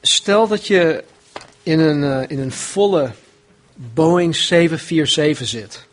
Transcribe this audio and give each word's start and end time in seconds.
Stel 0.00 0.48
dat 0.48 0.66
je 0.66 1.04
in 1.62 1.78
een, 1.78 2.04
eh, 2.04 2.30
in 2.30 2.38
een 2.38 2.52
volle 2.52 3.12
Boeing 3.74 4.36
747 4.36 5.48
zit. 5.48 5.86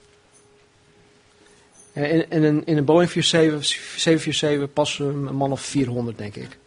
In, 1.94 2.30
in, 2.30 2.44
een, 2.44 2.66
in 2.66 2.78
een 2.78 2.86
Boeing 2.86 3.10
47 3.12 3.66
747 3.66 4.74
passen 4.74 5.06
een 5.06 5.36
man 5.36 5.52
of 5.52 5.62
400, 5.62 6.18
denk 6.18 6.36
ik. 6.36 6.58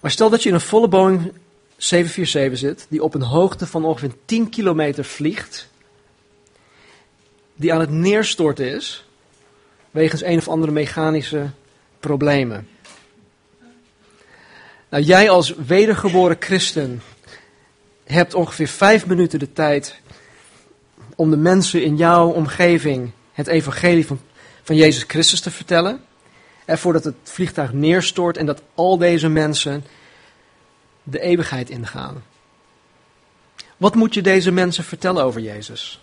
Maar 0.00 0.10
stel 0.10 0.30
dat 0.30 0.42
je 0.42 0.48
in 0.48 0.54
een 0.54 0.60
volle 0.60 0.88
Boeing 0.88 1.32
747 1.76 2.58
zit, 2.58 2.86
die 2.88 3.02
op 3.02 3.14
een 3.14 3.22
hoogte 3.22 3.66
van 3.66 3.84
ongeveer 3.84 4.12
10 4.24 4.48
kilometer 4.48 5.04
vliegt, 5.04 5.68
die 7.54 7.72
aan 7.72 7.80
het 7.80 7.90
neerstorten 7.90 8.74
is, 8.74 9.04
wegens 9.90 10.22
een 10.22 10.38
of 10.38 10.48
andere 10.48 10.72
mechanische 10.72 11.50
problemen. 12.00 12.68
Nou, 14.90 15.02
jij 15.02 15.30
als 15.30 15.54
wedergeboren 15.54 16.36
christen 16.40 17.02
hebt 18.04 18.34
ongeveer 18.34 18.68
vijf 18.68 19.06
minuten 19.06 19.38
de 19.38 19.52
tijd 19.52 20.00
om 21.14 21.30
de 21.30 21.36
mensen 21.36 21.82
in 21.82 21.96
jouw 21.96 22.28
omgeving 22.28 23.10
het 23.32 23.46
evangelie 23.46 24.06
van, 24.06 24.20
van 24.62 24.76
Jezus 24.76 25.04
Christus 25.06 25.40
te 25.40 25.50
vertellen. 25.50 26.04
En 26.64 26.78
voordat 26.78 27.04
het 27.04 27.14
vliegtuig 27.22 27.72
neerstort 27.72 28.36
en 28.36 28.46
dat 28.46 28.62
al 28.74 28.98
deze 28.98 29.28
mensen 29.28 29.84
de 31.02 31.20
eeuwigheid 31.20 31.70
ingaan. 31.70 32.22
Wat 33.76 33.94
moet 33.94 34.14
je 34.14 34.22
deze 34.22 34.50
mensen 34.50 34.84
vertellen 34.84 35.24
over 35.24 35.40
Jezus? 35.40 36.00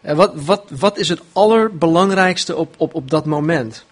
En 0.00 0.16
wat, 0.16 0.32
wat, 0.34 0.70
wat 0.70 0.98
is 0.98 1.08
het 1.08 1.20
allerbelangrijkste 1.32 2.56
op, 2.56 2.74
op, 2.78 2.94
op 2.94 3.10
dat 3.10 3.26
moment? 3.26 3.84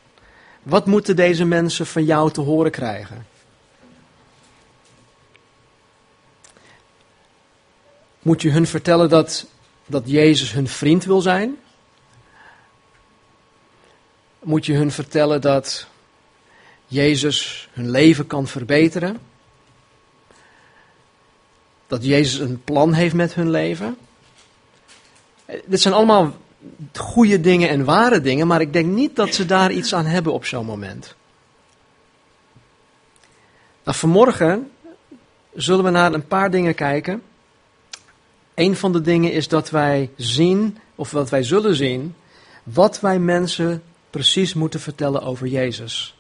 Wat 0.69 0.87
moeten 0.87 1.17
deze 1.17 1.45
mensen 1.45 1.87
van 1.87 2.05
jou 2.05 2.31
te 2.33 2.41
horen 2.41 2.71
krijgen? 2.71 3.27
Moet 8.23 8.43
je 8.43 8.51
hun 8.51 8.67
vertellen 8.67 9.09
dat, 9.09 9.47
dat 9.87 10.11
Jezus 10.11 10.53
hun 10.53 10.69
vriend 10.69 11.05
wil 11.05 11.21
zijn? 11.21 11.57
Moet 14.39 14.67
je 14.67 14.73
hun 14.75 14.93
vertellen 14.93 15.41
dat 15.41 15.87
Jezus 16.87 17.69
hun 17.73 17.91
leven 17.91 18.27
kan 18.27 18.47
verbeteren? 18.47 19.19
Dat 21.87 22.05
Jezus 22.05 22.39
een 22.39 22.65
plan 22.65 22.93
heeft 22.93 23.15
met 23.15 23.35
hun 23.35 23.51
leven? 23.51 23.99
Dit 25.65 25.81
zijn 25.81 25.95
allemaal 25.95 26.37
goede 26.95 27.41
dingen 27.41 27.69
en 27.69 27.85
ware 27.85 28.21
dingen, 28.21 28.47
maar 28.47 28.61
ik 28.61 28.73
denk 28.73 28.87
niet 28.87 29.17
dat 29.17 29.35
ze 29.35 29.47
daar 29.47 29.73
iets 29.73 29.95
aan 29.95 30.07
hebben 30.07 30.33
op 30.33 30.45
zo'n 30.45 30.67
moment. 30.67 31.15
Nou, 33.85 33.97
vanmorgen 33.97 34.71
zullen 35.55 35.85
we 35.85 35.91
naar 35.91 36.13
een 36.13 36.27
paar 36.27 36.51
dingen 36.51 36.75
kijken. 36.75 37.23
Een 38.55 38.77
van 38.77 38.93
de 38.93 39.01
dingen 39.01 39.33
is 39.33 39.49
dat 39.49 39.71
wij 39.71 40.11
zien, 40.17 40.79
of 40.95 41.11
wat 41.11 41.31
wij 41.31 41.43
zullen 41.43 41.75
zien, 41.75 42.15
wat 42.63 43.01
wij 43.01 43.19
mensen 43.19 43.83
precies 44.11 44.55
moeten 44.55 44.81
vertellen 44.81 45.23
over 45.23 45.47
Jezus. 45.47 46.17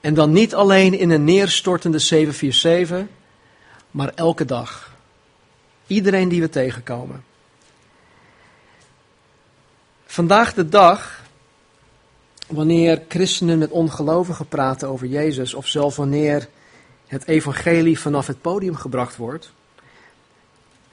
En 0.00 0.14
dan 0.14 0.32
niet 0.32 0.54
alleen 0.54 0.98
in 0.98 1.10
een 1.10 1.24
neerstortende 1.24 1.98
747, 1.98 3.06
maar 3.90 4.12
elke 4.14 4.44
dag. 4.44 4.96
Iedereen 5.86 6.28
die 6.28 6.40
we 6.40 6.48
tegenkomen. 6.48 7.24
Vandaag 10.14 10.54
de 10.54 10.68
dag, 10.68 11.22
wanneer 12.46 13.02
christenen 13.08 13.58
met 13.58 13.70
ongelovigen 13.70 14.48
praten 14.48 14.88
over 14.88 15.06
Jezus, 15.06 15.54
of 15.54 15.66
zelfs 15.66 15.96
wanneer 15.96 16.48
het 17.06 17.26
evangelie 17.26 17.98
vanaf 17.98 18.26
het 18.26 18.40
podium 18.40 18.74
gebracht 18.74 19.16
wordt, 19.16 19.52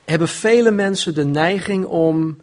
hebben 0.05 0.27
vele 0.27 0.72
mensen 0.72 1.14
de 1.14 1.26
neiging 1.26 1.86
om 1.86 2.37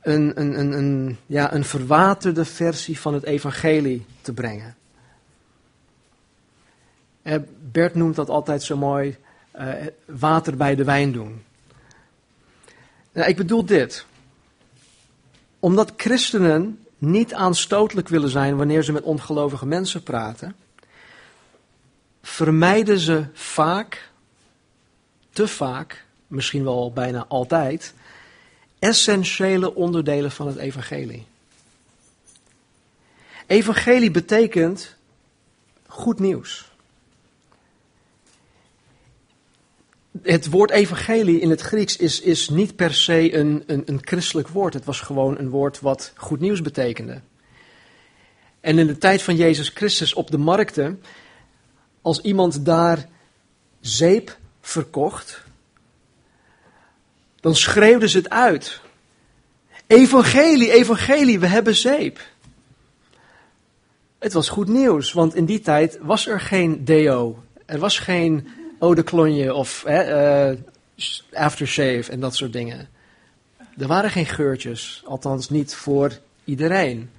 een, 0.00 0.40
een, 0.40 0.58
een, 0.58 0.72
een, 0.72 1.18
ja, 1.26 1.54
een 1.54 1.64
verwaterde 1.64 2.44
versie 2.44 3.00
van 3.00 3.14
het 3.14 3.24
evangelie 3.24 4.06
te 4.20 4.32
brengen. 4.32 4.76
Eh, 7.22 7.36
Bert 7.72 7.94
noemt 7.94 8.16
dat 8.16 8.28
altijd 8.28 8.62
zo 8.62 8.76
mooi, 8.76 9.16
uh, 9.58 9.68
water 10.04 10.56
bij 10.56 10.74
de 10.74 10.84
wijn 10.84 11.12
doen. 11.12 11.42
Nou, 13.12 13.28
ik 13.28 13.36
bedoel 13.36 13.64
dit 13.64 14.06
omdat 15.58 15.92
christenen 15.96 16.84
niet 16.98 17.34
aanstotelijk 17.34 18.08
willen 18.08 18.30
zijn 18.30 18.56
wanneer 18.56 18.82
ze 18.82 18.92
met 18.92 19.02
ongelovige 19.02 19.66
mensen 19.66 20.02
praten, 20.02 20.56
vermijden 22.22 22.98
ze 22.98 23.24
vaak, 23.32 24.10
te 25.30 25.48
vaak, 25.48 26.04
misschien 26.26 26.64
wel 26.64 26.92
bijna 26.92 27.24
altijd, 27.28 27.94
essentiële 28.78 29.74
onderdelen 29.74 30.30
van 30.30 30.46
het 30.46 30.56
evangelie. 30.56 31.26
Evangelie 33.46 34.10
betekent 34.10 34.96
goed 35.86 36.18
nieuws. 36.18 36.70
Het 40.22 40.50
woord 40.50 40.70
evangelie 40.70 41.40
in 41.40 41.50
het 41.50 41.60
Grieks 41.60 41.96
is, 41.96 42.20
is 42.20 42.48
niet 42.48 42.76
per 42.76 42.94
se 42.94 43.34
een, 43.34 43.62
een, 43.66 43.82
een 43.86 43.98
christelijk 44.00 44.48
woord. 44.48 44.74
Het 44.74 44.84
was 44.84 45.00
gewoon 45.00 45.38
een 45.38 45.48
woord 45.48 45.80
wat 45.80 46.12
goed 46.16 46.40
nieuws 46.40 46.62
betekende. 46.62 47.20
En 48.60 48.78
in 48.78 48.86
de 48.86 48.98
tijd 48.98 49.22
van 49.22 49.36
Jezus 49.36 49.68
Christus 49.68 50.14
op 50.14 50.30
de 50.30 50.38
markten, 50.38 51.02
als 52.02 52.20
iemand 52.20 52.64
daar 52.64 53.08
zeep 53.80 54.38
verkocht, 54.60 55.42
dan 57.40 57.54
schreeuwden 57.56 58.08
ze 58.08 58.18
het 58.18 58.30
uit. 58.30 58.80
Evangelie, 59.86 60.72
evangelie, 60.72 61.40
we 61.40 61.46
hebben 61.46 61.74
zeep. 61.74 62.20
Het 64.18 64.32
was 64.32 64.48
goed 64.48 64.68
nieuws, 64.68 65.12
want 65.12 65.34
in 65.34 65.44
die 65.44 65.60
tijd 65.60 65.98
was 66.02 66.26
er 66.26 66.40
geen 66.40 66.84
deo. 66.84 67.42
Er 67.66 67.78
was 67.78 67.98
geen 67.98 68.48
eau 68.78 68.94
de 68.94 69.04
cologne 69.04 69.54
of 69.54 69.84
uh, 69.86 70.50
aftershave 71.32 72.10
en 72.10 72.20
dat 72.20 72.34
soort 72.36 72.52
dingen. 72.52 72.88
Er 73.78 73.86
waren 73.86 74.10
geen 74.10 74.26
geurtjes, 74.26 75.02
althans 75.06 75.48
niet 75.48 75.74
voor 75.74 76.18
iedereen. 76.44 77.10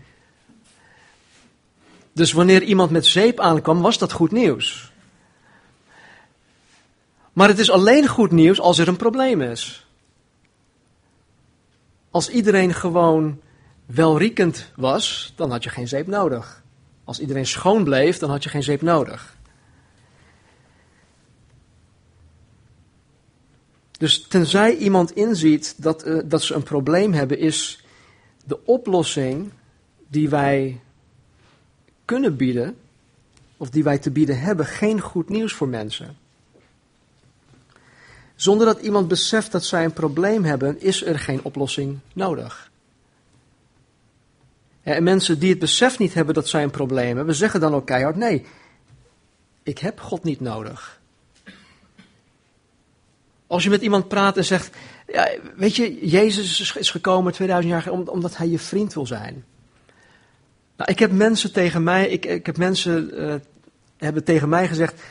Dus 2.13 2.31
wanneer 2.31 2.63
iemand 2.63 2.91
met 2.91 3.05
zeep 3.05 3.39
aankwam, 3.39 3.81
was 3.81 3.97
dat 3.97 4.11
goed 4.11 4.31
nieuws. 4.31 4.91
Maar 7.33 7.47
het 7.47 7.59
is 7.59 7.71
alleen 7.71 8.07
goed 8.07 8.31
nieuws 8.31 8.59
als 8.59 8.77
er 8.77 8.87
een 8.87 8.95
probleem 8.95 9.41
is. 9.41 9.87
Als 12.09 12.29
iedereen 12.29 12.73
gewoon 12.73 13.39
welriekend 13.85 14.71
was, 14.75 15.33
dan 15.35 15.51
had 15.51 15.63
je 15.63 15.69
geen 15.69 15.87
zeep 15.87 16.07
nodig. 16.07 16.63
Als 17.03 17.19
iedereen 17.19 17.45
schoon 17.45 17.83
bleef, 17.83 18.17
dan 18.17 18.29
had 18.29 18.43
je 18.43 18.49
geen 18.49 18.63
zeep 18.63 18.81
nodig. 18.81 19.37
Dus 23.99 24.21
tenzij 24.27 24.75
iemand 24.75 25.15
inziet 25.15 25.75
dat, 25.77 26.07
uh, 26.07 26.21
dat 26.25 26.41
ze 26.41 26.53
een 26.53 26.63
probleem 26.63 27.13
hebben, 27.13 27.39
is 27.39 27.83
de 28.45 28.65
oplossing 28.65 29.51
die 30.07 30.29
wij 30.29 30.81
kunnen 32.05 32.35
bieden, 32.35 32.75
of 33.57 33.69
die 33.69 33.83
wij 33.83 33.97
te 33.97 34.11
bieden 34.11 34.39
hebben, 34.39 34.65
geen 34.65 35.01
goed 35.01 35.29
nieuws 35.29 35.53
voor 35.53 35.67
mensen. 35.67 36.17
Zonder 38.35 38.65
dat 38.65 38.81
iemand 38.81 39.07
beseft 39.07 39.51
dat 39.51 39.63
zij 39.63 39.85
een 39.85 39.93
probleem 39.93 40.43
hebben, 40.43 40.81
is 40.81 41.05
er 41.05 41.19
geen 41.19 41.43
oplossing 41.43 41.99
nodig. 42.13 42.71
En 44.81 45.03
mensen 45.03 45.39
die 45.39 45.49
het 45.49 45.59
besef 45.59 45.99
niet 45.99 46.13
hebben 46.13 46.33
dat 46.33 46.47
zij 46.47 46.63
een 46.63 46.71
probleem 46.71 47.17
hebben, 47.17 47.35
zeggen 47.35 47.59
dan 47.59 47.73
ook 47.73 47.85
keihard: 47.85 48.15
nee, 48.15 48.45
ik 49.63 49.77
heb 49.79 50.00
God 50.00 50.24
niet 50.24 50.39
nodig. 50.39 50.99
Als 53.50 53.63
je 53.63 53.69
met 53.69 53.81
iemand 53.81 54.07
praat 54.07 54.38
en 54.38 54.46
zegt, 54.46 54.75
ja, 55.07 55.30
weet 55.56 55.75
je, 55.75 56.07
Jezus 56.07 56.75
is 56.75 56.92
gekomen 56.92 57.34
2000 57.34 57.74
jaar 57.74 57.81
geleden 57.81 58.13
omdat 58.13 58.38
hij 58.38 58.48
je 58.48 58.60
vriend 58.60 58.94
wil 58.94 59.06
zijn. 59.06 59.46
Nou, 60.75 60.92
ik 60.92 61.00
heb 61.00 61.12
mensen 61.12 61.51
tegen 61.51 61.84
mij, 61.84 62.10
ik, 62.10 62.25
ik 62.25 62.46
heb 62.46 62.57
mensen 62.57 63.22
uh, 63.24 63.36
hebben 63.98 64.24
tegen 64.24 64.50
mij 64.50 64.68
gezegd, 64.68 65.01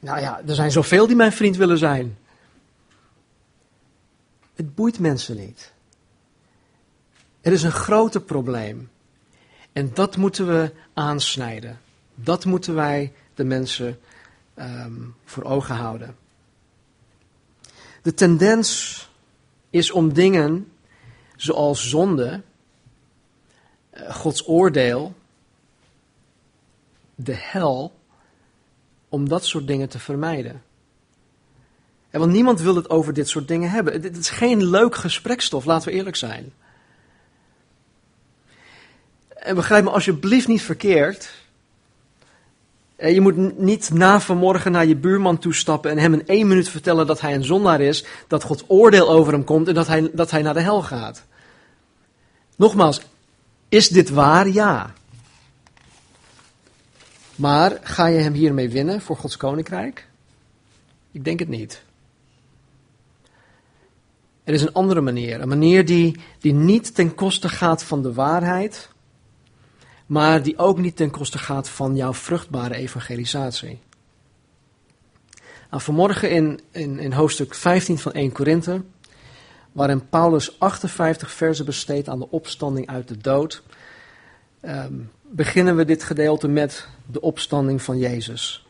nou 0.00 0.20
ja, 0.20 0.42
er 0.46 0.54
zijn 0.54 0.70
zoveel 0.70 1.06
die 1.06 1.16
mijn 1.16 1.32
vriend 1.32 1.56
willen 1.56 1.78
zijn. 1.78 2.18
Het 4.54 4.74
boeit 4.74 4.98
mensen 4.98 5.36
niet. 5.36 5.72
Er 7.40 7.52
is 7.52 7.62
een 7.62 7.72
groter 7.72 8.20
probleem. 8.20 8.90
En 9.72 9.90
dat 9.94 10.16
moeten 10.16 10.46
we 10.46 10.72
aansnijden. 10.94 11.80
Dat 12.14 12.44
moeten 12.44 12.74
wij 12.74 13.12
de 13.34 13.44
mensen 13.44 13.98
um, 14.56 15.14
voor 15.24 15.42
ogen 15.42 15.74
houden. 15.74 16.23
De 18.04 18.14
tendens 18.14 19.08
is 19.70 19.90
om 19.90 20.12
dingen 20.12 20.72
zoals 21.36 21.88
zonde, 21.88 22.42
eh, 23.90 24.14
Gods 24.14 24.48
oordeel, 24.48 25.14
de 27.14 27.34
hel 27.34 27.92
om 29.08 29.28
dat 29.28 29.44
soort 29.44 29.66
dingen 29.66 29.88
te 29.88 29.98
vermijden. 29.98 30.62
En 32.10 32.20
want 32.20 32.32
niemand 32.32 32.60
wil 32.60 32.76
het 32.76 32.90
over 32.90 33.12
dit 33.12 33.28
soort 33.28 33.48
dingen 33.48 33.70
hebben. 33.70 34.02
Het 34.02 34.16
is 34.16 34.30
geen 34.30 34.64
leuk 34.64 34.94
gesprekstof, 34.94 35.64
laten 35.64 35.88
we 35.88 35.94
eerlijk 35.94 36.16
zijn. 36.16 36.52
En 39.28 39.54
begrijp 39.54 39.84
me 39.84 39.90
alsjeblieft 39.90 40.48
niet 40.48 40.62
verkeerd. 40.62 41.43
Je 43.12 43.20
moet 43.20 43.58
niet 43.58 43.90
na 43.92 44.20
vanmorgen 44.20 44.72
naar 44.72 44.86
je 44.86 44.96
buurman 44.96 45.38
toestappen 45.38 45.90
en 45.90 45.98
hem 45.98 46.12
in 46.12 46.26
één 46.26 46.46
minuut 46.46 46.68
vertellen 46.68 47.06
dat 47.06 47.20
hij 47.20 47.34
een 47.34 47.44
zondaar 47.44 47.80
is, 47.80 48.04
dat 48.28 48.42
Gods 48.42 48.64
oordeel 48.66 49.10
over 49.10 49.32
hem 49.32 49.44
komt 49.44 49.68
en 49.68 49.74
dat 49.74 49.86
hij, 49.86 50.10
dat 50.12 50.30
hij 50.30 50.42
naar 50.42 50.54
de 50.54 50.60
hel 50.60 50.82
gaat. 50.82 51.24
Nogmaals, 52.56 53.00
is 53.68 53.88
dit 53.88 54.10
waar? 54.10 54.48
Ja. 54.48 54.92
Maar 57.36 57.78
ga 57.82 58.06
je 58.06 58.18
hem 58.18 58.32
hiermee 58.32 58.68
winnen 58.68 59.00
voor 59.00 59.16
Gods 59.16 59.36
koninkrijk? 59.36 60.08
Ik 61.12 61.24
denk 61.24 61.38
het 61.38 61.48
niet. 61.48 61.82
Er 64.44 64.54
is 64.54 64.62
een 64.62 64.72
andere 64.72 65.00
manier. 65.00 65.40
Een 65.40 65.48
manier 65.48 65.84
die, 65.84 66.20
die 66.38 66.52
niet 66.52 66.94
ten 66.94 67.14
koste 67.14 67.48
gaat 67.48 67.84
van 67.84 68.02
de 68.02 68.12
waarheid, 68.12 68.88
maar 70.06 70.42
die 70.42 70.58
ook 70.58 70.78
niet 70.78 70.96
ten 70.96 71.10
koste 71.10 71.38
gaat 71.38 71.68
van 71.68 71.96
jouw 71.96 72.14
vruchtbare 72.14 72.74
evangelisatie. 72.74 73.80
Nou, 75.70 75.82
vanmorgen 75.82 76.30
in, 76.30 76.60
in, 76.70 76.98
in 76.98 77.12
hoofdstuk 77.12 77.54
15 77.54 77.98
van 77.98 78.12
1 78.12 78.32
Korinthe, 78.32 78.82
waarin 79.72 80.08
Paulus 80.08 80.60
58 80.60 81.30
versen 81.30 81.64
besteedt 81.64 82.08
aan 82.08 82.18
de 82.18 82.30
opstanding 82.30 82.88
uit 82.88 83.08
de 83.08 83.18
dood, 83.18 83.62
ehm, 84.60 84.94
beginnen 85.22 85.76
we 85.76 85.84
dit 85.84 86.02
gedeelte 86.02 86.48
met 86.48 86.86
de 87.06 87.20
opstanding 87.20 87.82
van 87.82 87.98
Jezus. 87.98 88.66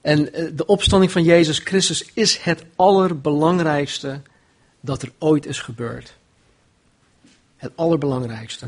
En 0.00 0.32
eh, 0.32 0.46
de 0.54 0.66
opstanding 0.66 1.12
van 1.12 1.22
Jezus 1.22 1.58
Christus 1.58 2.10
is 2.14 2.36
het 2.36 2.64
allerbelangrijkste 2.76 4.20
dat 4.80 5.02
er 5.02 5.12
ooit 5.18 5.46
is 5.46 5.60
gebeurd. 5.60 6.16
Het 7.56 7.72
allerbelangrijkste. 7.74 8.66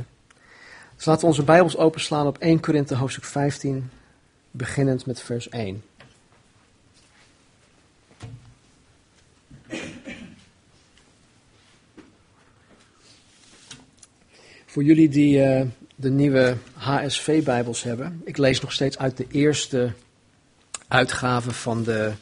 Dus 0.97 1.05
laten 1.05 1.21
we 1.21 1.27
onze 1.27 1.43
Bijbels 1.43 1.77
openslaan 1.77 2.27
op 2.27 2.39
1 2.39 2.61
Korinthe 2.61 2.95
hoofdstuk 2.95 3.25
15, 3.25 3.91
beginnend 4.51 5.07
met 5.07 5.21
vers 5.21 5.49
1. 5.49 5.83
Voor 14.67 14.83
jullie 14.83 15.09
die 15.09 15.39
uh, 15.39 15.63
de 15.95 16.11
nieuwe 16.11 16.57
HSV-Bijbels 16.73 17.83
hebben, 17.83 18.23
ik 18.25 18.37
lees 18.37 18.61
nog 18.61 18.73
steeds 18.73 18.99
uit 18.99 19.17
de 19.17 19.27
eerste 19.31 19.93
uitgave 20.89 21.51
van 21.51 21.83
de, 21.83 22.13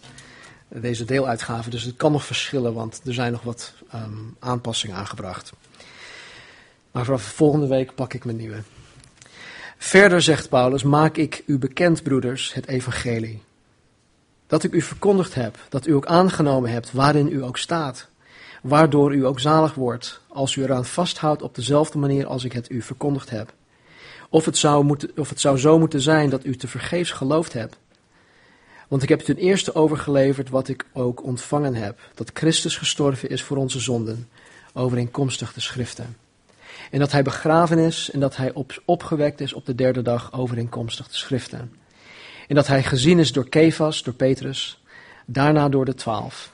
deze 0.69 1.05
deeluitgave, 1.05 1.71
dus 1.71 1.83
het 1.83 1.97
kan 1.97 2.13
nog 2.13 2.25
verschillen, 2.25 2.75
want 2.75 3.01
er 3.07 3.15
zijn 3.15 3.33
nog 3.33 3.43
wat 3.43 3.73
um, 3.95 4.37
aanpassingen 4.39 4.97
aangebracht. 4.97 5.53
Maar 6.93 7.05
vanaf 7.05 7.23
volgende 7.23 7.67
week 7.67 7.95
pak 7.95 8.15
ik 8.15 8.25
mijn 8.25 8.37
nieuwe. 8.37 8.63
Verder 9.79 10.23
zegt 10.23 10.49
Paulus: 10.49 10.83
Maak 10.83 11.17
ik 11.17 11.43
u 11.47 11.59
bekend, 11.59 12.03
broeders, 12.03 12.55
het 12.55 12.67
evangelie. 12.67 13.43
Dat 14.47 14.63
ik 14.63 14.73
u 14.73 14.83
verkondigd 14.83 15.35
heb, 15.35 15.59
dat 15.69 15.87
u 15.87 15.93
ook 15.93 16.07
aangenomen 16.07 16.71
hebt, 16.71 16.93
waarin 16.93 17.29
u 17.33 17.45
ook 17.45 17.59
staat. 17.59 18.09
Waardoor 18.63 19.15
u 19.15 19.27
ook 19.27 19.41
zalig 19.41 19.75
wordt, 19.75 20.21
als 20.29 20.57
u 20.57 20.63
eraan 20.63 20.85
vasthoudt 20.85 21.43
op 21.43 21.55
dezelfde 21.55 21.99
manier 21.99 22.27
als 22.27 22.45
ik 22.45 22.53
het 22.53 22.71
u 22.71 22.83
verkondigd 22.83 23.31
heb. 23.31 23.53
Of 24.29 24.45
het 24.45 24.57
zou, 24.57 24.85
moeten, 24.85 25.11
of 25.17 25.29
het 25.29 25.41
zou 25.41 25.59
zo 25.59 25.79
moeten 25.79 26.01
zijn 26.01 26.31
dat 26.31 26.45
u 26.45 26.57
te 26.57 26.69
vergeefs 26.69 27.11
geloofd 27.11 27.53
hebt. 27.53 27.77
Want 28.89 29.03
ik 29.03 29.09
heb 29.09 29.21
ten 29.21 29.37
eerste 29.37 29.75
overgeleverd 29.75 30.49
wat 30.49 30.69
ik 30.69 30.87
ook 30.93 31.25
ontvangen 31.25 31.75
heb: 31.75 32.01
dat 32.15 32.31
Christus 32.35 32.77
gestorven 32.77 33.29
is 33.29 33.43
voor 33.43 33.57
onze 33.57 33.81
zonden, 33.81 34.29
overeenkomstig 34.73 35.53
de 35.53 35.61
schriften 35.61 36.17
en 36.93 36.99
dat 36.99 37.13
hij 37.13 37.23
begraven 37.23 37.79
is 37.79 38.11
en 38.11 38.21
dat 38.21 38.37
hij 38.37 38.53
op, 38.53 38.83
opgewekt 38.85 39.41
is 39.41 39.53
op 39.53 39.67
de 39.67 39.75
derde 39.75 40.03
dag 40.03 40.33
overeenkomstig 40.33 41.09
de 41.09 41.17
schriften. 41.17 41.73
En 42.49 42.55
dat 42.55 42.67
hij 42.67 42.83
gezien 42.83 43.19
is 43.19 43.33
door 43.33 43.49
Kefas, 43.49 44.03
door 44.03 44.15
Petrus, 44.15 44.83
daarna 45.27 45.69
door 45.69 45.85
de 45.85 45.95
twaalf. 45.95 46.53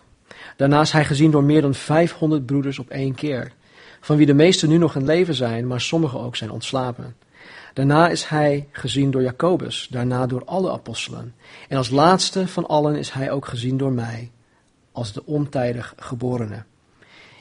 Daarna 0.56 0.80
is 0.80 0.92
hij 0.92 1.04
gezien 1.04 1.30
door 1.30 1.44
meer 1.44 1.60
dan 1.60 1.74
500 1.74 2.46
broeders 2.46 2.78
op 2.78 2.90
één 2.90 3.14
keer, 3.14 3.52
van 4.00 4.16
wie 4.16 4.26
de 4.26 4.34
meesten 4.34 4.68
nu 4.68 4.76
nog 4.76 4.94
in 4.94 5.04
leven 5.04 5.34
zijn, 5.34 5.66
maar 5.66 5.80
sommigen 5.80 6.20
ook 6.20 6.36
zijn 6.36 6.50
ontslapen. 6.50 7.16
Daarna 7.74 8.08
is 8.08 8.24
hij 8.24 8.68
gezien 8.72 9.10
door 9.10 9.22
Jacobus, 9.22 9.88
daarna 9.90 10.26
door 10.26 10.44
alle 10.44 10.72
apostelen. 10.72 11.34
En 11.68 11.76
als 11.76 11.90
laatste 11.90 12.48
van 12.48 12.66
allen 12.66 12.96
is 12.96 13.10
hij 13.10 13.30
ook 13.30 13.46
gezien 13.46 13.76
door 13.76 13.92
mij, 13.92 14.30
als 14.92 15.12
de 15.12 15.26
ontijdig 15.26 15.94
geborene. 15.96 16.64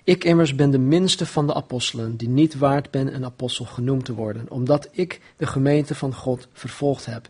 Ik 0.07 0.23
immers 0.23 0.55
ben 0.55 0.71
de 0.71 0.77
minste 0.77 1.25
van 1.25 1.47
de 1.47 1.53
apostelen, 1.53 2.15
die 2.15 2.29
niet 2.29 2.57
waard 2.57 2.91
ben 2.91 3.15
een 3.15 3.25
apostel 3.25 3.65
genoemd 3.65 4.05
te 4.05 4.13
worden, 4.13 4.45
omdat 4.49 4.87
ik 4.91 5.21
de 5.37 5.47
gemeente 5.47 5.95
van 5.95 6.13
God 6.13 6.47
vervolgd 6.53 7.05
heb. 7.05 7.29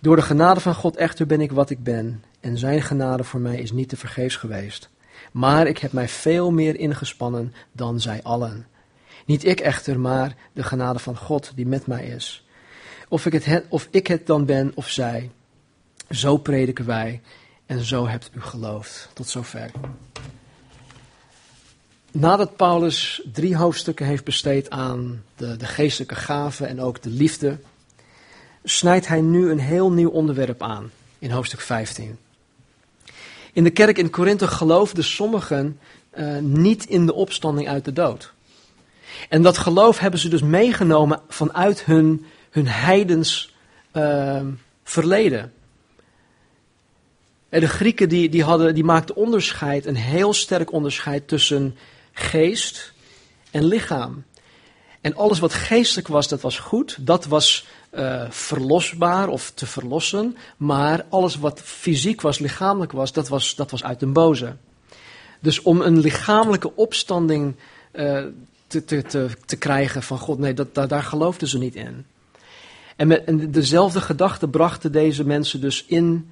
Door 0.00 0.16
de 0.16 0.22
genade 0.22 0.60
van 0.60 0.74
God 0.74 0.96
echter 0.96 1.26
ben 1.26 1.40
ik 1.40 1.52
wat 1.52 1.70
ik 1.70 1.82
ben, 1.82 2.24
en 2.40 2.58
zijn 2.58 2.82
genade 2.82 3.24
voor 3.24 3.40
mij 3.40 3.56
is 3.56 3.72
niet 3.72 3.88
te 3.88 3.96
vergeefs 3.96 4.36
geweest. 4.36 4.90
Maar 5.32 5.66
ik 5.66 5.78
heb 5.78 5.92
mij 5.92 6.08
veel 6.08 6.50
meer 6.50 6.76
ingespannen 6.76 7.54
dan 7.72 8.00
zij 8.00 8.22
allen. 8.22 8.66
Niet 9.26 9.44
ik 9.44 9.60
echter, 9.60 10.00
maar 10.00 10.36
de 10.52 10.62
genade 10.62 10.98
van 10.98 11.16
God 11.16 11.52
die 11.54 11.66
met 11.66 11.86
mij 11.86 12.04
is. 12.04 12.46
Of 13.08 13.26
ik 13.26 13.32
het, 13.32 13.64
of 13.68 13.88
ik 13.90 14.06
het 14.06 14.26
dan 14.26 14.44
ben 14.44 14.72
of 14.74 14.88
zij, 14.88 15.30
zo 16.10 16.36
prediken 16.36 16.86
wij 16.86 17.20
en 17.66 17.84
zo 17.84 18.06
hebt 18.06 18.30
u 18.34 18.40
geloofd. 18.40 19.08
Tot 19.12 19.28
zover. 19.28 19.70
Nadat 22.12 22.56
Paulus 22.56 23.22
drie 23.32 23.56
hoofdstukken 23.56 24.06
heeft 24.06 24.24
besteed 24.24 24.70
aan 24.70 25.24
de, 25.36 25.56
de 25.56 25.66
geestelijke 25.66 26.14
gaven 26.14 26.68
en 26.68 26.80
ook 26.80 27.02
de 27.02 27.10
liefde, 27.10 27.58
snijdt 28.64 29.08
hij 29.08 29.20
nu 29.20 29.50
een 29.50 29.58
heel 29.58 29.92
nieuw 29.92 30.10
onderwerp 30.10 30.62
aan 30.62 30.90
in 31.18 31.30
hoofdstuk 31.30 31.60
15. 31.60 32.18
In 33.52 33.64
de 33.64 33.70
kerk 33.70 33.98
in 33.98 34.10
Korinthe 34.10 34.46
geloofden 34.46 35.04
sommigen 35.04 35.78
uh, 36.18 36.38
niet 36.38 36.86
in 36.86 37.06
de 37.06 37.14
opstanding 37.14 37.68
uit 37.68 37.84
de 37.84 37.92
dood. 37.92 38.32
En 39.28 39.42
dat 39.42 39.58
geloof 39.58 39.98
hebben 39.98 40.20
ze 40.20 40.28
dus 40.28 40.42
meegenomen 40.42 41.20
vanuit 41.28 41.84
hun, 41.84 42.26
hun 42.50 42.66
heidens 42.68 43.54
uh, 43.92 44.40
verleden. 44.84 45.52
En 47.48 47.60
de 47.60 47.68
Grieken 47.68 48.08
die, 48.08 48.28
die, 48.28 48.44
hadden, 48.44 48.74
die 48.74 48.84
maakten 48.84 49.16
onderscheid, 49.16 49.86
een 49.86 49.96
heel 49.96 50.32
sterk 50.32 50.72
onderscheid 50.72 51.28
tussen 51.28 51.76
geest 52.12 52.92
en 53.50 53.64
lichaam. 53.64 54.24
En 55.00 55.16
alles 55.16 55.38
wat 55.38 55.54
geestelijk 55.54 56.08
was, 56.08 56.28
dat 56.28 56.40
was 56.40 56.58
goed. 56.58 57.06
Dat 57.06 57.24
was 57.24 57.66
uh, 57.94 58.30
verlosbaar 58.30 59.28
of 59.28 59.50
te 59.54 59.66
verlossen. 59.66 60.36
Maar 60.56 61.04
alles 61.08 61.36
wat 61.36 61.60
fysiek 61.60 62.20
was, 62.20 62.38
lichamelijk 62.38 62.92
was, 62.92 63.12
dat 63.12 63.28
was, 63.28 63.54
dat 63.54 63.70
was 63.70 63.84
uit 63.84 64.00
den 64.00 64.12
boze. 64.12 64.56
Dus 65.40 65.62
om 65.62 65.80
een 65.80 65.98
lichamelijke 65.98 66.76
opstanding 66.76 67.54
uh, 67.92 68.24
te, 68.66 68.84
te, 68.84 69.02
te, 69.02 69.30
te, 69.44 69.56
krijgen 69.56 70.02
van 70.02 70.18
God, 70.18 70.38
nee, 70.38 70.54
dat, 70.54 70.74
daar, 70.74 70.88
daar 70.88 71.02
geloofden 71.02 71.48
ze 71.48 71.58
niet 71.58 71.74
in. 71.74 72.06
En 72.96 73.06
met 73.06 73.24
en 73.24 73.50
dezelfde 73.50 74.00
gedachte 74.00 74.48
brachten 74.48 74.92
deze 74.92 75.24
mensen 75.24 75.60
dus 75.60 75.84
in 75.86 76.30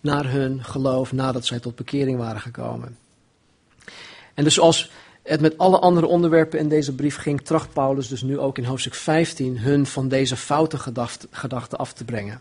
naar 0.00 0.30
hun 0.30 0.64
geloof 0.64 1.12
nadat 1.12 1.46
zij 1.46 1.60
tot 1.60 1.76
bekering 1.76 2.18
waren 2.18 2.40
gekomen. 2.40 2.96
En 4.34 4.44
dus 4.44 4.60
als 4.60 4.90
het 5.22 5.40
met 5.40 5.58
alle 5.58 5.78
andere 5.78 6.06
onderwerpen 6.06 6.58
in 6.58 6.68
deze 6.68 6.94
brief 6.94 7.16
ging, 7.16 7.40
tracht 7.40 7.72
Paulus 7.72 8.08
dus 8.08 8.22
nu 8.22 8.38
ook 8.38 8.58
in 8.58 8.64
hoofdstuk 8.64 8.94
15 8.94 9.58
hun 9.58 9.86
van 9.86 10.08
deze 10.08 10.36
foute 10.36 10.78
gedachten 11.30 11.78
af 11.78 11.92
te 11.92 12.04
brengen. 12.04 12.40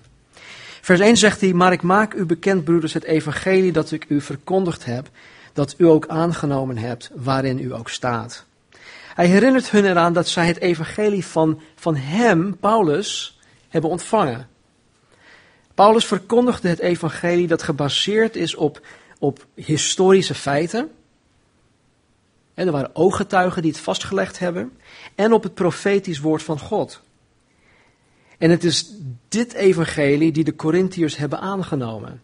Vers 0.81 0.99
1 0.99 1.17
zegt 1.17 1.41
hij, 1.41 1.53
maar 1.53 1.71
ik 1.71 1.81
maak 1.81 2.13
u 2.13 2.25
bekend, 2.25 2.63
broeders, 2.63 2.93
het 2.93 3.03
evangelie 3.03 3.71
dat 3.71 3.91
ik 3.91 4.05
u 4.07 4.21
verkondigd 4.21 4.85
heb, 4.85 5.09
dat 5.53 5.75
u 5.77 5.85
ook 5.85 6.07
aangenomen 6.07 6.77
hebt, 6.77 7.11
waarin 7.15 7.59
u 7.59 7.73
ook 7.73 7.89
staat. 7.89 8.45
Hij 9.13 9.25
herinnert 9.25 9.71
hun 9.71 9.85
eraan 9.85 10.13
dat 10.13 10.27
zij 10.27 10.47
het 10.47 10.59
evangelie 10.59 11.25
van, 11.25 11.61
van 11.75 11.95
hem, 11.95 12.57
Paulus, 12.57 13.39
hebben 13.69 13.89
ontvangen. 13.89 14.47
Paulus 15.73 16.05
verkondigde 16.05 16.67
het 16.67 16.79
evangelie 16.79 17.47
dat 17.47 17.63
gebaseerd 17.63 18.35
is 18.35 18.55
op, 18.55 18.81
op 19.19 19.45
historische 19.53 20.35
feiten, 20.35 20.89
en 22.61 22.67
er 22.67 22.73
waren 22.73 22.95
ooggetuigen 22.95 23.61
die 23.61 23.71
het 23.71 23.79
vastgelegd 23.79 24.39
hebben. 24.39 24.71
En 25.15 25.33
op 25.33 25.43
het 25.43 25.53
profetisch 25.53 26.19
woord 26.19 26.43
van 26.43 26.59
God. 26.59 27.01
En 28.37 28.49
het 28.49 28.63
is 28.63 28.91
dit 29.27 29.53
evangelie 29.53 30.31
die 30.31 30.43
de 30.43 30.55
Corinthiërs 30.55 31.17
hebben 31.17 31.39
aangenomen. 31.39 32.21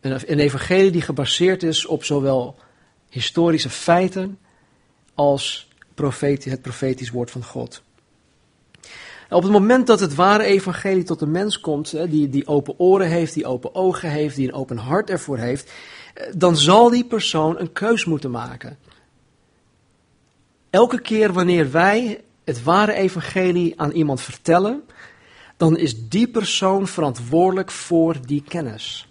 Een 0.00 0.38
evangelie 0.38 0.90
die 0.90 1.02
gebaseerd 1.02 1.62
is 1.62 1.86
op 1.86 2.04
zowel 2.04 2.56
historische 3.08 3.70
feiten 3.70 4.38
als 5.14 5.68
het 5.94 6.62
profetisch 6.62 7.10
woord 7.10 7.30
van 7.30 7.44
God. 7.44 7.82
Op 9.30 9.42
het 9.42 9.52
moment 9.52 9.86
dat 9.86 10.00
het 10.00 10.14
ware 10.14 10.44
evangelie 10.44 11.04
tot 11.04 11.18
de 11.18 11.26
mens 11.26 11.60
komt, 11.60 12.10
die, 12.10 12.28
die 12.28 12.46
open 12.46 12.78
oren 12.78 13.08
heeft, 13.08 13.34
die 13.34 13.46
open 13.46 13.74
ogen 13.74 14.10
heeft, 14.10 14.36
die 14.36 14.48
een 14.48 14.54
open 14.54 14.76
hart 14.76 15.10
ervoor 15.10 15.38
heeft, 15.38 15.72
dan 16.34 16.56
zal 16.56 16.90
die 16.90 17.04
persoon 17.04 17.58
een 17.58 17.72
keus 17.72 18.04
moeten 18.04 18.30
maken. 18.30 18.78
Elke 20.70 21.00
keer 21.00 21.32
wanneer 21.32 21.70
wij 21.70 22.20
het 22.44 22.62
ware 22.62 22.92
evangelie 22.92 23.80
aan 23.80 23.90
iemand 23.90 24.20
vertellen, 24.20 24.82
dan 25.56 25.76
is 25.76 26.08
die 26.08 26.28
persoon 26.28 26.88
verantwoordelijk 26.88 27.70
voor 27.70 28.16
die 28.26 28.42
kennis. 28.48 29.08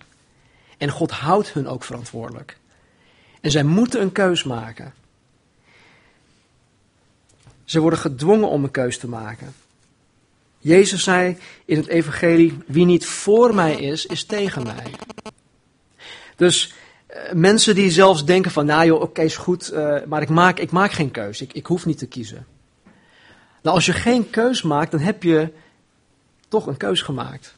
En 0.78 0.90
God 0.90 1.12
houdt 1.12 1.54
hun 1.54 1.68
ook 1.68 1.84
verantwoordelijk. 1.84 2.58
En 3.42 3.52
zij 3.52 3.64
moeten 3.64 4.02
een 4.02 4.12
keus 4.12 4.44
maken. 4.44 4.94
Ze 7.64 7.80
worden 7.80 8.00
gedwongen 8.00 8.50
om 8.50 8.64
een 8.64 8.72
keus 8.72 8.98
te 8.98 9.08
maken. 9.08 9.54
Jezus 10.60 11.04
zei 11.04 11.38
in 11.66 11.78
het 11.78 11.88
evangelie, 11.88 12.58
wie 12.68 12.86
niet 12.86 13.06
voor 13.06 13.56
mij 13.56 13.76
is, 13.76 14.06
is 14.06 14.24
tegen 14.24 14.64
mij. 14.64 14.92
Dus 16.36 16.74
mensen 17.34 17.76
die 17.76 17.92
zelfs 17.92 18.26
denken 18.26 18.52
van, 18.52 18.66
nou 18.66 18.86
joh, 18.86 19.02
oké 19.02 19.22
is 19.22 19.38
goed, 19.38 19.74
uh, 19.74 20.04
maar 20.06 20.22
ik 20.22 20.30
maak, 20.30 20.60
ik 20.60 20.72
maak 20.72 20.92
geen 20.92 21.12
keus, 21.12 21.42
ik, 21.42 21.54
ik 21.54 21.66
hoef 21.66 21.86
niet 21.86 21.98
te 21.98 22.08
kiezen. 22.08 22.46
Nou, 23.62 23.76
als 23.76 23.86
je 23.86 23.94
geen 23.94 24.30
keus 24.30 24.62
maakt, 24.62 24.92
dan 24.92 25.00
heb 25.00 25.24
je 25.24 25.54
toch 26.48 26.68
een 26.68 26.78
keus 26.78 27.02
gemaakt. 27.02 27.56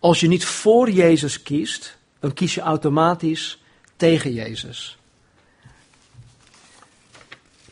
Als 0.00 0.20
je 0.20 0.28
niet 0.28 0.44
voor 0.44 0.90
Jezus 0.90 1.42
kiest, 1.42 1.96
dan 2.18 2.32
kies 2.32 2.54
je 2.54 2.60
automatisch 2.60 3.62
tegen 3.96 4.32
Jezus. 4.32 4.98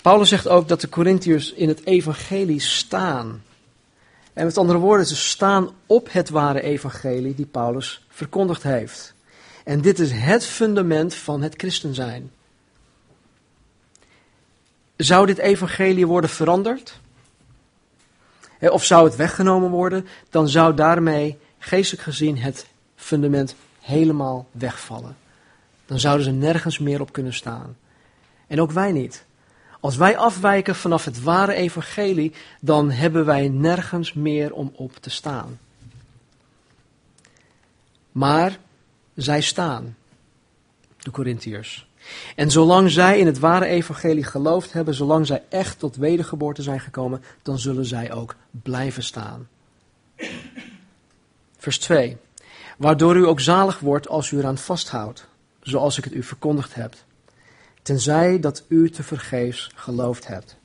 Paulus 0.03 0.29
zegt 0.29 0.49
ook 0.49 0.69
dat 0.69 0.81
de 0.81 0.89
Corinthiërs 0.89 1.53
in 1.53 1.69
het 1.69 1.87
evangelie 1.87 2.61
staan. 2.61 3.43
En 4.33 4.45
met 4.45 4.59
andere 4.59 4.79
woorden, 4.79 5.07
ze 5.07 5.17
staan 5.17 5.71
op 5.87 6.13
het 6.13 6.29
ware 6.29 6.61
evangelie 6.61 7.35
die 7.35 7.47
Paulus 7.47 8.07
verkondigd 8.09 8.63
heeft. 8.63 9.15
En 9.69 9.81
dit 9.81 9.99
is 9.99 10.13
het 10.13 10.45
fundament 10.47 11.15
van 11.15 11.43
het 11.43 11.55
christen 11.57 11.95
zijn. 11.95 12.31
Zou 14.97 15.27
dit 15.27 15.39
evangelie 15.39 16.07
worden 16.07 16.31
veranderd? 16.31 17.01
Of 18.61 18.85
zou 18.85 19.05
het 19.05 19.17
weggenomen 19.17 19.71
worden? 19.71 20.07
Dan 20.31 20.49
zou 20.49 20.75
daarmee, 20.75 21.39
geestelijk 21.59 22.03
gezien, 22.03 22.39
het 22.39 22.67
fundament 22.97 23.55
helemaal 23.81 24.47
wegvallen. 24.51 25.17
Dan 25.87 25.99
zouden 26.01 26.25
ze 26.25 26.31
nergens 26.31 26.79
meer 26.79 27.01
op 27.01 27.13
kunnen 27.13 27.35
staan. 27.35 27.77
En 28.47 28.61
ook 28.61 28.71
wij 28.71 28.93
niet. 28.93 29.25
Als 29.81 29.97
wij 29.97 30.17
afwijken 30.17 30.75
vanaf 30.75 31.05
het 31.05 31.23
ware 31.23 31.55
evangelie, 31.55 32.33
dan 32.61 32.91
hebben 32.91 33.25
wij 33.25 33.49
nergens 33.49 34.13
meer 34.13 34.53
om 34.53 34.73
op 34.75 34.97
te 34.97 35.11
staan. 35.11 35.59
Maar 38.13 38.59
zij 39.23 39.41
staan, 39.41 39.97
de 40.99 41.11
Corinthiërs. 41.11 41.89
En 42.37 42.51
zolang 42.51 42.91
zij 42.91 43.19
in 43.19 43.27
het 43.27 43.39
ware 43.39 43.67
evangelie 43.67 44.25
geloofd 44.25 44.73
hebben, 44.73 44.95
zolang 44.95 45.27
zij 45.27 45.43
echt 45.49 45.79
tot 45.79 45.97
wedergeboorte 45.97 46.63
zijn 46.63 46.81
gekomen, 46.81 47.23
dan 47.43 47.59
zullen 47.59 47.85
zij 47.85 48.13
ook 48.13 48.35
blijven 48.51 49.03
staan. 49.03 49.49
Vers 51.59 51.79
2. 51.79 52.17
Waardoor 52.77 53.17
u 53.17 53.27
ook 53.27 53.41
zalig 53.41 53.79
wordt 53.79 54.09
als 54.09 54.31
u 54.31 54.39
eraan 54.39 54.59
vasthoudt, 54.59 55.29
zoals 55.63 55.99
ik 55.99 56.05
het 56.05 56.15
u 56.15 56.23
verkondigd 56.23 56.75
heb 56.75 56.95
tenzij 57.89 58.41
dat 58.41 58.65
u 58.69 58.91
te 58.91 59.03
vergeefs 59.03 59.71
geloofd 59.75 60.27
hebt. 60.27 60.57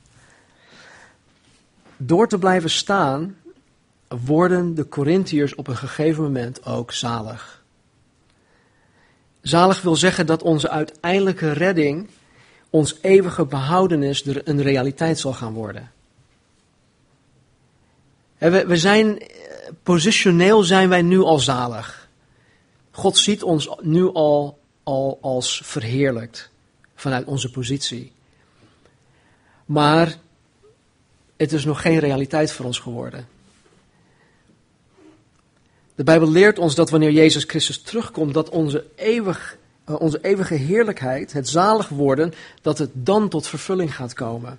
Door 1.96 2.28
te 2.28 2.38
blijven 2.38 2.70
staan, 2.70 3.36
worden 4.08 4.74
de 4.74 4.88
Corinthiërs 4.88 5.54
op 5.54 5.66
een 5.66 5.76
gegeven 5.76 6.22
moment 6.22 6.66
ook 6.66 6.92
zalig. 6.92 7.63
Zalig 9.44 9.82
wil 9.82 9.96
zeggen 9.96 10.26
dat 10.26 10.42
onze 10.42 10.70
uiteindelijke 10.70 11.52
redding, 11.52 12.08
ons 12.70 12.98
eeuwige 13.00 13.44
behoudenis, 13.44 14.24
een 14.44 14.62
realiteit 14.62 15.18
zal 15.18 15.32
gaan 15.32 15.52
worden. 15.52 15.90
We, 18.38 18.76
zijn, 18.76 19.22
positioneel 19.82 20.62
zijn 20.62 20.88
wij 20.88 21.02
nu 21.02 21.18
al 21.18 21.38
zalig. 21.38 22.08
God 22.90 23.18
ziet 23.18 23.42
ons 23.42 23.68
nu 23.80 24.12
al, 24.12 24.58
al 24.82 25.18
als 25.20 25.60
verheerlijkt 25.64 26.50
vanuit 26.94 27.26
onze 27.26 27.50
positie. 27.50 28.12
Maar 29.64 30.14
het 31.36 31.52
is 31.52 31.64
nog 31.64 31.80
geen 31.80 31.98
realiteit 31.98 32.52
voor 32.52 32.66
ons 32.66 32.78
geworden. 32.78 33.28
De 35.94 36.04
Bijbel 36.04 36.30
leert 36.30 36.58
ons 36.58 36.74
dat 36.74 36.90
wanneer 36.90 37.10
Jezus 37.10 37.44
Christus 37.44 37.82
terugkomt, 37.82 38.34
dat 38.34 38.48
onze, 38.48 38.86
eeuwig, 38.96 39.56
eh, 39.84 40.00
onze 40.00 40.18
eeuwige 40.22 40.54
heerlijkheid, 40.54 41.32
het 41.32 41.48
zalig 41.48 41.88
worden, 41.88 42.34
dat 42.62 42.78
het 42.78 42.90
dan 42.92 43.28
tot 43.28 43.46
vervulling 43.46 43.94
gaat 43.94 44.12
komen. 44.12 44.58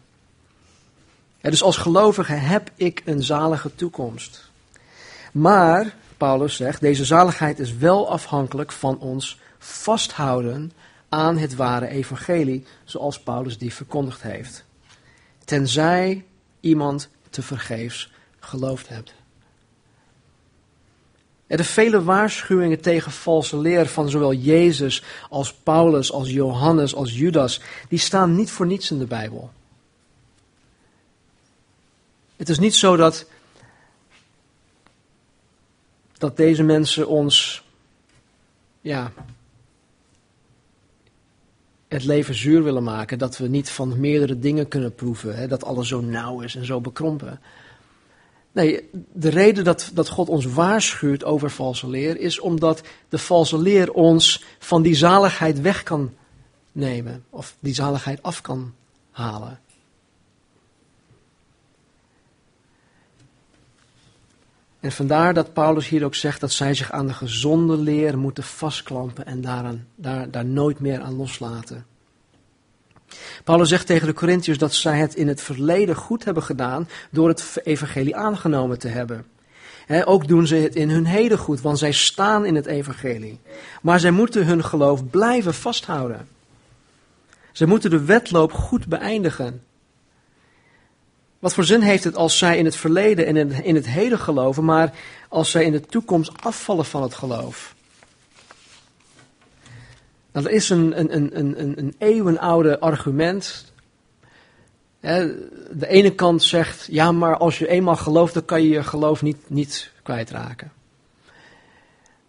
dus 1.42 1.64
als 1.64 1.78
gelovige 1.78 2.34
heb 2.34 2.72
ik 2.76 3.02
een 3.06 3.24
zalige 3.24 3.76
toekomst. 3.76 4.50
Maar, 5.32 5.96
Paulus 6.18 6.56
zegt, 6.56 6.82
deze 6.82 7.06
zaligheid 7.06 7.60
is 7.60 7.78
wel 7.78 8.10
afhankelijk 8.10 8.72
van 8.72 9.00
ons 9.00 9.40
vasthouden 9.58 10.72
aan 11.10 11.38
het 11.38 11.56
ware 11.56 11.88
evangelie, 11.88 12.66
zoals 12.84 13.20
Paulus 13.20 13.58
die 13.58 13.74
verkondigd 13.74 14.22
heeft. 14.22 14.64
Tenzij 15.46 16.26
iemand 16.60 17.10
te 17.30 17.42
vergeefs 17.42 18.12
geloofd 18.40 18.88
hebt. 18.88 19.14
De 21.48 21.64
vele 21.64 22.04
waarschuwingen 22.04 22.82
tegen 22.82 23.12
valse 23.12 23.58
leer 23.58 23.88
van 23.88 24.10
zowel 24.10 24.34
Jezus 24.34 25.04
als 25.30 25.54
Paulus, 25.54 26.12
als 26.12 26.30
Johannes, 26.30 26.96
als 26.96 27.18
Judas, 27.18 27.62
die 27.90 28.00
staan 28.00 28.36
niet 28.36 28.52
voor 28.52 28.66
niets 28.66 28.92
in 28.92 29.00
de 29.00 29.06
Bijbel. 29.06 29.52
Het 32.36 32.50
is 32.50 32.60
niet 32.60 32.76
zo 32.76 32.96
dat, 32.96 33.26
dat 36.18 36.38
deze 36.38 36.64
mensen 36.64 37.08
ons 37.08 37.64
ja, 38.82 39.12
het 41.88 42.04
leven 42.04 42.36
zuur 42.36 42.64
willen 42.64 42.84
maken, 42.84 43.18
dat 43.18 43.38
we 43.38 43.48
niet 43.48 43.70
van 43.70 44.00
meerdere 44.00 44.40
dingen 44.40 44.68
kunnen 44.68 44.96
proeven, 44.96 45.36
hè, 45.36 45.48
dat 45.48 45.64
alles 45.64 45.88
zo 45.88 46.02
nauw 46.02 46.42
is 46.42 46.56
en 46.56 46.66
zo 46.66 46.82
bekrompen. 46.82 47.40
Nee, 48.56 48.90
de 49.14 49.30
reden 49.30 49.64
dat, 49.64 49.92
dat 49.94 50.10
God 50.10 50.30
ons 50.30 50.46
waarschuwt 50.46 51.24
over 51.24 51.50
valse 51.50 51.90
leer 51.90 52.20
is 52.20 52.40
omdat 52.40 52.82
de 53.10 53.18
valse 53.18 53.58
leer 53.58 53.92
ons 53.92 54.44
van 54.60 54.82
die 54.82 54.96
zaligheid 54.96 55.62
weg 55.62 55.84
kan 55.84 56.14
nemen, 56.72 57.24
of 57.30 57.56
die 57.60 57.74
zaligheid 57.74 58.24
af 58.24 58.42
kan 58.42 58.74
halen. 59.12 59.60
En 64.80 64.92
vandaar 64.92 65.34
dat 65.34 65.54
Paulus 65.54 65.88
hier 65.88 66.06
ook 66.06 66.16
zegt 66.16 66.40
dat 66.42 66.52
zij 66.52 66.74
zich 66.74 66.92
aan 66.92 67.08
de 67.08 67.14
gezonde 67.14 67.78
leer 67.78 68.18
moeten 68.18 68.44
vastklampen 68.44 69.26
en 69.26 69.42
daar, 69.42 70.32
daar 70.32 70.46
nooit 70.46 70.80
meer 70.80 71.02
aan 71.02 71.16
loslaten. 71.16 71.86
Paulus 73.44 73.70
zegt 73.70 73.88
tegen 73.88 74.08
de 74.08 74.14
Corinthiërs 74.14 74.58
dat 74.58 74.74
zij 74.74 74.98
het 74.98 75.16
in 75.16 75.28
het 75.28 75.42
verleden 75.42 75.96
goed 75.96 76.26
hebben 76.26 76.44
gedaan 76.44 76.90
door 77.12 77.28
het 77.28 77.62
evangelie 77.64 78.16
aangenomen 78.16 78.80
te 78.80 78.88
hebben. 78.88 79.26
ook 80.06 80.28
doen 80.28 80.48
ze 80.48 80.56
het 80.56 80.76
in 80.76 80.90
hun 80.90 81.06
heden 81.06 81.38
goed, 81.38 81.62
want 81.62 81.80
zij 81.80 81.92
staan 81.92 82.46
in 82.46 82.56
het 82.56 82.66
evangelie. 82.66 83.40
Maar 83.82 84.00
zij 84.00 84.12
moeten 84.12 84.46
hun 84.46 84.64
geloof 84.64 85.10
blijven 85.10 85.54
vasthouden. 85.54 86.28
Zij 87.52 87.68
moeten 87.68 87.90
de 87.90 88.06
wedloop 88.06 88.52
goed 88.52 88.88
beëindigen. 88.88 89.64
Wat 91.40 91.54
voor 91.54 91.64
zin 91.64 91.82
heeft 91.82 92.04
het 92.04 92.16
als 92.16 92.38
zij 92.38 92.58
in 92.58 92.66
het 92.66 92.76
verleden 92.76 93.26
en 93.26 93.52
in 93.64 93.76
het 93.76 93.88
heden 93.88 94.20
geloven, 94.20 94.66
maar 94.66 94.94
als 95.30 95.52
zij 95.52 95.64
in 95.64 95.72
de 95.72 95.82
toekomst 95.82 96.32
afvallen 96.44 96.86
van 96.86 97.02
het 97.02 97.14
geloof? 97.14 97.75
Er 100.44 100.52
is 100.52 100.70
een, 100.70 101.00
een, 101.00 101.38
een, 101.40 101.78
een, 101.78 101.96
eeuwenoude 101.98 102.80
argument. 102.80 103.74
De 105.00 105.88
ene 105.88 106.16
kant 106.16 106.44
zegt, 106.44 106.88
ja, 106.92 107.12
maar 107.12 107.38
als 107.38 107.60
je 107.60 107.68
eenmaal 107.68 107.96
gelooft, 107.96 108.34
dan 108.34 108.46
kan 108.46 108.62
je 108.62 108.70
je 108.70 108.84
geloof 108.84 109.22
niet, 109.22 109.38
niet 109.48 109.92
kwijtraken. 110.04 110.72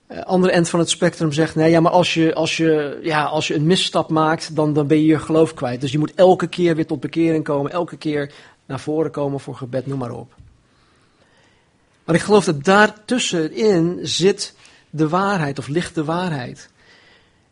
Eh, 0.07 0.23
andere 0.23 0.53
end 0.53 0.69
van 0.69 0.79
het 0.79 0.91
spectrum 0.91 1.33
zegt, 1.33 1.55
nee, 1.55 1.71
ja, 1.71 1.81
maar 1.81 1.93
als 1.93 2.15
je, 2.15 2.35
als 2.35 2.57
je, 2.57 2.99
ja, 3.03 3.25
als 3.25 3.49
je 3.49 3.55
een 3.55 3.67
misstap 3.67 4.11
maakt, 4.11 4.57
dan, 4.57 4.73
dan 4.73 4.87
ben 4.87 4.99
je 4.99 5.07
je 5.07 5.19
geloof 5.19 5.55
kwijt. 5.55 5.81
Dus 5.81 5.93
je 5.93 5.99
moet 5.99 6.15
elke 6.15 6.47
keer 6.47 6.77
weer 6.77 6.87
tot 6.87 7.01
bekering 7.01 7.45
komen, 7.45 7.73
elke 7.73 7.97
keer 7.97 8.33
naar 8.67 8.81
voren 8.81 9.11
komen 9.11 9.41
voor 9.41 9.55
gebed, 9.55 9.87
noem 9.87 9.99
maar 9.99 10.11
op. 10.11 10.35
Maar 12.05 12.15
ik 12.15 12.21
geloof 12.21 12.45
dat 12.45 12.65
daartussenin 12.65 13.99
zit 14.03 14.55
de 14.91 15.09
waarheid, 15.09 15.59
of 15.59 15.69
ligt 15.69 15.95
de 15.95 16.05
waarheid. 16.05 16.69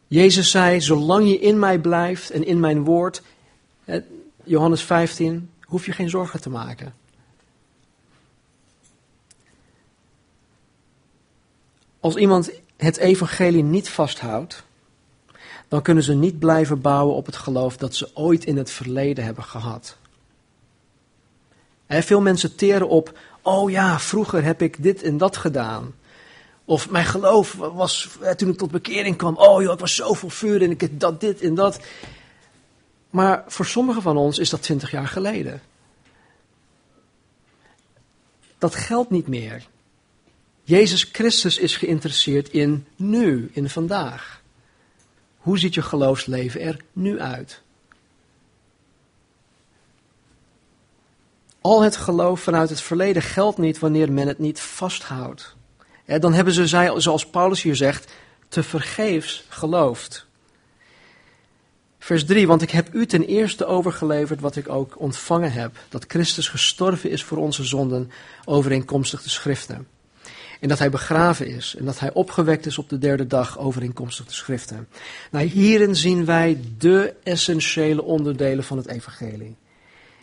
Jezus 0.06 0.50
zei, 0.50 0.80
zolang 0.80 1.28
je 1.28 1.38
in 1.38 1.58
mij 1.58 1.78
blijft 1.78 2.30
en 2.30 2.46
in 2.46 2.61
mijn 2.61 2.84
woord, 2.84 3.23
Johannes 4.44 4.82
15, 4.82 5.50
hoef 5.61 5.87
je 5.87 5.92
geen 5.92 6.11
zorgen 6.11 6.40
te 6.40 6.50
maken. 6.50 6.94
Als 12.00 12.16
iemand 12.16 12.50
het 12.76 12.96
evangelie 12.96 13.62
niet 13.62 13.88
vasthoudt, 13.88 14.64
dan 15.68 15.82
kunnen 15.82 16.04
ze 16.04 16.14
niet 16.14 16.38
blijven 16.38 16.80
bouwen 16.80 17.14
op 17.14 17.26
het 17.26 17.37
geloof 17.37 17.76
dat 17.76 17.94
ze 17.94 18.11
ooit 18.14 18.44
in 18.44 18.56
het 18.56 18.70
verleden 18.70 19.25
hebben 19.25 19.44
gehad. 19.44 19.96
Veel 21.88 22.20
mensen 22.20 22.56
teren 22.56 22.88
op, 22.88 23.18
oh 23.42 23.70
ja, 23.70 23.99
vroeger 23.99 24.44
heb 24.44 24.62
ik 24.62 24.82
dit 24.82 25.02
en 25.02 25.16
dat 25.16 25.37
gedaan. 25.37 25.94
Of 26.64 26.90
mijn 26.90 27.04
geloof 27.04 27.52
was, 27.52 28.09
toen 28.37 28.49
ik 28.49 28.59
tot 28.59 28.71
bekering 28.71 29.16
kwam, 29.16 29.37
oh 29.37 29.62
joh, 29.62 29.73
ik 29.73 29.78
was 29.78 29.94
zo 29.94 30.12
vol 30.12 30.28
vuur 30.28 30.62
en 30.62 30.71
ik 30.71 30.80
heb 30.80 31.00
dat, 31.00 31.21
dit 31.21 31.40
en 31.40 31.54
dat. 31.54 31.80
Maar 33.11 33.44
voor 33.47 33.66
sommigen 33.66 34.02
van 34.02 34.16
ons 34.16 34.38
is 34.38 34.50
dat 34.50 34.62
twintig 34.62 34.90
jaar 34.90 35.09
geleden. 35.09 35.62
Dat 38.59 38.75
geldt 38.75 39.11
niet 39.11 39.28
meer. 39.28 39.66
Jezus 40.62 41.09
Christus 41.12 41.59
is 41.59 41.76
geïnteresseerd 41.76 42.49
in 42.49 42.87
nu, 42.97 43.50
in 43.52 43.71
vandaag. 43.71 44.42
Hoe 45.37 45.59
ziet 45.59 45.75
je 45.75 45.83
geloofsleven 45.83 46.61
er 46.61 46.76
nu 46.92 47.21
uit? 47.21 47.62
Al 51.61 51.83
het 51.83 51.97
geloof 51.97 52.40
vanuit 52.40 52.68
het 52.68 52.80
verleden 52.80 53.23
geldt 53.23 53.59
niet 53.59 53.78
wanneer 53.78 54.12
men 54.12 54.28
het 54.28 54.38
niet 54.38 54.61
vasthoudt. 54.61 55.56
Dan 56.04 56.32
hebben 56.32 56.54
ze, 56.54 56.66
zoals 56.96 57.26
Paulus 57.26 57.62
hier 57.62 57.76
zegt, 57.76 58.12
te 58.49 58.62
vergeefs 58.62 59.44
geloofd. 59.49 60.26
Vers 61.99 62.25
3, 62.25 62.46
want 62.46 62.62
ik 62.62 62.70
heb 62.70 62.94
u 62.94 63.06
ten 63.06 63.25
eerste 63.25 63.66
overgeleverd 63.66 64.40
wat 64.40 64.56
ik 64.56 64.68
ook 64.68 65.00
ontvangen 65.00 65.52
heb, 65.52 65.76
dat 65.88 66.04
Christus 66.08 66.49
gestorven 66.49 67.11
is 67.11 67.25
voor 67.25 67.38
onze 67.38 67.64
zonden, 67.64 68.11
overeenkomstig 68.44 69.23
de 69.23 69.30
schriften. 69.30 69.87
En 70.61 70.68
dat 70.68 70.78
hij 70.78 70.90
begraven 70.90 71.46
is 71.46 71.75
en 71.78 71.84
dat 71.84 71.99
hij 71.99 72.12
opgewekt 72.12 72.66
is 72.66 72.78
op 72.78 72.88
de 72.88 72.99
derde 72.99 73.26
dag, 73.26 73.58
overeenkomstig 73.58 74.26
de 74.26 74.32
schriften. 74.32 74.88
Nou, 75.30 75.46
hierin 75.46 75.96
zien 75.96 76.25
wij 76.25 76.61
de 76.78 77.14
essentiële 77.23 78.02
onderdelen 78.02 78.64
van 78.64 78.76
het 78.76 78.88
evangelie. 78.88 79.56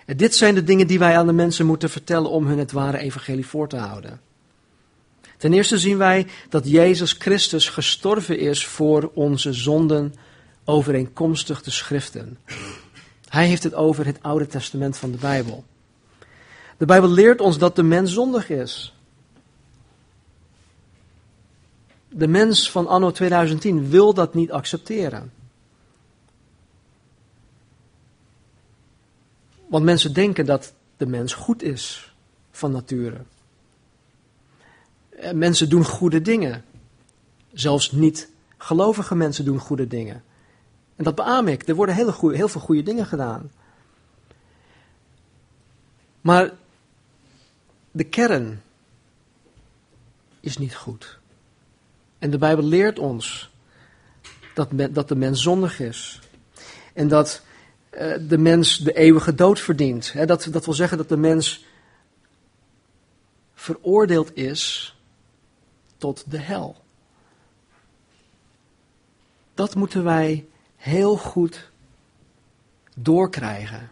En 0.06 0.18
dit 0.18 0.36
zijn 0.36 0.56
de 0.56 0.64
dingen 0.64 0.88
die 0.88 1.00
wij 1.00 1.18
aan 1.18 1.28
de 1.28 1.34
mensen 1.34 1.66
moeten 1.66 1.90
vertellen 1.90 2.30
om 2.30 2.46
hun 2.48 2.60
het 2.60 2.72
ware 2.72 2.98
evangelie 2.98 3.46
voor 3.46 3.68
te 3.68 3.78
houden. 3.78 4.20
Ten 5.42 5.54
eerste 5.54 5.80
zien 5.80 5.98
wij 5.98 6.28
dat 6.50 6.70
Jezus 6.70 7.12
Christus 7.12 7.70
gestorven 7.70 8.40
is 8.40 8.66
voor 8.66 9.12
onze 9.14 9.54
zonden 9.54 10.14
overeenkomstig 10.66 11.62
de 11.62 11.72
schriften. 11.72 12.40
Hij 13.28 13.48
heeft 13.48 13.64
het 13.64 13.74
over 13.74 14.06
het 14.06 14.24
Oude 14.24 14.48
Testament 14.48 14.98
van 14.98 15.12
de 15.12 15.18
Bijbel. 15.18 15.64
De 16.78 16.86
Bijbel 16.86 17.10
leert 17.10 17.42
ons 17.42 17.58
dat 17.58 17.76
de 17.76 17.84
mens 17.84 18.14
zondig 18.14 18.50
is. 18.50 18.94
De 22.10 22.28
mens 22.28 22.72
van 22.72 22.88
anno 22.88 23.12
2010 23.12 23.90
wil 23.90 24.14
dat 24.14 24.34
niet 24.34 24.52
accepteren. 24.52 25.32
Want 29.68 29.84
mensen 29.84 30.14
denken 30.14 30.46
dat 30.46 30.74
de 30.98 31.06
mens 31.06 31.34
goed 31.34 31.64
is 31.64 32.14
van 32.52 32.72
nature. 32.72 33.22
Mensen 35.34 35.70
doen 35.70 35.86
goede 35.86 36.22
dingen. 36.22 36.64
Zelfs 37.54 37.92
niet 37.92 38.30
gelovige 38.58 39.16
mensen 39.16 39.46
doen 39.46 39.60
goede 39.60 39.88
dingen. 39.88 40.24
En 40.96 41.04
dat 41.04 41.16
beaam 41.16 41.48
ik. 41.48 41.68
Er 41.68 41.76
worden 41.76 41.96
hele 41.96 42.12
goeie, 42.12 42.38
heel 42.38 42.48
veel 42.48 42.62
goede 42.62 42.84
dingen 42.84 43.06
gedaan. 43.06 43.52
Maar 46.22 46.52
de 47.92 48.04
kern 48.04 48.62
is 50.40 50.58
niet 50.58 50.76
goed. 50.76 51.20
En 52.20 52.30
de 52.30 52.38
Bijbel 52.38 52.66
leert 52.66 53.00
ons 53.00 53.52
dat, 54.54 54.70
dat 54.92 55.08
de 55.08 55.16
mens 55.16 55.42
zondig 55.42 55.80
is. 55.80 56.20
En 56.94 57.08
dat 57.08 57.42
uh, 57.92 58.16
de 58.28 58.38
mens 58.38 58.78
de 58.78 58.94
eeuwige 58.94 59.36
dood 59.36 59.60
verdient. 59.60 60.14
dat, 60.28 60.48
dat 60.52 60.66
wil 60.66 60.74
zeggen 60.74 60.98
dat 60.98 61.10
de 61.10 61.18
mens 61.18 61.66
veroordeeld 63.54 64.36
is 64.36 64.96
tot 66.02 66.24
de 66.28 66.40
hel. 66.40 66.76
Dat 69.54 69.76
moeten 69.76 70.04
wij 70.04 70.46
heel 70.76 71.18
goed 71.18 71.70
doorkrijgen. 72.96 73.92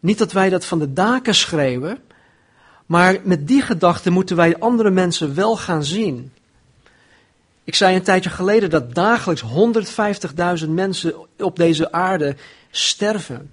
Niet 0.00 0.18
dat 0.18 0.32
wij 0.32 0.48
dat 0.48 0.64
van 0.64 0.78
de 0.78 0.92
daken 0.92 1.34
schreeuwen, 1.34 2.02
maar 2.86 3.20
met 3.22 3.48
die 3.48 3.62
gedachte 3.62 4.10
moeten 4.10 4.36
wij 4.36 4.58
andere 4.58 4.90
mensen 4.90 5.34
wel 5.34 5.56
gaan 5.56 5.84
zien. 5.84 6.32
Ik 7.64 7.74
zei 7.74 7.96
een 7.96 8.02
tijdje 8.02 8.30
geleden 8.30 8.70
dat 8.70 8.94
dagelijks 8.94 9.44
150.000 10.64 10.68
mensen 10.68 11.14
op 11.38 11.56
deze 11.56 11.92
aarde 11.92 12.36
sterven. 12.70 13.50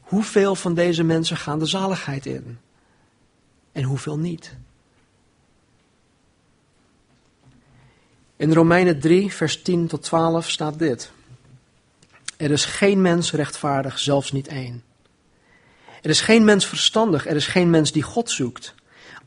Hoeveel 0.00 0.54
van 0.54 0.74
deze 0.74 1.02
mensen 1.02 1.36
gaan 1.36 1.58
de 1.58 1.66
zaligheid 1.66 2.26
in? 2.26 2.58
En 3.72 3.82
hoeveel 3.82 4.18
niet? 4.18 4.56
In 8.36 8.52
Romeinen 8.52 9.00
3, 9.00 9.32
vers 9.32 9.62
10 9.62 9.86
tot 9.86 10.02
12 10.02 10.50
staat 10.50 10.78
dit. 10.78 11.10
Er 12.36 12.50
is 12.50 12.64
geen 12.64 13.00
mens 13.00 13.32
rechtvaardig, 13.32 13.98
zelfs 13.98 14.32
niet 14.32 14.48
één. 14.48 14.82
Er 16.02 16.10
is 16.10 16.20
geen 16.20 16.44
mens 16.44 16.66
verstandig, 16.66 17.26
er 17.26 17.36
is 17.36 17.46
geen 17.46 17.70
mens 17.70 17.92
die 17.92 18.02
God 18.02 18.30
zoekt. 18.30 18.74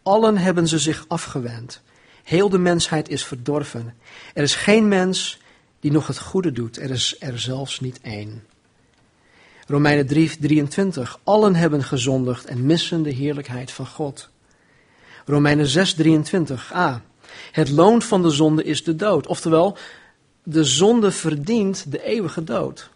Allen 0.04 0.38
hebben 0.38 0.67
ze 0.67 0.80
zich 0.80 1.06
afgewend. 1.08 1.82
Heel 2.24 2.50
de 2.50 2.58
mensheid 2.58 3.10
is 3.10 3.26
verdorven. 3.26 3.93
Er 4.34 4.43
is 4.43 4.56
geen 4.56 4.88
mens 4.88 5.39
die 5.80 5.91
nog 5.91 6.08
het 6.08 6.19
goede 6.19 6.52
doet. 6.52 6.78
Er 6.78 6.89
is 6.89 7.15
er 7.19 7.39
zelfs 7.39 7.80
niet 7.80 8.00
één. 8.02 8.43
Romeinen 9.67 10.08
3, 10.08 10.38
23. 10.39 11.19
Allen 11.24 11.56
hebben 11.56 11.84
gezondigd 11.84 12.45
en 12.45 12.65
missen 12.65 13.04
de 13.04 13.12
heerlijkheid 13.12 13.72
van 13.72 13.88
God. 13.88 14.30
Romeinen 15.26 15.67
6, 15.67 15.93
23. 15.93 16.72
Het 17.51 17.69
loon 17.69 18.01
van 18.01 18.21
de 18.21 18.29
zonde 18.29 18.63
is 18.63 18.83
de 18.83 18.95
dood. 18.95 19.27
Oftewel, 19.27 19.77
de 20.43 20.63
zonde 20.63 21.11
verdient 21.11 21.91
de 21.91 22.03
eeuwige 22.03 22.43
dood. 22.43 22.89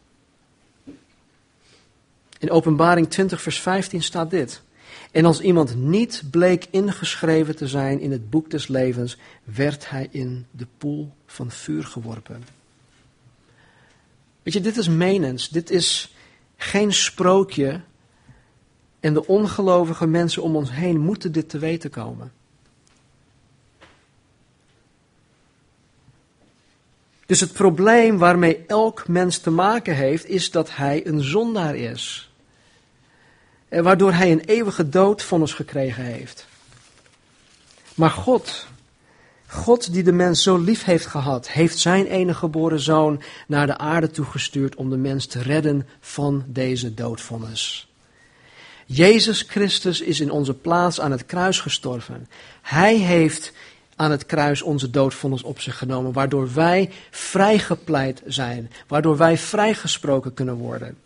In 2.40 2.52
Openbaring 2.52 3.10
20, 3.10 3.42
vers 3.42 3.60
15 3.60 4.04
staat 4.04 4.30
dit. 4.30 4.62
En 5.12 5.26
als 5.26 5.40
iemand 5.40 5.76
niet 5.76 6.24
bleek 6.32 6.68
ingeschreven 6.70 7.56
te 7.56 7.68
zijn 7.68 8.00
in 8.00 8.12
het 8.12 8.30
boek 8.30 8.50
des 8.50 8.68
levens, 8.68 9.18
werd 9.44 9.90
hij 9.90 10.08
in 10.12 10.46
de 10.52 10.68
poel 10.78 11.12
van 11.26 11.52
vuur 11.52 11.84
geworpen. 11.84 12.44
Weet 14.44 14.54
je, 14.54 14.62
dit 14.62 14.78
is 14.78 14.88
menens, 14.88 15.50
dit 15.50 15.70
is 15.70 16.16
geen 16.58 16.94
sprookje. 16.94 17.82
En 19.00 19.14
de 19.14 19.28
ongelovige 19.28 20.08
mensen 20.08 20.44
om 20.44 20.56
ons 20.56 20.72
heen 20.72 21.00
moeten 21.00 21.32
dit 21.32 21.50
te 21.50 21.60
weten 21.60 21.90
komen. 21.90 22.32
Dus 27.34 27.42
het 27.42 27.54
probleem 27.54 28.18
waarmee 28.18 28.64
elk 28.68 29.08
mens 29.08 29.38
te 29.38 29.50
maken 29.50 29.96
heeft, 29.96 30.26
is 30.26 30.52
dat 30.52 30.76
hij 30.76 31.08
een 31.08 31.22
zondaar 31.22 31.76
is. 31.76 32.32
En 33.70 33.84
waardoor 33.84 34.14
hij 34.14 34.32
een 34.32 34.40
eeuwige 34.40 34.90
doodvonnis 34.90 35.54
gekregen 35.54 36.04
heeft. 36.04 36.48
Maar 37.96 38.10
God, 38.10 38.68
God 39.48 39.94
die 39.94 40.04
de 40.04 40.12
mens 40.12 40.44
zo 40.44 40.58
lief 40.58 40.84
heeft 40.84 41.06
gehad, 41.06 41.50
heeft 41.50 41.78
zijn 41.78 42.06
enige 42.06 42.38
geboren 42.38 42.80
zoon 42.80 43.22
naar 43.48 43.68
de 43.68 43.78
aarde 43.78 44.12
toegestuurd 44.12 44.76
om 44.76 44.90
de 44.90 44.98
mens 44.98 45.26
te 45.26 45.42
redden 45.42 45.88
van 46.00 46.44
deze 46.48 46.94
doodvonnis. 46.94 47.88
Jezus 48.86 49.42
Christus 49.42 50.02
is 50.02 50.20
in 50.20 50.32
onze 50.32 50.54
plaats 50.54 51.00
aan 51.00 51.12
het 51.12 51.26
kruis 51.26 51.60
gestorven. 51.60 52.28
Hij 52.62 52.96
heeft 52.96 53.54
aan 53.96 54.12
het 54.12 54.26
kruis 54.26 54.62
onze 54.62 54.90
doodvonnis 54.90 55.44
op 55.44 55.60
zich 55.60 55.78
genomen, 55.78 56.12
waardoor 56.12 56.54
wij 56.54 56.90
vrijgepleit 57.12 58.22
zijn, 58.26 58.72
waardoor 58.88 59.18
wij 59.18 59.38
vrijgesproken 59.38 60.34
kunnen 60.34 60.56
worden. 60.56 60.98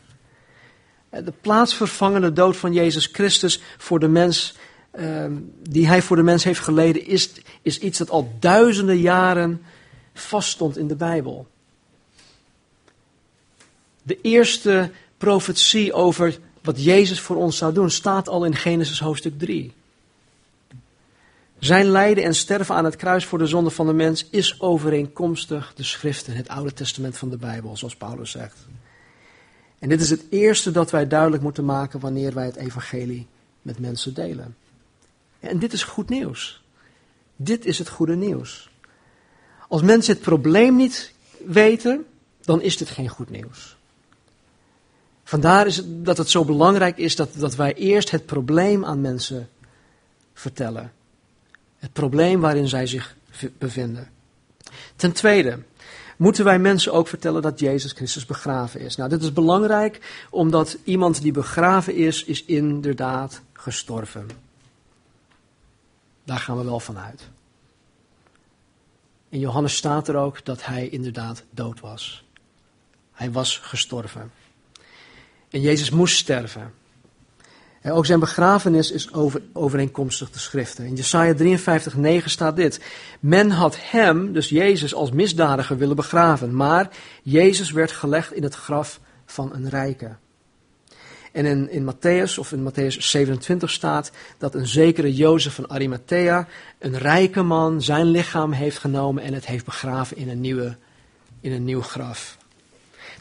De 1.10 1.34
plaatsvervangende 1.41 2.34
dood 2.34 2.58
van 2.58 2.73
Jezus 2.73 3.10
Christus 3.12 3.62
voor 3.78 4.00
de 4.00 4.08
mens, 4.08 4.56
ehm, 4.91 5.34
die 5.69 5.88
hij 5.88 6.02
voor 6.02 6.15
de 6.15 6.23
mens 6.23 6.43
heeft 6.43 6.60
geleden, 6.60 7.08
is, 7.08 7.32
is 7.62 7.80
iets 7.80 7.97
dat 7.97 8.10
al 8.10 8.32
duizenden 8.39 8.97
jaren 9.00 9.62
vaststond 10.13 10.78
in 10.78 10.88
de 10.88 10.95
Bijbel. 10.95 11.47
De 14.04 14.21
eerste 14.21 14.91
profetie 15.17 15.93
over 15.93 16.38
wat 16.62 16.84
Jezus 16.84 17.19
voor 17.19 17.36
ons 17.36 17.58
zou 17.58 17.73
doen 17.73 17.89
staat 17.89 18.30
al 18.30 18.45
in 18.45 18.56
Genesis 18.56 19.00
hoofdstuk 19.00 19.39
3. 19.39 19.73
Zijn 21.60 21.86
lijden 21.86 22.24
en 22.24 22.36
sterven 22.36 22.76
aan 22.76 22.86
het 22.86 22.96
kruis 22.96 23.26
voor 23.26 23.38
de 23.38 23.48
zonde 23.48 23.70
van 23.70 23.88
de 23.88 23.93
mens 23.93 24.30
is 24.30 24.62
overeenkomstig 24.62 25.74
de 25.76 25.84
schriften, 25.84 26.36
het 26.36 26.48
Oude 26.48 26.74
Testament 26.74 27.17
van 27.17 27.30
de 27.30 27.38
Bijbel, 27.38 27.78
zoals 27.78 27.96
Paulus 27.96 28.32
zegt. 28.32 28.58
En 29.80 29.89
dit 29.89 30.02
is 30.02 30.10
het 30.10 30.24
eerste 30.30 30.72
dat 30.72 30.91
wij 30.91 31.08
duidelijk 31.08 31.43
moeten 31.43 31.65
maken 31.65 32.00
wanneer 32.00 32.34
wij 32.34 32.46
het 32.46 32.56
evangelie 32.56 33.28
met 33.62 33.80
mensen 33.80 34.13
delen. 34.13 34.56
En 35.39 35.60
dit 35.60 35.74
is 35.74 35.84
goed 35.84 36.10
nieuws. 36.10 36.62
Dit 37.36 37.65
is 37.65 37.78
het 37.78 37.89
goede 37.89 38.15
nieuws. 38.15 38.70
Als 39.67 39.82
mensen 39.82 40.13
het 40.13 40.24
probleem 40.24 40.76
niet 40.76 41.13
weten, 41.46 42.06
dan 42.41 42.62
is 42.62 42.78
dit 42.78 42.89
geen 42.89 43.10
goed 43.10 43.30
nieuws. 43.30 43.78
Vandaar 45.24 45.67
is 45.67 45.78
het, 45.78 46.06
dat 46.06 46.17
het 46.17 46.30
zo 46.30 46.46
belangrijk 46.46 46.98
is 46.98 47.15
dat, 47.15 47.30
dat 47.34 47.56
wij 47.56 47.74
eerst 47.74 48.12
het 48.12 48.26
probleem 48.26 48.86
aan 48.86 49.02
mensen 49.02 49.50
vertellen. 50.34 50.91
Het 51.77 51.93
probleem 51.93 52.39
waarin 52.39 52.67
zij 52.67 52.87
zich 52.87 53.15
bevinden. 53.57 54.09
Ten 54.95 55.11
tweede, 55.11 55.59
moeten 56.17 56.45
wij 56.45 56.59
mensen 56.59 56.93
ook 56.93 57.07
vertellen 57.07 57.41
dat 57.41 57.59
Jezus 57.59 57.91
Christus 57.91 58.25
begraven 58.25 58.79
is. 58.79 58.95
Nou, 58.95 59.09
dit 59.09 59.23
is 59.23 59.33
belangrijk 59.33 60.25
omdat 60.29 60.77
iemand 60.83 61.21
die 61.21 61.31
begraven 61.31 61.95
is, 61.95 62.23
is 62.23 62.45
inderdaad 62.45 63.41
gestorven. 63.53 64.29
Daar 66.23 66.39
gaan 66.39 66.57
we 66.57 66.63
wel 66.63 66.79
van 66.79 66.97
uit. 66.97 67.29
In 69.29 69.39
Johannes 69.39 69.75
staat 69.75 70.07
er 70.07 70.15
ook 70.15 70.45
dat 70.45 70.65
hij 70.65 70.89
inderdaad 70.89 71.43
dood 71.49 71.79
was. 71.79 72.25
Hij 73.11 73.31
was 73.31 73.57
gestorven. 73.57 74.31
En 75.49 75.61
Jezus 75.61 75.89
moest 75.89 76.17
sterven. 76.17 76.73
En 77.81 77.91
ook 77.91 78.05
zijn 78.05 78.19
begrafenis 78.19 78.91
is 78.91 79.13
over, 79.13 79.41
overeenkomstig 79.53 80.31
de 80.31 80.39
schriften. 80.39 80.85
In 80.85 80.95
Jesaja 80.95 81.33
53, 81.33 81.95
9 81.95 82.29
staat 82.29 82.55
dit. 82.55 82.79
Men 83.19 83.49
had 83.49 83.77
hem, 83.79 84.33
dus 84.33 84.49
Jezus, 84.49 84.93
als 84.93 85.11
misdadiger 85.11 85.77
willen 85.77 85.95
begraven. 85.95 86.55
Maar 86.55 86.89
Jezus 87.23 87.71
werd 87.71 87.91
gelegd 87.91 88.33
in 88.33 88.43
het 88.43 88.55
graf 88.55 88.99
van 89.25 89.53
een 89.53 89.69
rijke. 89.69 90.15
En 91.31 91.45
in, 91.45 91.71
in 91.71 91.93
Matthäus, 91.93 92.37
of 92.39 92.51
in 92.51 92.71
Matthäus 92.71 92.97
27 92.97 93.71
staat 93.71 94.11
dat 94.37 94.55
een 94.55 94.67
zekere 94.67 95.13
Jozef 95.13 95.53
van 95.53 95.69
Arimathea, 95.69 96.47
een 96.79 96.97
rijke 96.97 97.41
man, 97.41 97.81
zijn 97.81 98.05
lichaam 98.05 98.51
heeft 98.51 98.77
genomen 98.77 99.23
en 99.23 99.33
het 99.33 99.45
heeft 99.45 99.65
begraven 99.65 100.17
in 100.17 100.29
een, 100.29 100.41
nieuwe, 100.41 100.77
in 101.41 101.51
een 101.51 101.63
nieuw 101.63 101.81
graf. 101.81 102.37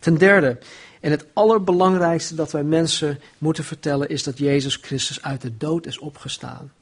Ten 0.00 0.18
derde, 0.18 0.58
en 1.00 1.11
het 1.11 1.26
allerbelangrijkste 1.32 2.35
dat 2.35 2.52
wij 2.52 2.62
mensen 2.62 3.20
moeten 3.38 3.64
vertellen 3.64 4.09
is 4.09 4.22
dat 4.22 4.38
Jezus 4.38 4.76
Christus 4.76 5.22
uit 5.22 5.40
de 5.40 5.56
dood 5.56 5.87
is 5.87 5.98
opgestaan. 5.98 6.72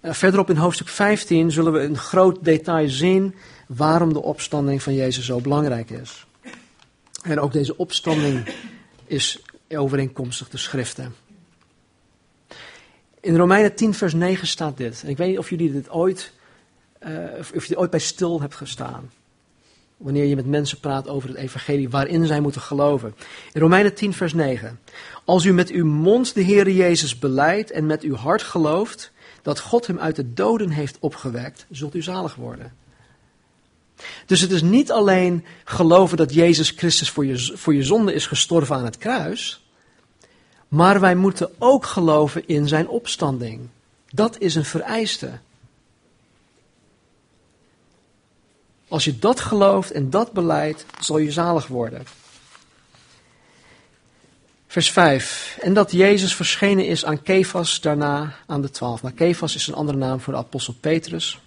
Uh, 0.00 0.12
verderop 0.12 0.50
in 0.50 0.56
hoofdstuk 0.56 0.88
15 0.88 1.50
zullen 1.50 1.72
we 1.72 1.82
in 1.82 1.96
groot 1.96 2.44
detail 2.44 2.88
zien 2.88 3.34
waarom 3.66 4.12
de 4.12 4.22
opstanding 4.22 4.82
van 4.82 4.94
Jezus 4.94 5.24
zo 5.24 5.40
belangrijk 5.40 5.90
is. 5.90 6.26
En 7.22 7.40
ook 7.40 7.52
deze 7.52 7.76
opstanding 7.76 8.54
is 9.06 9.42
overeenkomstig 9.68 10.48
de 10.48 10.58
schriften. 10.58 11.14
In 13.20 13.36
Romeinen 13.36 13.74
10 13.74 13.94
vers 13.94 14.14
9 14.14 14.46
staat 14.46 14.76
dit. 14.76 15.02
En 15.02 15.08
ik 15.08 15.16
weet 15.16 15.28
niet 15.28 15.38
of 15.38 15.50
jullie 15.50 15.72
dit 15.72 15.90
ooit, 15.90 16.32
uh, 17.06 17.24
of 17.54 17.64
je 17.64 17.78
ooit 17.78 17.90
bij 17.90 18.00
stil 18.00 18.40
hebt 18.40 18.54
gestaan 18.54 19.10
wanneer 19.98 20.24
je 20.24 20.36
met 20.36 20.46
mensen 20.46 20.80
praat 20.80 21.08
over 21.08 21.28
het 21.28 21.38
evangelie 21.38 21.88
waarin 21.88 22.26
zij 22.26 22.40
moeten 22.40 22.60
geloven. 22.60 23.14
In 23.52 23.60
Romeinen 23.60 23.94
10 23.94 24.12
vers 24.12 24.32
9. 24.32 24.80
Als 25.24 25.44
u 25.44 25.52
met 25.52 25.70
uw 25.70 25.86
mond 25.86 26.34
de 26.34 26.40
Heer 26.40 26.70
Jezus 26.70 27.18
beleidt 27.18 27.70
en 27.70 27.86
met 27.86 28.02
uw 28.02 28.14
hart 28.14 28.42
gelooft 28.42 29.12
dat 29.42 29.60
God 29.60 29.86
hem 29.86 29.98
uit 29.98 30.16
de 30.16 30.32
doden 30.32 30.70
heeft 30.70 30.96
opgewekt, 31.00 31.66
zult 31.70 31.94
u 31.94 32.02
zalig 32.02 32.34
worden. 32.34 32.72
Dus 34.26 34.40
het 34.40 34.50
is 34.50 34.62
niet 34.62 34.90
alleen 34.92 35.44
geloven 35.64 36.16
dat 36.16 36.34
Jezus 36.34 36.70
Christus 36.70 37.10
voor 37.10 37.26
je, 37.26 37.56
voor 37.56 37.74
je 37.74 37.82
zonde 37.82 38.12
is 38.14 38.26
gestorven 38.26 38.76
aan 38.76 38.84
het 38.84 38.98
kruis, 38.98 39.66
maar 40.68 41.00
wij 41.00 41.14
moeten 41.14 41.50
ook 41.58 41.86
geloven 41.86 42.46
in 42.46 42.68
zijn 42.68 42.88
opstanding. 42.88 43.68
Dat 44.10 44.38
is 44.38 44.54
een 44.54 44.64
vereiste. 44.64 45.38
Als 48.88 49.04
je 49.04 49.18
dat 49.18 49.40
gelooft 49.40 49.90
en 49.90 50.10
dat 50.10 50.32
beleidt, 50.32 50.84
zal 51.00 51.18
je 51.18 51.32
zalig 51.32 51.66
worden. 51.66 52.06
Vers 54.66 54.90
5. 54.90 55.58
En 55.60 55.74
dat 55.74 55.92
Jezus 55.92 56.34
verschenen 56.34 56.86
is 56.86 57.04
aan 57.04 57.22
Kefas, 57.22 57.80
daarna 57.80 58.34
aan 58.46 58.60
de 58.60 58.70
twaalf. 58.70 59.02
Maar 59.02 59.12
Kefas 59.12 59.54
is 59.54 59.66
een 59.66 59.74
andere 59.74 59.98
naam 59.98 60.20
voor 60.20 60.32
de 60.32 60.38
apostel 60.38 60.74
Petrus. 60.80 61.40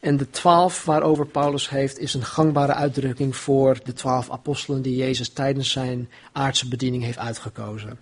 En 0.00 0.16
de 0.16 0.30
twaalf 0.30 0.84
waarover 0.84 1.26
Paulus 1.26 1.68
heeft, 1.68 1.98
is 1.98 2.14
een 2.14 2.24
gangbare 2.24 2.74
uitdrukking 2.74 3.36
voor 3.36 3.78
de 3.84 3.92
twaalf 3.92 4.30
apostelen 4.30 4.82
die 4.82 4.96
Jezus 4.96 5.28
tijdens 5.28 5.70
zijn 5.70 6.08
aardse 6.32 6.68
bediening 6.68 7.02
heeft 7.02 7.18
uitgekozen. 7.18 7.98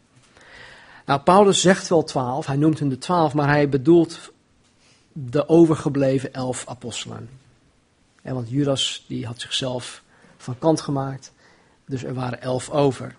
Nou, 1.06 1.20
Paulus 1.20 1.60
zegt 1.60 1.88
wel 1.88 2.04
twaalf, 2.04 2.46
hij 2.46 2.56
noemt 2.56 2.78
hen 2.78 2.88
de 2.88 2.98
twaalf, 2.98 3.34
maar 3.34 3.48
hij 3.48 3.68
bedoelt 3.68 4.18
de 5.12 5.48
overgebleven 5.48 6.32
elf 6.32 6.64
apostelen 6.66 7.28
want 8.34 8.50
Judas 8.50 9.04
die 9.06 9.26
had 9.26 9.40
zichzelf 9.40 10.02
van 10.36 10.58
kant 10.58 10.80
gemaakt. 10.80 11.32
Dus 11.86 12.04
er 12.04 12.14
waren 12.14 12.42
elf 12.42 12.70
over. 12.70 13.14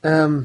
Ehm, 0.00 0.42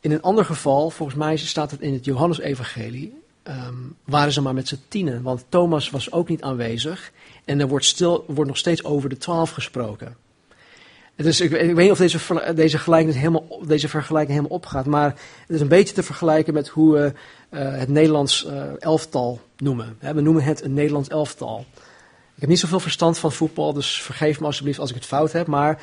in 0.00 0.12
een 0.12 0.22
ander 0.22 0.44
geval, 0.44 0.90
volgens 0.90 1.18
mij 1.18 1.36
staat 1.36 1.70
het 1.70 1.80
in 1.80 1.92
het 1.92 2.04
Johannesevangelie, 2.04 3.22
um, 3.48 3.96
waren 4.04 4.32
ze 4.32 4.40
maar 4.40 4.54
met 4.54 4.68
z'n 4.68 4.82
tienen. 4.88 5.22
Want 5.22 5.44
Thomas 5.48 5.90
was 5.90 6.12
ook 6.12 6.28
niet 6.28 6.42
aanwezig. 6.42 7.12
En 7.44 7.60
er 7.60 7.68
wordt, 7.68 7.84
stil, 7.84 8.24
wordt 8.26 8.50
nog 8.50 8.58
steeds 8.58 8.84
over 8.84 9.08
de 9.08 9.18
twaalf 9.18 9.50
gesproken. 9.50 10.16
Dus 11.16 11.40
ik, 11.40 11.50
ik, 11.50 11.74
weet 11.74 11.76
niet 11.76 11.90
of 11.90 11.98
deze, 11.98 12.52
deze, 12.54 12.78
helemaal, 12.88 13.46
deze 13.66 13.88
vergelijking 13.88 14.36
helemaal 14.36 14.56
opgaat. 14.56 14.86
Maar 14.86 15.08
het 15.46 15.56
is 15.56 15.60
een 15.60 15.68
beetje 15.68 15.94
te 15.94 16.02
vergelijken 16.02 16.54
met 16.54 16.68
hoe 16.68 16.92
we 16.92 17.12
uh, 17.50 17.78
het 17.78 17.88
Nederlands 17.88 18.46
uh, 18.46 18.62
elftal 18.78 19.40
noemen. 19.56 19.96
we 20.00 20.20
noemen 20.20 20.42
het 20.42 20.64
een 20.64 20.74
Nederlands 20.74 21.08
elftal. 21.08 21.64
Ik 22.34 22.40
heb 22.40 22.48
niet 22.48 22.58
zoveel 22.58 22.80
verstand 22.80 23.18
van 23.18 23.32
voetbal, 23.32 23.72
dus 23.72 24.02
vergeef 24.02 24.40
me 24.40 24.46
alsjeblieft 24.46 24.78
als 24.78 24.90
ik 24.90 24.94
het 24.94 25.04
fout 25.04 25.32
heb. 25.32 25.46
Maar 25.46 25.82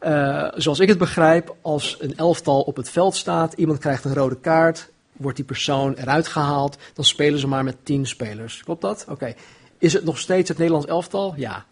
uh, 0.00 0.48
zoals 0.54 0.78
ik 0.80 0.88
het 0.88 0.98
begrijp, 0.98 1.54
als 1.60 1.96
een 2.00 2.16
elftal 2.16 2.60
op 2.60 2.76
het 2.76 2.90
veld 2.90 3.16
staat, 3.16 3.52
iemand 3.52 3.78
krijgt 3.78 4.04
een 4.04 4.14
rode 4.14 4.36
kaart, 4.36 4.90
wordt 5.12 5.36
die 5.36 5.46
persoon 5.46 5.94
eruit 5.94 6.28
gehaald, 6.28 6.76
dan 6.94 7.04
spelen 7.04 7.38
ze 7.38 7.46
maar 7.46 7.64
met 7.64 7.76
tien 7.82 8.06
spelers. 8.06 8.62
Klopt 8.64 8.80
dat? 8.80 9.04
Oké. 9.08 9.34
Is 9.78 9.92
het 9.92 10.04
nog 10.04 10.18
steeds 10.18 10.48
het 10.48 10.58
Nederlands 10.58 10.88
elftal? 10.88 11.34
Ja. 11.36 11.64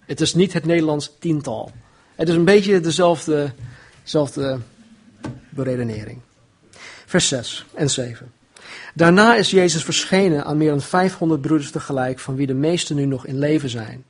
Het 0.00 0.20
is 0.20 0.34
niet 0.34 0.52
het 0.52 0.64
Nederlands 0.64 1.12
tiental. 1.18 1.70
Het 2.18 2.28
is 2.28 2.34
een 2.34 2.44
beetje 2.44 2.80
dezelfde, 2.80 3.52
dezelfde 4.02 4.58
beredenering. 5.48 6.20
Vers 7.06 7.28
6 7.28 7.66
en 7.74 7.90
7. 7.90 8.32
Daarna 8.94 9.34
is 9.34 9.50
Jezus 9.50 9.84
verschenen 9.84 10.44
aan 10.44 10.56
meer 10.56 10.70
dan 10.70 10.80
500 10.80 11.40
broeders 11.40 11.70
tegelijk, 11.70 12.18
van 12.18 12.36
wie 12.36 12.46
de 12.46 12.54
meesten 12.54 12.96
nu 12.96 13.04
nog 13.04 13.26
in 13.26 13.38
leven 13.38 13.68
zijn. 13.68 14.04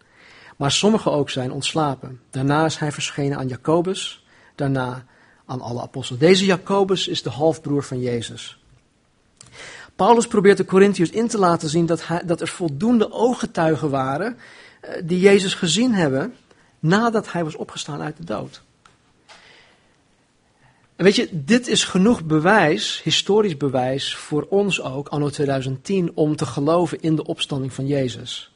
Maar 0.56 0.70
sommigen 0.70 1.12
ook 1.12 1.30
zijn 1.30 1.52
ontslapen. 1.52 2.20
Daarna 2.30 2.64
is 2.64 2.76
hij 2.76 2.92
verschenen 2.92 3.38
aan 3.38 3.48
Jacobus, 3.48 4.24
daarna 4.54 5.04
aan 5.46 5.60
alle 5.60 5.82
apostelen. 5.82 6.20
Deze 6.20 6.44
Jacobus 6.44 7.08
is 7.08 7.22
de 7.22 7.30
halfbroer 7.30 7.82
van 7.82 8.00
Jezus. 8.00 8.62
Paulus 9.96 10.26
probeert 10.26 10.56
de 10.56 10.64
Corinthiërs 10.64 11.10
in 11.10 11.28
te 11.28 11.38
laten 11.38 11.68
zien 11.68 11.86
dat, 11.86 12.04
dat 12.24 12.40
er 12.40 12.48
voldoende 12.48 13.12
ooggetuigen 13.12 13.90
waren 13.90 14.36
eh, 14.80 14.90
die 15.04 15.20
Jezus 15.20 15.54
gezien 15.54 15.94
hebben 15.94 16.34
nadat 16.78 17.32
hij 17.32 17.44
was 17.44 17.56
opgestaan 17.56 18.00
uit 18.00 18.16
de 18.16 18.24
dood. 18.24 18.62
En 20.96 21.04
weet 21.04 21.16
je, 21.16 21.28
dit 21.32 21.66
is 21.66 21.84
genoeg 21.84 22.24
bewijs, 22.24 23.00
historisch 23.04 23.56
bewijs, 23.56 24.16
voor 24.16 24.46
ons 24.50 24.82
ook, 24.82 25.08
anno 25.08 25.28
2010, 25.28 26.10
om 26.14 26.36
te 26.36 26.46
geloven 26.46 27.00
in 27.00 27.16
de 27.16 27.24
opstanding 27.24 27.72
van 27.72 27.86
Jezus. 27.86 28.52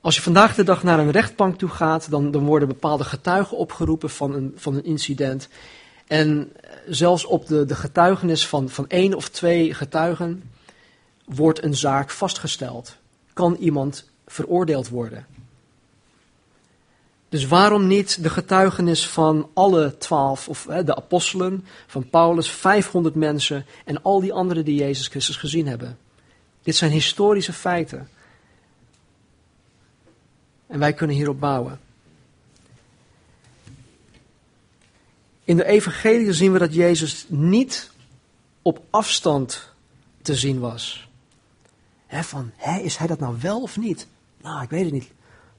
Als 0.00 0.16
je 0.16 0.22
vandaag 0.22 0.54
de 0.54 0.62
dag 0.62 0.82
naar 0.82 0.98
een 0.98 1.10
rechtbank 1.10 1.58
toe 1.58 1.68
gaat, 1.68 2.10
dan, 2.10 2.30
dan 2.30 2.44
worden 2.44 2.68
bepaalde 2.68 3.04
getuigen 3.04 3.56
opgeroepen 3.56 4.10
van 4.10 4.34
een, 4.34 4.52
van 4.56 4.74
een 4.74 4.84
incident. 4.84 5.48
En 6.06 6.52
zelfs 6.88 7.24
op 7.24 7.46
de, 7.46 7.64
de 7.64 7.74
getuigenis 7.74 8.46
van, 8.46 8.68
van 8.68 8.88
één 8.88 9.14
of 9.14 9.28
twee 9.28 9.74
getuigen 9.74 10.42
wordt 11.24 11.62
een 11.62 11.74
zaak 11.74 12.10
vastgesteld. 12.10 12.96
Kan 13.32 13.56
iemand 13.60 14.10
veroordeeld 14.26 14.88
worden? 14.88 15.26
Dus 17.32 17.46
waarom 17.46 17.86
niet 17.86 18.22
de 18.22 18.30
getuigenis 18.30 19.08
van 19.08 19.50
alle 19.54 19.96
twaalf, 19.98 20.48
of 20.48 20.66
hè, 20.66 20.84
de 20.84 20.96
apostelen, 20.96 21.66
van 21.86 22.10
Paulus, 22.10 22.50
500 22.50 23.14
mensen 23.14 23.66
en 23.84 24.02
al 24.02 24.20
die 24.20 24.32
anderen 24.32 24.64
die 24.64 24.78
Jezus 24.78 25.06
Christus 25.06 25.36
gezien 25.36 25.66
hebben? 25.66 25.98
Dit 26.62 26.76
zijn 26.76 26.90
historische 26.90 27.52
feiten. 27.52 28.08
En 30.66 30.78
wij 30.78 30.92
kunnen 30.92 31.16
hierop 31.16 31.40
bouwen. 31.40 31.80
In 35.44 35.56
de 35.56 35.64
evangelie 35.64 36.32
zien 36.32 36.52
we 36.52 36.58
dat 36.58 36.74
Jezus 36.74 37.26
niet 37.28 37.90
op 38.62 38.82
afstand 38.90 39.72
te 40.22 40.34
zien 40.34 40.60
was. 40.60 41.08
van, 42.08 42.52
is 42.82 42.96
hij 42.96 43.06
dat 43.06 43.18
nou 43.18 43.36
wel 43.40 43.62
of 43.62 43.76
niet? 43.76 44.06
Nou, 44.42 44.62
ik 44.62 44.70
weet 44.70 44.84
het 44.84 44.92
niet. 44.92 45.10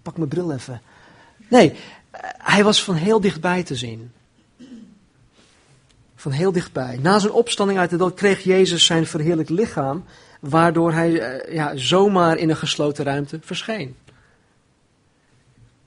Pak 0.01 0.17
mijn 0.17 0.29
bril 0.29 0.51
even. 0.51 0.81
Nee, 1.53 1.73
hij 2.37 2.63
was 2.63 2.83
van 2.83 2.95
heel 2.95 3.21
dichtbij 3.21 3.63
te 3.63 3.75
zien. 3.75 4.11
van 6.15 6.31
heel 6.31 6.51
dichtbij. 6.51 6.99
Na 7.01 7.19
zijn 7.19 7.33
opstanding 7.33 7.79
uit 7.79 7.89
de 7.89 7.97
dood 7.97 8.13
kreeg 8.13 8.43
Jezus 8.43 8.85
zijn 8.85 9.07
verheerlijk 9.07 9.49
lichaam, 9.49 10.05
waardoor 10.39 10.93
hij 10.93 11.19
eh, 11.19 11.53
ja, 11.53 11.75
zomaar 11.75 12.37
in 12.37 12.49
een 12.49 12.55
gesloten 12.55 13.05
ruimte 13.05 13.39
verscheen. 13.41 13.95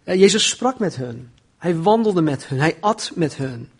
Eh, 0.05 0.19
Jezus 0.19 0.49
sprak 0.49 0.79
met 0.79 0.97
hun. 0.97 1.31
Hij 1.59 1.77
wandelde 1.77 2.23
met 2.23 2.47
hun. 2.47 2.59
Hij 2.59 2.77
at 2.81 3.11
met 3.15 3.37
hun. 3.37 3.71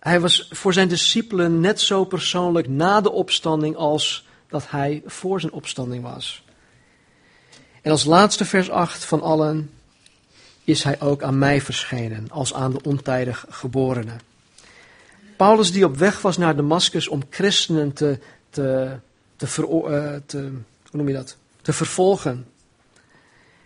Hij 0.00 0.20
was 0.20 0.48
voor 0.52 0.72
zijn 0.72 0.88
discipelen 0.88 1.60
net 1.60 1.80
zo 1.80 2.04
persoonlijk 2.04 2.68
na 2.68 3.00
de 3.00 3.10
opstanding 3.10 3.76
als 3.76 4.26
dat 4.48 4.70
hij 4.70 5.02
voor 5.06 5.40
zijn 5.40 5.52
opstanding 5.52 6.02
was. 6.02 6.44
En 7.82 7.90
als 7.90 8.04
laatste 8.04 8.44
vers 8.44 8.70
8 8.70 9.04
van 9.04 9.22
allen 9.22 9.70
is 10.68 10.82
hij 10.82 11.00
ook 11.00 11.22
aan 11.22 11.38
mij 11.38 11.60
verschenen, 11.60 12.30
als 12.30 12.54
aan 12.54 12.72
de 12.72 12.82
ontijdig 12.82 13.44
geborene. 13.48 14.16
Paulus 15.36 15.72
die 15.72 15.84
op 15.84 15.96
weg 15.96 16.20
was 16.20 16.36
naar 16.36 16.56
Damascus 16.56 17.08
om 17.08 17.22
christenen 17.30 17.92
te, 17.92 18.18
te, 18.50 18.96
te, 19.36 19.46
uh, 19.46 20.14
te, 20.26 20.38
hoe 20.90 20.98
noem 20.98 21.08
je 21.08 21.14
dat? 21.14 21.36
te 21.62 21.72
vervolgen, 21.72 22.46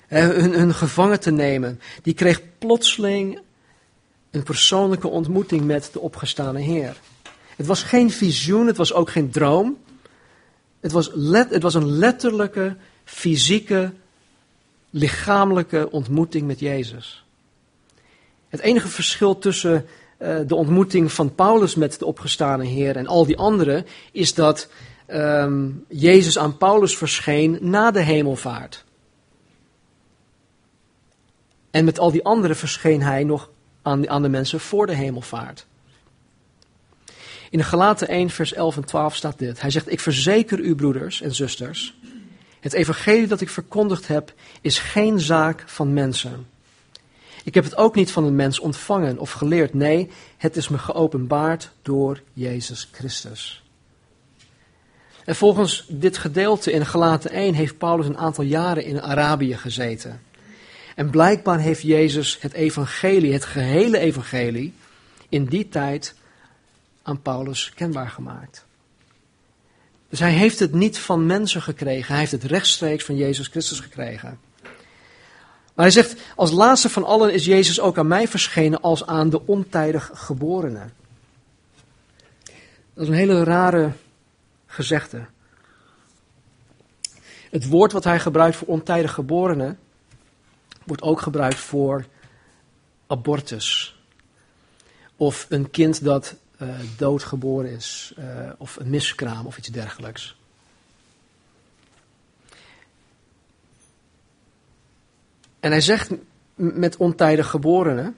hun, 0.09 0.53
hun 0.53 0.75
gevangen 0.75 1.21
te 1.21 1.31
nemen, 1.31 1.81
die 2.03 2.15
kreeg 2.15 2.41
plotseling 2.59 3.41
een 4.31 4.43
persoonlijke 4.43 5.09
ontmoeting 5.09 5.65
met 5.65 5.91
de 5.93 6.01
opgestane 6.01 6.61
Heer. 6.61 6.97
Het 7.57 7.67
was 7.67 7.83
geen 7.83 8.11
visioen, 8.11 8.67
het 8.67 8.77
was 8.77 8.93
ook 8.93 9.11
geen 9.11 9.31
droom. 9.31 9.79
Het 10.81 10.93
was, 10.93 11.11
let, 11.15 11.51
het 11.51 11.63
was 11.63 11.75
een 11.75 11.91
letterlijke, 11.91 12.77
fysieke, 13.05 13.93
lichamelijke 14.93 15.91
ontmoeting 15.91 16.47
met 16.47 16.61
Jezus. 16.61 17.25
Het 18.49 18.61
enige 18.61 18.89
verschil 18.89 19.39
tussen 19.39 19.87
uh, 20.19 20.39
de 20.47 20.55
ontmoeting 20.55 21.13
van 21.13 21.35
Paulus 21.35 21.75
met 21.75 21.99
de 21.99 22.07
opgestane 22.07 22.65
Heer 22.65 22.97
en 22.97 23.07
al 23.07 23.27
die 23.27 23.37
anderen 23.37 23.87
is 24.13 24.35
dat 24.35 24.69
um, 25.09 25.85
Jezus 25.89 26.39
aan 26.39 26.57
Paulus 26.57 26.97
verscheen 26.97 27.59
na 27.61 27.91
de 27.91 28.03
hemelvaart. 28.03 28.85
En 31.71 31.85
met 31.85 31.99
al 31.99 32.11
die 32.11 32.25
anderen 32.25 32.57
verscheen 32.57 33.03
hij 33.03 33.25
nog 33.25 33.51
aan, 33.83 34.23
de 34.23 34.29
mensen 34.29 34.61
voor 34.61 34.87
de 34.87 34.95
hemelvaart. 34.95 35.67
In 37.51 37.65
Galaten 37.65 38.09
1, 38.09 38.31
vers 38.31 38.53
11 38.53 38.77
en 38.77 38.85
12 38.85 39.17
staat 39.17 39.39
dit. 39.39 39.61
Hij 39.61 39.71
zegt, 39.71 39.93
ik 39.93 40.01
verzeker 40.01 40.59
u 40.59 40.75
broeders 40.75 41.21
en 41.21 41.35
zusters, 41.35 41.99
het 42.63 42.73
evangelie 42.73 43.27
dat 43.27 43.41
ik 43.41 43.49
verkondigd 43.49 44.09
heb 44.09 44.35
is 44.61 44.79
geen 44.79 45.21
zaak 45.21 45.63
van 45.67 45.93
mensen. 45.93 46.47
Ik 47.45 47.55
heb 47.55 47.65
het 47.65 47.77
ook 47.77 47.95
niet 47.95 48.11
van 48.11 48.25
een 48.25 48.37
mens 48.37 48.61
ontvangen 48.61 49.19
of 49.19 49.31
geleerd. 49.31 49.75
Nee, 49.75 50.11
het 50.37 50.57
is 50.57 50.69
me 50.69 50.79
geopenbaard 50.79 51.73
door 51.83 52.23
Jezus 52.33 52.89
Christus. 52.93 53.65
En 55.25 55.37
volgens 55.37 55.87
dit 55.89 56.19
gedeelte 56.19 56.73
in 56.73 56.87
Galaten 56.87 57.31
1 57.31 57.55
heeft 57.55 57.79
Paulus 57.79 58.07
een 58.07 58.19
aantal 58.19 58.45
jaren 58.45 58.85
in 58.85 59.03
Arabië 59.03 59.57
gezeten. 59.57 60.23
En 60.95 61.11
blijkbaar 61.11 61.59
heeft 61.59 61.83
Jezus 61.83 62.39
het 62.41 62.53
evangelie, 62.53 63.33
het 63.33 63.45
gehele 63.45 63.99
evangelie, 63.99 64.75
in 65.29 65.45
die 65.45 65.69
tijd 65.69 66.15
aan 67.03 67.23
Paulus 67.23 67.73
kenbaar 67.75 68.11
gemaakt. 68.11 68.65
Dus 70.13 70.21
hij 70.21 70.33
heeft 70.33 70.59
het 70.59 70.73
niet 70.73 70.99
van 70.99 71.27
mensen 71.27 71.63
gekregen, 71.63 72.09
hij 72.09 72.19
heeft 72.19 72.33
het 72.33 72.45
rechtstreeks 72.45 73.05
van 73.05 73.17
Jezus 73.17 73.47
Christus 73.47 73.81
gekregen. 73.81 74.39
Maar 75.75 75.85
hij 75.85 75.91
zegt, 75.91 76.21
als 76.37 76.51
laatste 76.51 76.89
van 76.89 77.05
allen 77.05 77.33
is 77.33 77.45
Jezus 77.45 77.81
ook 77.81 77.99
aan 77.99 78.07
mij 78.07 78.29
verschenen 78.29 78.81
als 78.81 79.07
aan 79.07 79.31
de 79.31 79.47
ontijdig 79.47 80.11
geborene. 80.15 80.89
Dat 82.95 83.03
is 83.05 83.09
een 83.09 83.15
hele 83.15 83.45
rare 83.45 83.93
gezegde. 84.67 85.25
Het 87.51 87.69
woord 87.69 87.93
wat 87.93 88.05
hij 88.05 88.21
gebruikt 88.21 88.57
voor 88.57 88.69
ontijdig 88.69 89.13
geborene 89.13 89.77
wordt 90.85 91.03
ook 91.03 91.21
gebruikt 91.21 91.59
voor 91.59 92.05
abortus. 93.07 94.01
Of 95.17 95.47
een 95.49 95.71
kind 95.71 96.05
dat 96.05 96.37
doodgeboren 96.97 97.71
is, 97.71 98.15
uh, 98.19 98.51
of 98.59 98.77
een 98.77 98.91
miskraam 98.91 99.47
of 99.47 99.59
iets 99.59 99.69
dergelijks. 99.69 100.37
En 105.61 105.71
hij 105.71 105.81
zegt 105.81 106.11
met 106.55 106.97
ontijdig 106.97 107.51
geborenen, 107.51 108.17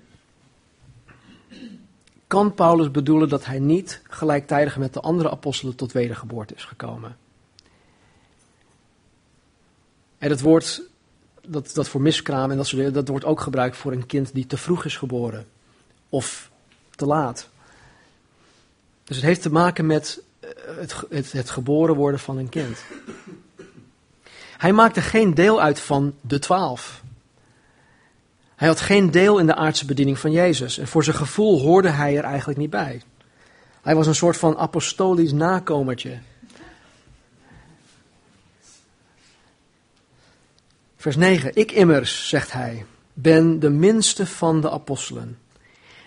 kan 2.27 2.55
Paulus 2.55 2.91
bedoelen 2.91 3.29
dat 3.29 3.45
hij 3.45 3.59
niet 3.59 4.01
gelijktijdig 4.11 4.77
met 4.77 4.93
de 4.93 5.01
andere 5.01 5.31
apostelen 5.31 5.75
tot 5.75 5.93
wedergeboorte 5.93 6.55
is 6.55 6.65
gekomen. 6.65 7.17
En 10.19 10.31
het 10.31 10.41
woord 10.41 10.83
dat, 11.47 11.71
dat 11.75 11.89
voor 11.89 12.01
miskraam 12.01 12.51
en 12.51 12.57
dat 12.57 12.67
soort 12.67 12.79
dingen, 12.79 12.95
dat 12.95 13.09
wordt 13.09 13.25
ook 13.25 13.41
gebruikt 13.41 13.77
voor 13.77 13.93
een 13.93 14.07
kind 14.07 14.35
die 14.35 14.47
te 14.47 14.57
vroeg 14.57 14.85
is 14.85 14.97
geboren. 14.97 15.47
Of 16.09 16.51
te 16.91 17.07
laat. 17.07 17.49
Dus 19.05 19.17
het 19.17 19.25
heeft 19.25 19.43
te 19.43 19.53
maken 19.53 19.87
met 19.87 20.23
eh, 20.40 20.49
het, 20.79 20.95
het, 21.11 21.33
het 21.33 21.51
geboren 21.51 21.95
worden 21.95 22.21
van 22.21 22.38
een 22.38 22.49
kind. 22.49 22.79
Hij 24.57 24.73
maakte 24.73 25.01
geen 25.01 25.35
deel 25.35 25.61
uit 25.61 25.81
van 25.81 26.14
de 26.21 26.38
twaalf. 26.38 27.03
Hij 28.57 28.69
had 28.69 28.81
geen 28.81 29.11
deel 29.11 29.38
in 29.38 29.47
de 29.47 29.55
aardse 29.55 29.87
bediening 29.87 30.19
van 30.19 30.33
Jezus. 30.33 30.79
En 30.79 30.88
voor 30.88 31.05
zijn 31.05 31.17
gevoel 31.17 31.61
hoorde 31.61 31.88
hij 31.88 32.17
er 32.17 32.25
eigenlijk 32.25 32.59
niet 32.59 32.71
bij. 32.71 33.03
Hij 33.83 33.95
was 33.95 34.07
een 34.07 34.14
soort 34.14 34.37
van 34.37 34.57
apostolisch 34.57 35.33
nakomertje. 35.33 36.19
Vers 40.97 41.17
9. 41.17 41.55
Ik 41.55 41.73
immers, 41.73 42.29
zegt 42.29 42.53
hij, 42.53 42.87
ben 43.12 43.61
de 43.61 43.71
minste 43.71 44.27
van 44.27 44.61
de 44.61 44.71
apostelen, 44.71 45.38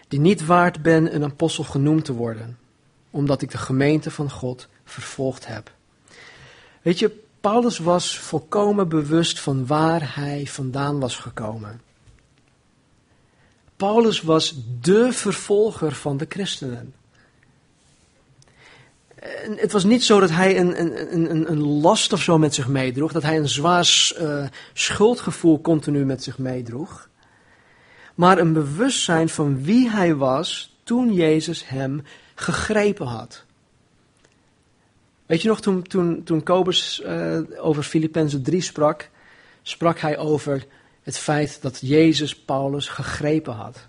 die 0.07 0.19
niet 0.19 0.45
waard 0.45 0.81
ben 0.81 1.15
een 1.15 1.23
apostel 1.23 1.63
genoemd 1.63 2.05
te 2.05 2.13
worden, 2.13 2.57
omdat 3.11 3.41
ik 3.41 3.51
de 3.51 3.57
gemeente 3.57 4.11
van 4.11 4.31
God 4.31 4.67
vervolgd 4.83 5.47
heb. 5.47 5.71
Weet 6.81 6.99
je, 6.99 7.23
Paulus 7.41 7.77
was 7.77 8.19
volkomen 8.19 8.89
bewust 8.89 9.39
van 9.39 9.67
waar 9.67 10.15
hij 10.15 10.45
vandaan 10.47 10.99
was 10.99 11.15
gekomen. 11.15 11.81
Paulus 13.75 14.21
was 14.21 14.55
de 14.81 15.11
vervolger 15.11 15.91
van 15.91 16.17
de 16.17 16.25
christenen 16.29 16.93
het 19.55 19.71
was 19.71 19.83
niet 19.83 20.03
zo 20.03 20.19
dat 20.19 20.29
hij 20.29 20.59
een, 20.59 20.81
een, 20.81 21.13
een, 21.31 21.51
een 21.51 21.61
last 21.61 22.13
of 22.13 22.21
zo 22.21 22.37
met 22.37 22.53
zich 22.53 22.67
meedroeg, 22.67 23.11
dat 23.11 23.23
hij 23.23 23.37
een 23.37 23.49
zwaar 23.49 24.11
uh, 24.21 24.45
schuldgevoel 24.73 25.61
continu 25.61 26.05
met 26.05 26.23
zich 26.23 26.37
meedroeg, 26.37 27.09
maar 28.15 28.37
een 28.37 28.53
bewustzijn 28.53 29.29
van 29.29 29.63
wie 29.63 29.89
hij 29.89 30.15
was 30.15 30.77
toen 30.83 31.13
Jezus 31.13 31.67
hem 31.67 32.03
gegrepen 32.39 33.05
had. 33.05 33.45
Weet 35.25 35.41
je 35.41 35.47
nog, 35.47 35.61
toen, 35.61 35.83
toen, 35.83 36.23
toen 36.23 36.43
Kobus 36.43 37.01
uh, 37.05 37.39
over 37.57 37.83
Filippenzen 37.83 38.43
3 38.43 38.61
sprak, 38.61 39.09
sprak 39.61 39.99
hij 39.99 40.17
over 40.17 40.65
het 41.03 41.17
feit 41.17 41.61
dat 41.61 41.79
Jezus 41.81 42.35
Paulus 42.35 42.87
gegrepen 42.87 43.53
had. 43.53 43.87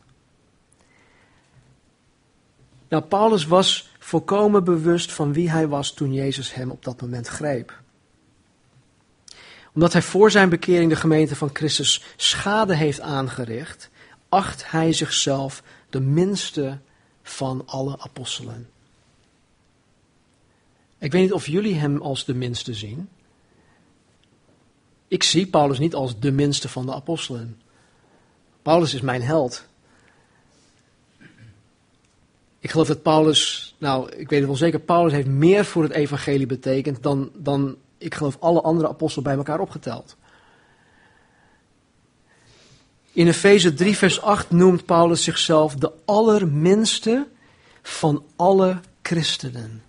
Nou, 2.88 3.02
Paulus 3.02 3.46
was 3.46 3.90
volkomen 3.98 4.64
bewust 4.64 5.12
van 5.12 5.32
wie 5.32 5.50
hij 5.50 5.68
was 5.68 5.92
toen 5.92 6.12
Jezus 6.12 6.54
hem 6.54 6.70
op 6.70 6.84
dat 6.84 7.00
moment 7.00 7.28
greep. 7.28 7.80
Omdat 9.74 9.92
hij 9.92 10.02
voor 10.02 10.30
zijn 10.30 10.48
bekering 10.48 10.90
de 10.90 10.96
gemeente 10.96 11.36
van 11.36 11.50
Christus 11.52 12.04
schade 12.16 12.74
heeft 12.74 13.00
aangericht, 13.00 13.90
acht 14.28 14.70
hij 14.70 14.92
zichzelf 14.92 15.62
de 15.90 16.00
minste 16.00 16.78
van 17.28 17.62
alle 17.66 17.98
apostelen. 17.98 18.68
Ik 20.98 21.12
weet 21.12 21.22
niet 21.22 21.32
of 21.32 21.46
jullie 21.46 21.74
hem 21.74 22.02
als 22.02 22.24
de 22.24 22.34
minste 22.34 22.74
zien. 22.74 23.08
Ik 25.08 25.22
zie 25.22 25.46
Paulus 25.46 25.78
niet 25.78 25.94
als 25.94 26.18
de 26.18 26.32
minste 26.32 26.68
van 26.68 26.86
de 26.86 26.94
apostelen. 26.94 27.60
Paulus 28.62 28.94
is 28.94 29.00
mijn 29.00 29.22
held. 29.22 29.66
Ik 32.58 32.70
geloof 32.70 32.86
dat 32.86 33.02
Paulus, 33.02 33.74
nou, 33.78 34.10
ik 34.10 34.28
weet 34.28 34.38
het 34.38 34.48
wel 34.48 34.56
zeker, 34.56 34.80
Paulus 34.80 35.12
heeft 35.12 35.28
meer 35.28 35.64
voor 35.64 35.82
het 35.82 35.92
evangelie 35.92 36.46
betekend 36.46 37.02
dan, 37.02 37.30
dan 37.34 37.76
ik 37.98 38.14
geloof 38.14 38.36
alle 38.40 38.60
andere 38.60 38.88
apostelen 38.88 39.24
bij 39.24 39.36
elkaar 39.36 39.60
opgeteld. 39.60 40.16
In 43.12 43.26
Efeze 43.26 43.74
3, 43.74 43.96
vers 43.96 44.20
8 44.20 44.50
noemt 44.50 44.84
Paulus 44.84 45.24
zichzelf 45.24 45.74
de 45.74 45.92
allerminste 46.04 47.26
van 47.82 48.24
alle 48.36 48.80
christenen. 49.02 49.82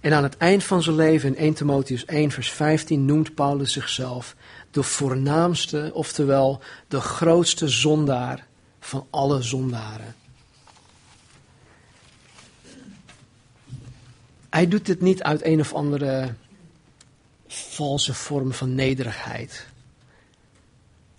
En 0.00 0.12
aan 0.12 0.22
het 0.22 0.36
eind 0.36 0.64
van 0.64 0.82
zijn 0.82 0.96
leven, 0.96 1.28
in 1.28 1.36
1 1.36 1.54
Timotheus 1.54 2.04
1, 2.04 2.30
vers 2.30 2.50
15, 2.50 3.04
noemt 3.04 3.34
Paulus 3.34 3.72
zichzelf 3.72 4.36
de 4.70 4.82
voornaamste, 4.82 5.90
oftewel 5.94 6.60
de 6.88 7.00
grootste 7.00 7.68
zondaar 7.68 8.46
van 8.80 9.06
alle 9.10 9.42
zondaren. 9.42 10.14
Hij 14.50 14.68
doet 14.68 14.86
dit 14.86 15.00
niet 15.00 15.22
uit 15.22 15.44
een 15.44 15.60
of 15.60 15.74
andere 15.74 16.34
valse 17.78 18.14
vorm 18.14 18.52
van 18.52 18.74
nederigheid. 18.74 19.66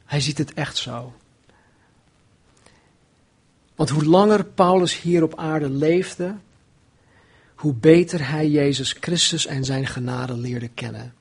Hij 0.05 0.19
ziet 0.21 0.37
het 0.37 0.53
echt 0.53 0.77
zo. 0.77 1.13
Want 3.75 3.89
hoe 3.89 4.05
langer 4.05 4.45
Paulus 4.45 5.01
hier 5.01 5.23
op 5.23 5.37
aarde 5.37 5.69
leefde, 5.69 6.35
hoe 7.55 7.73
beter 7.73 8.29
hij 8.29 8.49
Jezus 8.49 8.91
Christus 8.91 9.45
en 9.45 9.65
zijn 9.65 9.87
genade 9.87 10.37
leerde 10.37 10.67
kennen. 10.67 11.13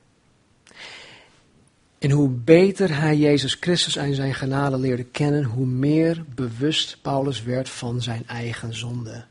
En 1.97 2.11
hoe 2.11 2.29
beter 2.29 2.99
hij 2.99 3.17
Jezus 3.17 3.57
Christus 3.59 3.95
en 3.95 4.15
zijn 4.15 4.33
genade 4.33 4.77
leerde 4.77 5.03
kennen, 5.05 5.43
hoe 5.43 5.65
meer 5.65 6.25
bewust 6.35 6.97
Paulus 7.01 7.43
werd 7.43 7.69
van 7.69 8.01
zijn 8.01 8.27
eigen 8.27 8.75
zonde. 8.75 9.25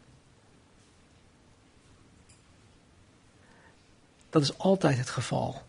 Dat 4.31 4.43
is 4.43 4.59
altijd 4.59 4.99
het 4.99 5.11
geval. 5.11 5.67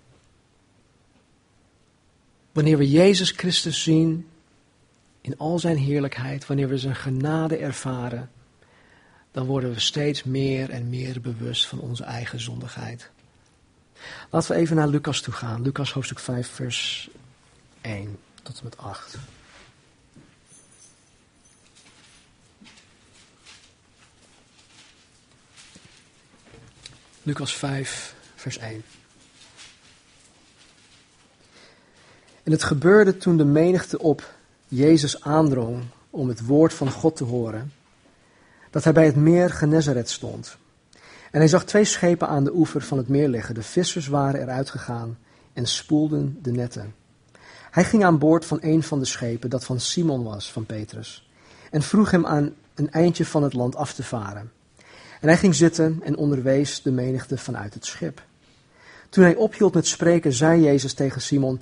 Wanneer 2.59 2.77
we 2.77 2.89
Jezus 2.89 3.31
Christus 3.31 3.83
zien 3.83 4.29
in 5.21 5.37
al 5.37 5.59
zijn 5.59 5.77
heerlijkheid, 5.77 6.45
wanneer 6.45 6.67
we 6.67 6.77
zijn 6.77 6.95
genade 6.95 7.57
ervaren, 7.57 8.31
dan 9.31 9.45
worden 9.45 9.73
we 9.73 9.79
steeds 9.79 10.23
meer 10.23 10.69
en 10.69 10.89
meer 10.89 11.21
bewust 11.21 11.67
van 11.67 11.79
onze 11.79 12.03
eigen 12.03 12.39
zondigheid. 12.39 13.09
Laten 14.29 14.51
we 14.51 14.57
even 14.57 14.75
naar 14.75 14.87
Lucas 14.87 15.21
toe 15.21 15.33
gaan. 15.33 15.61
Lucas 15.61 15.93
hoofdstuk 15.93 16.19
5, 16.19 16.47
vers 16.47 17.09
1 17.81 18.19
tot 18.43 18.57
en 18.57 18.63
met 18.63 18.77
8. 18.77 19.17
Lucas 27.23 27.55
5, 27.55 28.15
vers 28.35 28.57
1. 28.57 28.83
En 32.49 32.55
het 32.55 32.63
gebeurde 32.63 33.17
toen 33.17 33.37
de 33.37 33.45
menigte 33.45 33.99
op 33.99 34.33
Jezus 34.67 35.21
aandrong 35.23 35.83
om 36.09 36.27
het 36.27 36.45
woord 36.45 36.73
van 36.73 36.91
God 36.91 37.15
te 37.15 37.23
horen, 37.23 37.71
dat 38.69 38.83
hij 38.83 38.93
bij 38.93 39.05
het 39.05 39.15
meer 39.15 39.49
Genezaret 39.49 40.09
stond. 40.09 40.57
En 41.31 41.39
hij 41.39 41.47
zag 41.47 41.65
twee 41.65 41.85
schepen 41.85 42.27
aan 42.27 42.43
de 42.43 42.53
oever 42.53 42.81
van 42.81 42.97
het 42.97 43.07
meer 43.07 43.27
liggen. 43.27 43.55
De 43.55 43.61
vissers 43.61 44.07
waren 44.07 44.41
eruit 44.41 44.69
gegaan 44.69 45.17
en 45.53 45.65
spoelden 45.65 46.37
de 46.41 46.51
netten. 46.51 46.95
Hij 47.71 47.83
ging 47.83 48.03
aan 48.03 48.17
boord 48.17 48.45
van 48.45 48.57
een 48.61 48.83
van 48.83 48.99
de 48.99 49.05
schepen, 49.05 49.49
dat 49.49 49.65
van 49.65 49.79
Simon 49.79 50.23
was, 50.23 50.51
van 50.51 50.65
Petrus, 50.65 51.29
en 51.71 51.81
vroeg 51.81 52.11
hem 52.11 52.25
aan 52.25 52.53
een 52.75 52.91
eindje 52.91 53.25
van 53.25 53.43
het 53.43 53.53
land 53.53 53.75
af 53.75 53.93
te 53.93 54.03
varen. 54.03 54.51
En 55.21 55.27
hij 55.27 55.37
ging 55.37 55.55
zitten 55.55 55.99
en 56.03 56.17
onderwees 56.17 56.81
de 56.81 56.91
menigte 56.91 57.37
vanuit 57.37 57.73
het 57.73 57.85
schip. 57.85 58.21
Toen 59.09 59.23
hij 59.23 59.35
ophield 59.35 59.73
met 59.73 59.87
spreken, 59.87 60.33
zei 60.33 60.61
Jezus 60.61 60.93
tegen 60.93 61.21
Simon: 61.21 61.61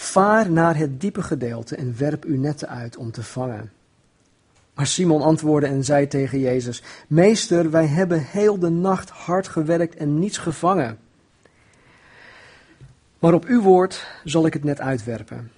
Vaar 0.00 0.50
naar 0.50 0.76
het 0.76 1.00
diepe 1.00 1.22
gedeelte 1.22 1.76
en 1.76 1.98
werp 1.98 2.24
uw 2.24 2.38
netten 2.38 2.68
uit 2.68 2.96
om 2.96 3.10
te 3.10 3.22
vangen. 3.22 3.72
Maar 4.74 4.86
Simon 4.86 5.22
antwoordde 5.22 5.70
en 5.70 5.84
zei 5.84 6.06
tegen 6.06 6.38
Jezus: 6.38 6.82
Meester, 7.08 7.70
wij 7.70 7.86
hebben 7.86 8.20
heel 8.20 8.58
de 8.58 8.68
nacht 8.68 9.10
hard 9.10 9.48
gewerkt 9.48 9.96
en 9.96 10.18
niets 10.18 10.38
gevangen. 10.38 10.98
Maar 13.18 13.34
op 13.34 13.44
uw 13.44 13.62
woord 13.62 14.06
zal 14.24 14.46
ik 14.46 14.52
het 14.52 14.64
net 14.64 14.80
uitwerpen. 14.80 15.50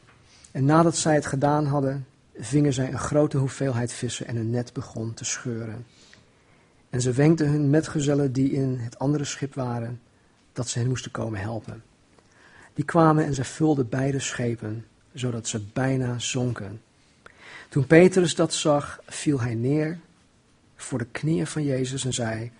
En 0.50 0.64
nadat 0.64 0.96
zij 0.96 1.14
het 1.14 1.26
gedaan 1.26 1.66
hadden, 1.66 2.06
vingen 2.38 2.72
zij 2.72 2.92
een 2.92 2.98
grote 2.98 3.36
hoeveelheid 3.36 3.92
vissen 3.92 4.26
en 4.26 4.36
hun 4.36 4.50
net 4.50 4.72
begon 4.72 5.14
te 5.14 5.24
scheuren. 5.24 5.86
En 6.90 7.00
ze 7.00 7.12
wenkten 7.12 7.48
hun 7.48 7.70
metgezellen 7.70 8.32
die 8.32 8.52
in 8.52 8.78
het 8.78 8.98
andere 8.98 9.24
schip 9.24 9.54
waren, 9.54 10.00
dat 10.52 10.68
ze 10.68 10.78
hen 10.78 10.88
moesten 10.88 11.10
komen 11.10 11.40
helpen. 11.40 11.82
Die 12.80 12.88
kwamen 12.88 13.24
en 13.24 13.34
zij 13.34 13.44
vulden 13.44 13.88
beide 13.88 14.20
schepen, 14.20 14.86
zodat 15.14 15.48
ze 15.48 15.60
bijna 15.72 16.18
zonken. 16.18 16.82
Toen 17.68 17.86
Petrus 17.86 18.34
dat 18.34 18.54
zag, 18.54 19.00
viel 19.06 19.40
hij 19.40 19.54
neer 19.54 19.98
voor 20.76 20.98
de 20.98 21.06
knieën 21.12 21.46
van 21.46 21.64
Jezus 21.64 22.04
en 22.04 22.12
zei: 22.12 22.52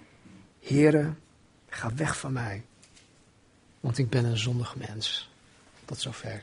Heere, 0.62 1.12
ga 1.68 1.94
weg 1.94 2.18
van 2.18 2.32
mij, 2.32 2.62
want 3.80 3.98
ik 3.98 4.10
ben 4.10 4.24
een 4.24 4.38
zondig 4.38 4.76
mens. 4.76 5.30
Tot 5.84 6.00
zover. 6.00 6.42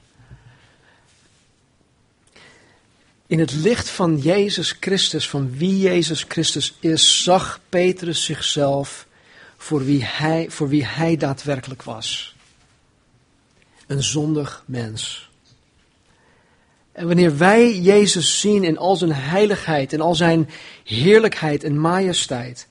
In 3.28 3.40
het 3.40 3.54
licht 3.54 3.90
van 3.90 4.18
Jezus 4.18 4.78
Christus, 4.80 5.30
van 5.30 5.58
wie 5.58 5.80
Jezus 5.80 6.26
Christus 6.28 6.78
is, 6.80 7.24
zag 7.24 7.60
Petrus 7.70 8.24
zichzelf 8.24 9.08
voor 9.58 9.86
wie 9.86 10.04
hij, 10.04 10.50
voor 10.50 10.70
wie 10.70 10.86
hij 10.86 11.18
daadwerkelijk 11.18 11.84
was. 11.84 12.36
Een 13.88 14.04
zondig 14.04 14.64
mens. 14.66 15.30
En 16.92 17.08
wanneer 17.08 17.38
wij 17.38 17.80
Jezus 17.80 18.40
zien 18.40 18.64
in 18.64 18.78
al 18.78 18.96
zijn 18.96 19.14
heiligheid, 19.14 19.94
in 19.94 20.02
al 20.02 20.16
zijn 20.16 20.50
heerlijkheid 20.84 21.64
en 21.64 21.80
majesteit, 21.80 22.68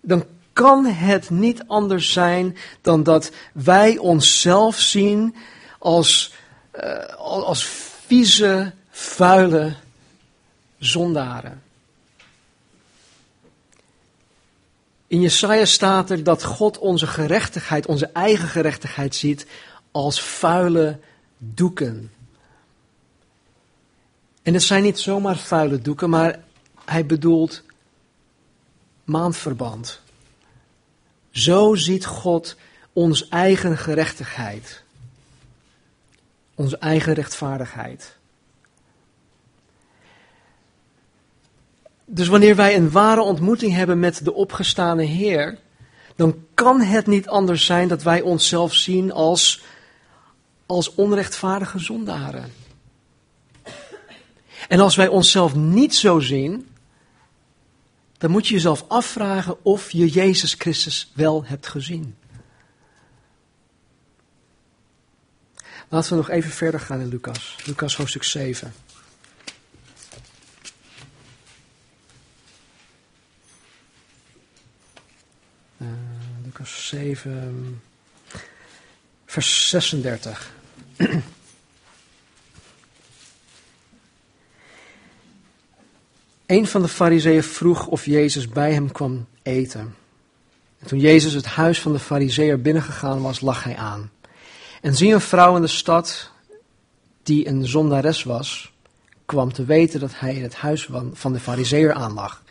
dan 0.00 0.24
kan 0.52 0.86
het 0.86 1.30
niet 1.30 1.62
anders 1.66 2.12
zijn 2.12 2.56
dan 2.80 3.02
dat 3.02 3.30
wij 3.52 3.98
onszelf 3.98 4.78
zien 4.78 5.36
als, 5.78 6.32
uh, 6.84 7.04
als 7.18 7.64
vieze, 8.06 8.72
vuile 8.90 9.74
zondaren. 10.78 11.62
In 15.06 15.20
Jesaja 15.20 15.64
staat 15.64 16.10
er 16.10 16.24
dat 16.24 16.44
God 16.44 16.78
onze 16.78 17.06
gerechtigheid, 17.06 17.86
onze 17.86 18.10
eigen 18.12 18.48
gerechtigheid 18.48 19.14
ziet 19.14 19.46
als 19.96 20.20
vuile 20.20 20.98
doeken. 21.38 22.12
En 24.42 24.54
het 24.54 24.62
zijn 24.62 24.82
niet 24.82 24.98
zomaar 24.98 25.36
vuile 25.36 25.78
doeken, 25.78 26.10
maar 26.10 26.38
hij 26.84 27.06
bedoelt 27.06 27.62
maandverband. 29.04 30.00
Zo 31.30 31.74
ziet 31.74 32.04
God 32.04 32.56
ons 32.92 33.28
eigen 33.28 33.78
gerechtigheid. 33.78 34.82
Onze 36.54 36.78
eigen 36.78 37.14
rechtvaardigheid. 37.14 38.16
Dus 42.04 42.28
wanneer 42.28 42.56
wij 42.56 42.76
een 42.76 42.90
ware 42.90 43.22
ontmoeting 43.22 43.72
hebben 43.72 43.98
met 43.98 44.24
de 44.24 44.34
opgestane 44.34 45.02
Heer, 45.02 45.58
dan 46.16 46.44
kan 46.54 46.80
het 46.80 47.06
niet 47.06 47.28
anders 47.28 47.64
zijn 47.64 47.88
dat 47.88 48.02
wij 48.02 48.20
onszelf 48.20 48.74
zien 48.74 49.12
als, 49.12 49.62
als 50.66 50.94
onrechtvaardige 50.94 51.78
zondaren. 51.78 52.52
En 54.68 54.80
als 54.80 54.96
wij 54.96 55.08
onszelf 55.08 55.54
niet 55.54 55.94
zo 55.94 56.18
zien, 56.18 56.68
dan 58.18 58.30
moet 58.30 58.46
je 58.46 58.54
jezelf 58.54 58.84
afvragen 58.88 59.64
of 59.64 59.90
je 59.90 60.08
Jezus 60.08 60.54
Christus 60.54 61.12
wel 61.14 61.44
hebt 61.44 61.66
gezien. 61.66 62.16
Laten 65.88 66.10
we 66.10 66.16
nog 66.16 66.28
even 66.28 66.50
verder 66.50 66.80
gaan 66.80 67.00
in 67.00 67.08
Lucas. 67.08 67.56
Lucas 67.64 67.96
hoofdstuk 67.96 68.22
7. 68.22 68.74
Uh, 75.78 75.88
Lucas 76.44 76.86
7, 76.88 77.82
vers 79.26 79.68
36. 79.68 80.54
Een 86.46 86.66
van 86.66 86.82
de 86.82 86.88
fariseeën 86.88 87.42
vroeg 87.42 87.86
of 87.86 88.04
Jezus 88.04 88.48
bij 88.48 88.72
hem 88.72 88.92
kwam 88.92 89.26
eten. 89.42 89.94
En 90.78 90.86
toen 90.86 90.98
Jezus 90.98 91.32
het 91.32 91.46
huis 91.46 91.80
van 91.80 91.92
de 91.92 91.98
fariseer 91.98 92.60
binnengegaan 92.60 93.22
was, 93.22 93.40
lag 93.40 93.64
hij 93.64 93.76
aan. 93.76 94.10
En 94.80 94.94
zie 94.94 95.12
een 95.12 95.20
vrouw 95.20 95.56
in 95.56 95.62
de 95.62 95.68
stad, 95.68 96.30
die 97.22 97.48
een 97.48 97.66
zondares 97.66 98.22
was, 98.22 98.72
kwam 99.24 99.52
te 99.52 99.64
weten 99.64 100.00
dat 100.00 100.18
hij 100.18 100.34
in 100.34 100.42
het 100.42 100.54
huis 100.54 100.88
van 101.12 101.32
de 101.32 101.40
fariseer 101.40 101.92
aanlag. 101.92 102.42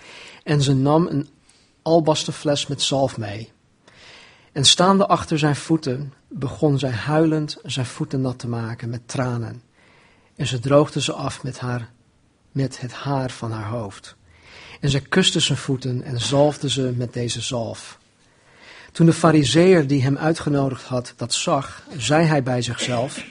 En 0.43 0.61
ze 0.61 0.73
nam 0.73 1.07
een 1.07 1.27
albasten 1.81 2.33
fles 2.33 2.67
met 2.67 2.81
zalf 2.81 3.17
mee. 3.17 3.51
En 4.55 4.65
staande 4.65 5.07
achter 5.07 5.39
zijn 5.39 5.55
voeten 5.55 6.13
begon 6.27 6.79
zij 6.79 6.91
huilend 6.91 7.57
zijn 7.63 7.85
voeten 7.85 8.21
nat 8.21 8.39
te 8.39 8.47
maken 8.47 8.89
met 8.89 9.07
tranen. 9.07 9.61
En 10.35 10.47
ze 10.47 10.59
droogde 10.59 11.01
ze 11.01 11.13
af 11.13 11.43
met 11.43 11.59
haar 11.59 11.91
met 12.51 12.81
het 12.81 12.93
haar 12.93 13.29
van 13.29 13.51
haar 13.51 13.69
hoofd. 13.69 14.15
En 14.79 14.89
zij 14.89 15.01
kuste 15.01 15.39
zijn 15.39 15.57
voeten 15.57 16.03
en 16.03 16.21
zalfde 16.21 16.69
ze 16.69 16.93
met 16.97 17.13
deze 17.13 17.41
zalf. 17.41 17.99
Toen 18.91 19.05
de 19.05 19.13
fariseer 19.13 19.87
die 19.87 20.03
hem 20.03 20.17
uitgenodigd 20.17 20.83
had 20.83 21.13
dat 21.17 21.33
zag, 21.33 21.83
zei 21.97 22.25
hij 22.25 22.43
bij 22.43 22.61
zichzelf, 22.61 23.25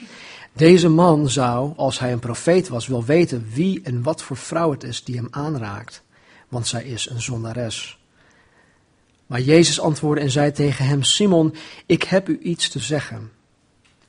Deze 0.53 0.89
man 0.89 1.29
zou, 1.29 1.73
als 1.75 1.99
hij 1.99 2.11
een 2.11 2.19
profeet 2.19 2.67
was, 2.67 2.87
wel 2.87 3.05
weten 3.05 3.49
wie 3.53 3.81
en 3.83 4.03
wat 4.03 4.21
voor 4.21 4.37
vrouw 4.37 4.71
het 4.71 4.83
is 4.83 5.03
die 5.03 5.15
hem 5.15 5.27
aanraakt, 5.31 6.03
want 6.49 6.67
zij 6.67 6.83
is 6.83 7.09
een 7.09 7.21
zondares. 7.21 8.04
Maar 9.25 9.41
Jezus 9.41 9.79
antwoordde 9.79 10.23
en 10.23 10.31
zei 10.31 10.51
tegen 10.51 10.85
hem: 10.85 11.03
Simon, 11.03 11.55
ik 11.85 12.03
heb 12.03 12.29
u 12.29 12.39
iets 12.41 12.69
te 12.69 12.79
zeggen. 12.79 13.31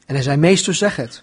En 0.07 0.15
hij 0.15 0.23
zei: 0.23 0.37
Meester, 0.37 0.75
zeg 0.75 0.97
het. 0.97 1.23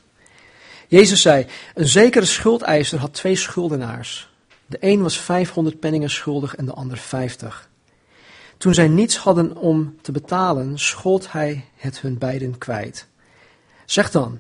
Jezus 0.87 1.21
zei: 1.21 1.45
Een 1.73 1.87
zekere 1.87 2.25
schuldeiser 2.25 2.99
had 2.99 3.13
twee 3.13 3.35
schuldenaars. 3.35 4.31
De 4.65 4.77
een 4.79 5.01
was 5.01 5.19
500 5.19 5.79
penningen 5.79 6.09
schuldig 6.09 6.55
en 6.55 6.65
de 6.65 6.73
ander 6.73 6.97
50. 6.97 7.69
Toen 8.57 8.73
zij 8.73 8.87
niets 8.87 9.17
hadden 9.17 9.57
om 9.57 9.95
te 10.01 10.11
betalen, 10.11 10.79
schold 10.79 11.31
hij 11.31 11.65
het 11.75 12.01
hun 12.01 12.17
beiden 12.17 12.57
kwijt. 12.57 13.07
Zeg 13.85 14.11
dan, 14.11 14.39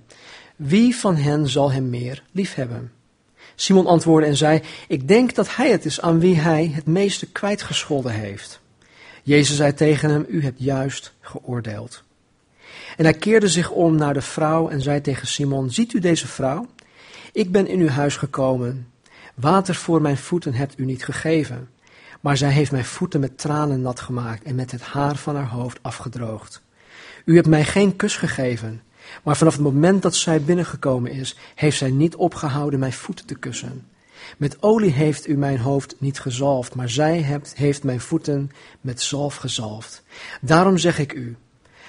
wie 0.55 0.95
van 0.95 1.15
hen 1.15 1.47
zal 1.47 1.71
hem 1.71 1.89
meer 1.89 2.23
liefhebben? 2.31 2.91
Simon 3.55 3.87
antwoordde 3.87 4.29
en 4.29 4.37
zei: 4.37 4.61
Ik 4.87 5.07
denk 5.07 5.35
dat 5.35 5.55
hij 5.55 5.71
het 5.71 5.85
is 5.85 6.01
aan 6.01 6.19
wie 6.19 6.35
hij 6.35 6.71
het 6.73 6.85
meeste 6.85 7.25
kwijtgescholden 7.31 8.11
heeft. 8.11 8.61
Jezus 9.23 9.55
zei 9.55 9.73
tegen 9.73 10.09
hem: 10.09 10.25
U 10.27 10.43
hebt 10.43 10.59
juist 10.59 11.13
geoordeeld. 11.21 12.03
En 12.97 13.03
hij 13.03 13.13
keerde 13.13 13.47
zich 13.47 13.71
om 13.71 13.95
naar 13.95 14.13
de 14.13 14.21
vrouw 14.21 14.69
en 14.69 14.81
zei 14.81 15.01
tegen 15.01 15.27
Simon: 15.27 15.69
Ziet 15.71 15.93
u 15.93 15.99
deze 15.99 16.27
vrouw? 16.27 16.67
Ik 17.31 17.51
ben 17.51 17.67
in 17.67 17.79
uw 17.79 17.87
huis 17.87 18.17
gekomen. 18.17 18.87
Water 19.35 19.75
voor 19.75 20.01
mijn 20.01 20.17
voeten 20.17 20.53
hebt 20.53 20.79
u 20.79 20.85
niet 20.85 21.05
gegeven. 21.05 21.69
Maar 22.21 22.37
zij 22.37 22.49
heeft 22.49 22.71
mijn 22.71 22.85
voeten 22.85 23.19
met 23.19 23.37
tranen 23.37 23.81
nat 23.81 23.99
gemaakt 23.99 24.43
en 24.43 24.55
met 24.55 24.71
het 24.71 24.81
haar 24.81 25.15
van 25.15 25.35
haar 25.35 25.49
hoofd 25.49 25.79
afgedroogd. 25.81 26.61
U 27.25 27.35
hebt 27.35 27.47
mij 27.47 27.63
geen 27.63 27.95
kus 27.95 28.17
gegeven. 28.17 28.81
Maar 29.23 29.37
vanaf 29.37 29.53
het 29.53 29.63
moment 29.63 30.01
dat 30.01 30.15
zij 30.15 30.41
binnengekomen 30.41 31.11
is, 31.11 31.35
heeft 31.55 31.77
zij 31.77 31.91
niet 31.91 32.15
opgehouden 32.15 32.79
mijn 32.79 32.93
voeten 32.93 33.25
te 33.25 33.35
kussen. 33.35 33.87
Met 34.37 34.63
olie 34.63 34.91
heeft 34.91 35.27
u 35.27 35.37
mijn 35.37 35.59
hoofd 35.59 35.95
niet 35.99 36.19
gezalfd, 36.19 36.75
maar 36.75 36.89
zij 36.89 37.21
hebt, 37.21 37.55
heeft 37.55 37.83
mijn 37.83 38.01
voeten 38.01 38.51
met 38.81 39.01
zalf 39.01 39.35
gezalfd. 39.35 40.03
Daarom 40.41 40.77
zeg 40.77 40.99
ik 40.99 41.13
u, 41.13 41.37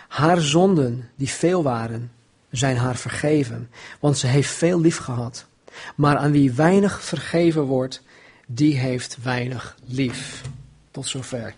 haar 0.08 0.40
zonden, 0.40 1.10
die 1.16 1.28
veel 1.28 1.62
waren, 1.62 2.12
zijn 2.50 2.76
haar 2.76 2.96
vergeven, 2.96 3.70
want 4.00 4.18
ze 4.18 4.26
heeft 4.26 4.50
veel 4.50 4.80
lief 4.80 4.96
gehad. 4.96 5.46
Maar 5.94 6.16
aan 6.16 6.32
wie 6.32 6.52
weinig 6.52 7.02
vergeven 7.02 7.62
wordt, 7.62 8.02
die 8.46 8.78
heeft 8.78 9.16
weinig 9.22 9.76
lief. 9.86 10.42
Tot 10.90 11.06
zover. 11.06 11.54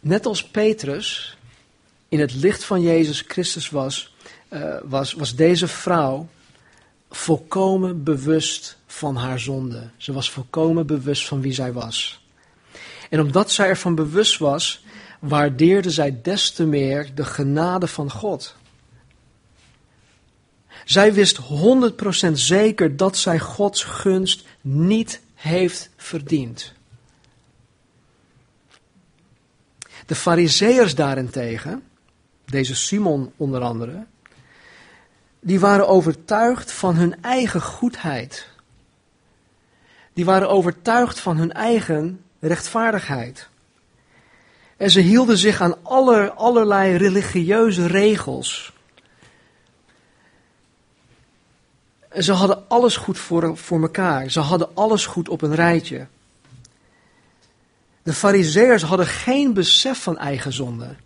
Net 0.00 0.26
als 0.26 0.48
Petrus 0.48 1.38
in 2.08 2.20
het 2.20 2.34
licht 2.34 2.64
van 2.64 2.82
Jezus 2.82 3.24
Christus 3.28 3.70
was, 3.70 4.14
uh, 4.50 4.76
was, 4.82 5.12
was 5.12 5.34
deze 5.34 5.68
vrouw 5.68 6.28
volkomen 7.10 8.02
bewust 8.02 8.78
van 8.90 9.16
haar 9.16 9.38
zonde. 9.38 9.90
Ze 9.96 10.12
was 10.12 10.30
volkomen 10.30 10.86
bewust 10.86 11.26
van 11.26 11.40
wie 11.40 11.52
zij 11.52 11.72
was. 11.72 12.24
En 13.10 13.20
omdat 13.20 13.50
zij 13.50 13.68
ervan 13.68 13.94
bewust 13.94 14.38
was, 14.38 14.84
waardeerde 15.18 15.90
zij 15.90 16.20
des 16.22 16.50
te 16.50 16.64
meer 16.64 17.14
de 17.14 17.24
genade 17.24 17.86
van 17.86 18.10
God. 18.10 18.56
Zij 20.84 21.14
wist 21.14 21.40
100% 22.28 22.32
zeker 22.32 22.96
dat 22.96 23.16
zij 23.16 23.38
Gods 23.38 23.84
gunst 23.84 24.46
niet 24.60 25.20
heeft 25.34 25.90
verdiend. 25.96 26.72
De 30.06 30.14
Fariseërs 30.14 30.94
daarentegen, 30.94 31.82
deze 32.44 32.74
Simon 32.74 33.32
onder 33.36 33.60
andere, 33.60 34.06
die 35.40 35.60
waren 35.60 35.88
overtuigd 35.88 36.72
van 36.72 36.96
hun 36.96 37.22
eigen 37.22 37.60
goedheid. 37.60 38.49
Die 40.12 40.24
waren 40.24 40.50
overtuigd 40.50 41.20
van 41.20 41.36
hun 41.36 41.52
eigen 41.52 42.24
rechtvaardigheid. 42.40 43.48
En 44.76 44.90
ze 44.90 45.00
hielden 45.00 45.38
zich 45.38 45.60
aan 45.60 45.84
aller, 45.84 46.30
allerlei 46.30 46.96
religieuze 46.96 47.86
regels. 47.86 48.72
En 52.08 52.22
ze 52.22 52.32
hadden 52.32 52.68
alles 52.68 52.96
goed 52.96 53.18
voor, 53.18 53.56
voor 53.56 53.82
elkaar. 53.82 54.30
Ze 54.30 54.40
hadden 54.40 54.74
alles 54.74 55.06
goed 55.06 55.28
op 55.28 55.42
een 55.42 55.54
rijtje. 55.54 56.06
De 58.02 58.12
Fariseërs 58.12 58.82
hadden 58.82 59.06
geen 59.06 59.52
besef 59.52 60.02
van 60.02 60.18
eigen 60.18 60.52
zonde. 60.52 60.96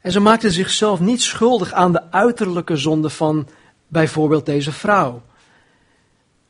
En 0.00 0.12
ze 0.12 0.20
maakten 0.20 0.52
zichzelf 0.52 1.00
niet 1.00 1.22
schuldig 1.22 1.72
aan 1.72 1.92
de 1.92 2.10
uiterlijke 2.10 2.76
zonde 2.76 3.10
van 3.10 3.48
bijvoorbeeld 3.86 4.46
deze 4.46 4.72
vrouw. 4.72 5.22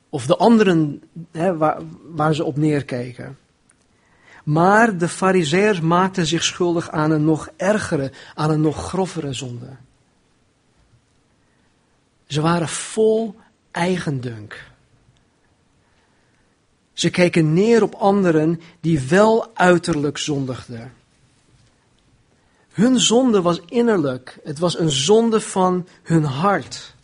Of 0.08 0.26
de 0.26 0.36
anderen 0.36 1.02
hè, 1.32 1.56
waar, 1.56 1.78
waar 2.02 2.34
ze 2.34 2.44
op 2.44 2.56
neerkeken. 2.56 3.38
Maar 4.44 4.98
de 4.98 5.08
fariseërs 5.08 5.80
maakten 5.80 6.26
zich 6.26 6.44
schuldig 6.44 6.90
aan 6.90 7.10
een 7.10 7.24
nog 7.24 7.48
ergere, 7.56 8.12
aan 8.34 8.50
een 8.50 8.60
nog 8.60 8.88
grovere 8.88 9.32
zonde. 9.32 9.76
Ze 12.26 12.40
waren 12.40 12.68
vol 12.68 13.34
eigendunk. 13.70 14.66
Ze 16.92 17.10
keken 17.10 17.52
neer 17.52 17.82
op 17.82 17.94
anderen 17.94 18.60
die 18.80 19.00
wel 19.00 19.56
uiterlijk 19.56 20.18
zondigden. 20.18 20.92
Hun 22.72 22.98
zonde 22.98 23.42
was 23.42 23.60
innerlijk. 23.66 24.38
Het 24.44 24.58
was 24.58 24.78
een 24.78 24.90
zonde 24.90 25.40
van 25.40 25.86
hun 26.02 26.24
hart. 26.24 26.94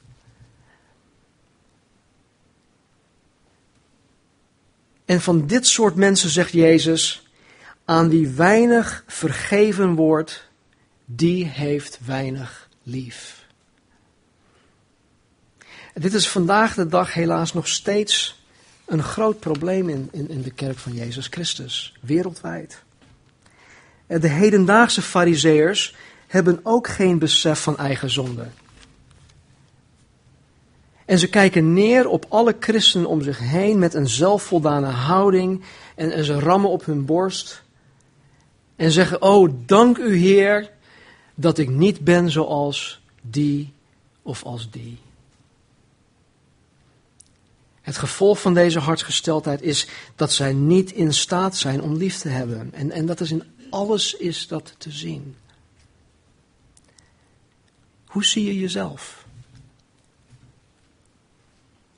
En 5.04 5.20
van 5.20 5.46
dit 5.46 5.66
soort 5.66 5.94
mensen 5.94 6.30
zegt 6.30 6.52
Jezus: 6.52 7.28
aan 7.84 8.08
wie 8.08 8.28
weinig 8.28 9.04
vergeven 9.06 9.94
wordt, 9.94 10.48
die 11.04 11.44
heeft 11.44 11.98
weinig 12.04 12.68
lief. 12.82 13.46
dit 15.94 16.14
is 16.14 16.28
vandaag 16.28 16.74
de 16.74 16.86
dag 16.86 17.14
helaas 17.14 17.52
nog 17.52 17.68
steeds 17.68 18.42
een 18.86 19.02
groot 19.02 19.40
probleem 19.40 19.88
in, 19.88 20.08
in, 20.12 20.28
in 20.28 20.42
de 20.42 20.50
kerk 20.50 20.78
van 20.78 20.92
Jezus 20.92 21.26
Christus, 21.26 21.94
wereldwijd. 22.00 22.82
De 24.06 24.28
hedendaagse 24.28 25.02
fariseërs 25.02 25.94
hebben 26.26 26.60
ook 26.62 26.88
geen 26.88 27.18
besef 27.18 27.62
van 27.62 27.76
eigen 27.78 28.10
zonde. 28.10 28.46
En 31.14 31.20
ze 31.20 31.28
kijken 31.28 31.72
neer 31.72 32.08
op 32.08 32.26
alle 32.28 32.56
christenen 32.60 33.08
om 33.08 33.22
zich 33.22 33.38
heen 33.38 33.78
met 33.78 33.94
een 33.94 34.08
zelfvoldane 34.08 34.86
houding 34.86 35.62
en, 35.94 36.12
en 36.12 36.24
ze 36.24 36.38
rammen 36.38 36.70
op 36.70 36.84
hun 36.84 37.04
borst 37.04 37.62
en 38.76 38.90
zeggen, 38.90 39.22
oh 39.22 39.52
dank 39.66 39.98
u 39.98 40.16
Heer 40.16 40.70
dat 41.34 41.58
ik 41.58 41.68
niet 41.68 42.00
ben 42.00 42.30
zoals 42.30 43.00
die 43.20 43.72
of 44.22 44.42
als 44.42 44.70
die. 44.70 44.98
Het 47.80 47.96
gevolg 47.96 48.40
van 48.40 48.54
deze 48.54 48.78
hartsgesteldheid 48.78 49.62
is 49.62 49.88
dat 50.16 50.32
zij 50.32 50.52
niet 50.52 50.92
in 50.92 51.12
staat 51.12 51.56
zijn 51.56 51.82
om 51.82 51.96
lief 51.96 52.18
te 52.18 52.28
hebben. 52.28 52.70
En, 52.72 52.90
en 52.90 53.06
dat 53.06 53.20
is 53.20 53.30
in 53.30 53.42
alles 53.70 54.14
is 54.14 54.46
dat 54.46 54.74
te 54.78 54.90
zien. 54.90 55.36
Hoe 58.06 58.24
zie 58.24 58.44
je 58.44 58.58
jezelf? 58.58 59.23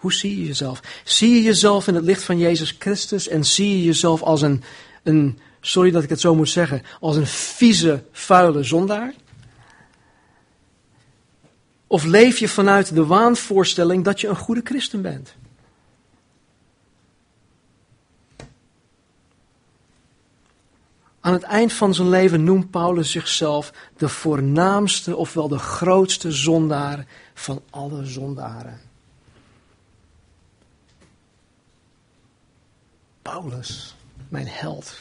Hoe 0.07 0.15
zie 0.15 0.39
je 0.39 0.47
jezelf? 0.47 0.83
Zie 1.05 1.35
je 1.35 1.43
jezelf 1.43 1.87
in 1.87 1.95
het 1.95 2.05
licht 2.05 2.23
van 2.23 2.39
Jezus 2.39 2.77
Christus 2.79 3.29
en 3.29 3.45
zie 3.45 3.71
je 3.79 3.85
jezelf 3.85 4.23
als 4.23 4.43
een, 4.43 4.63
een 5.03 5.39
sorry 5.61 5.91
dat 5.91 6.03
ik 6.03 6.09
het 6.09 6.21
zo 6.21 6.35
moet 6.35 6.49
zeggen, 6.49 6.83
als 7.01 7.17
een 7.17 7.27
vieze, 7.27 8.05
vuile 8.13 8.63
zondaar? 8.63 9.15
Of 11.87 12.05
leef 12.05 12.39
je 12.39 12.49
vanuit 12.49 12.95
de 12.95 13.07
waanvoorstelling 13.07 14.05
dat 14.05 14.21
je 14.21 14.29
een 14.29 14.37
goede 14.37 14.61
christen 14.65 15.03
bent? 15.03 15.35
Aan 21.21 21.33
het 21.33 21.43
eind 21.43 21.73
van 21.73 21.95
zijn 21.95 22.09
leven 22.09 22.45
noemt 22.45 22.71
Paulus 22.71 23.11
zichzelf 23.11 23.73
de 23.97 24.09
voornaamste, 24.09 25.17
ofwel 25.17 25.49
de 25.49 25.59
grootste 25.59 26.33
zondaar 26.33 27.07
van 27.35 27.63
alle 27.71 28.05
zondaren. 28.05 28.86
Paulus, 33.27 33.97
mijn 34.29 34.47
held. 34.49 34.97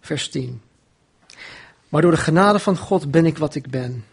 Vers 0.00 0.28
10. 0.28 0.62
Maar 1.88 2.02
door 2.02 2.10
de 2.10 2.16
genade 2.16 2.58
van 2.58 2.76
God 2.76 3.10
ben 3.10 3.26
ik 3.26 3.38
wat 3.38 3.54
ik 3.54 3.70
ben. 3.70 4.04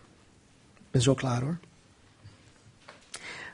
Ik 0.76 0.92
ben 0.92 1.02
zo 1.02 1.14
klaar 1.14 1.42
hoor. 1.42 1.58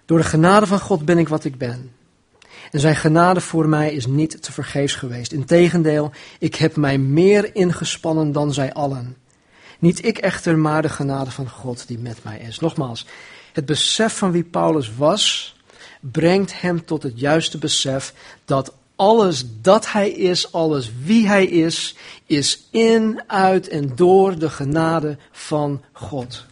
Door 0.06 0.18
de 0.18 0.24
genade 0.24 0.68
van 0.68 0.80
God 0.80 1.06
ben 1.06 1.18
ik 1.18 1.28
wat 1.28 1.44
ik 1.44 1.58
ben. 1.58 1.92
En 2.72 2.80
zijn 2.80 2.96
genade 2.96 3.42
voor 3.42 3.70
mij 3.70 3.94
is 3.94 4.06
niet 4.06 4.44
te 4.44 4.52
vergeefs 4.52 4.96
geweest. 4.96 5.32
Integendeel, 5.32 6.12
ik 6.40 6.56
heb 6.56 6.76
mij 6.76 6.98
meer 6.98 7.56
ingespannen 7.56 8.32
dan 8.32 8.54
zij 8.54 8.74
allen. 8.74 9.18
Niet 9.80 10.06
ik 10.06 10.18
echter, 10.18 10.58
maar 10.58 10.82
de 10.82 10.90
genade 10.90 11.32
van 11.32 11.50
God 11.50 11.88
die 11.88 12.00
met 12.00 12.24
mij 12.24 12.40
is. 12.40 12.60
Nogmaals, 12.60 13.06
het 13.54 13.66
besef 13.66 14.18
van 14.18 14.32
wie 14.32 14.44
Paulus 14.44 14.96
was, 14.96 15.58
brengt 16.00 16.62
hem 16.62 16.86
tot 16.86 17.04
het 17.04 17.20
juiste 17.20 17.58
besef 17.58 18.14
dat 18.46 18.74
alles 18.96 19.46
dat 19.62 19.92
hij 19.92 20.10
is, 20.10 20.52
alles 20.52 20.92
wie 21.04 21.28
hij 21.28 21.46
is, 21.46 21.96
is 22.26 22.68
in, 22.72 23.22
uit 23.28 23.68
en 23.68 23.96
door 23.96 24.40
de 24.40 24.50
genade 24.50 25.18
van 25.32 25.84
God. 25.92 26.46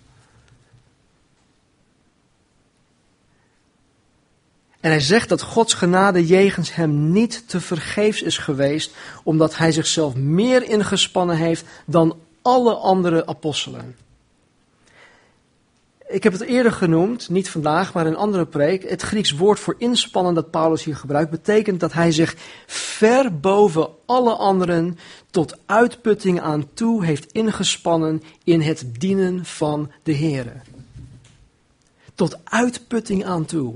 En 4.80 4.90
hij 4.90 5.00
zegt 5.00 5.30
dat 5.30 5.42
Gods 5.42 5.74
genade 5.74 6.26
jegens 6.26 6.76
hem 6.76 7.12
niet 7.12 7.50
te 7.50 7.62
vergeefs 7.62 8.22
is 8.22 8.38
geweest, 8.38 8.96
omdat 9.24 9.58
hij 9.58 9.72
zichzelf 9.72 10.16
meer 10.16 10.64
ingespannen 10.64 11.38
heeft 11.38 11.66
dan 11.86 12.18
alle 12.42 12.74
andere 12.74 13.26
apostelen. 13.26 13.96
Ik 16.08 16.24
heb 16.24 16.34
het 16.34 16.42
eerder 16.42 16.72
genoemd, 16.72 17.30
niet 17.30 17.50
vandaag, 17.50 17.94
maar 17.94 18.06
in 18.06 18.12
een 18.12 18.18
andere 18.18 18.46
preek. 18.46 18.90
Het 18.90 19.02
Grieks 19.02 19.32
woord 19.32 19.60
voor 19.60 19.76
inspannen 19.78 20.34
dat 20.34 20.52
Paulus 20.52 20.84
hier 20.84 20.96
gebruikt, 20.96 21.32
betekent 21.32 21.80
dat 21.80 21.94
hij 21.94 22.12
zich 22.12 22.36
ver 22.66 23.40
boven 23.40 23.90
alle 24.06 24.34
anderen 24.34 24.98
tot 25.30 25.58
uitputting 25.66 26.42
aan 26.42 26.70
toe 26.74 27.06
heeft 27.06 27.32
ingespannen 27.32 28.24
in 28.44 28.62
het 28.62 28.86
dienen 28.92 29.46
van 29.46 29.92
de 30.04 30.12
Heer. 30.12 30.62
Tot 32.16 32.38
uitputting 32.44 33.26
aan 33.26 33.46
toe. 33.46 33.76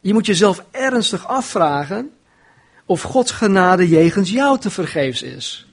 Je 0.00 0.12
moet 0.12 0.26
jezelf 0.26 0.64
ernstig 0.70 1.26
afvragen 1.26 2.10
of 2.86 3.02
Gods 3.02 3.30
genade 3.30 3.88
jegens 3.88 4.30
jou 4.30 4.58
te 4.58 4.70
vergeefs 4.70 5.22
is. 5.22 5.66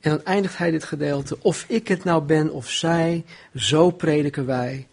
En 0.00 0.10
dan 0.10 0.24
eindigt 0.24 0.58
hij 0.58 0.70
dit 0.70 0.84
gedeelte. 0.84 1.36
Of 1.40 1.64
ik 1.68 1.88
het 1.88 2.04
nou 2.04 2.22
ben 2.22 2.52
of 2.52 2.70
zij, 2.70 3.24
zo 3.54 3.90
prediken 3.90 4.46
wij. 4.46 4.86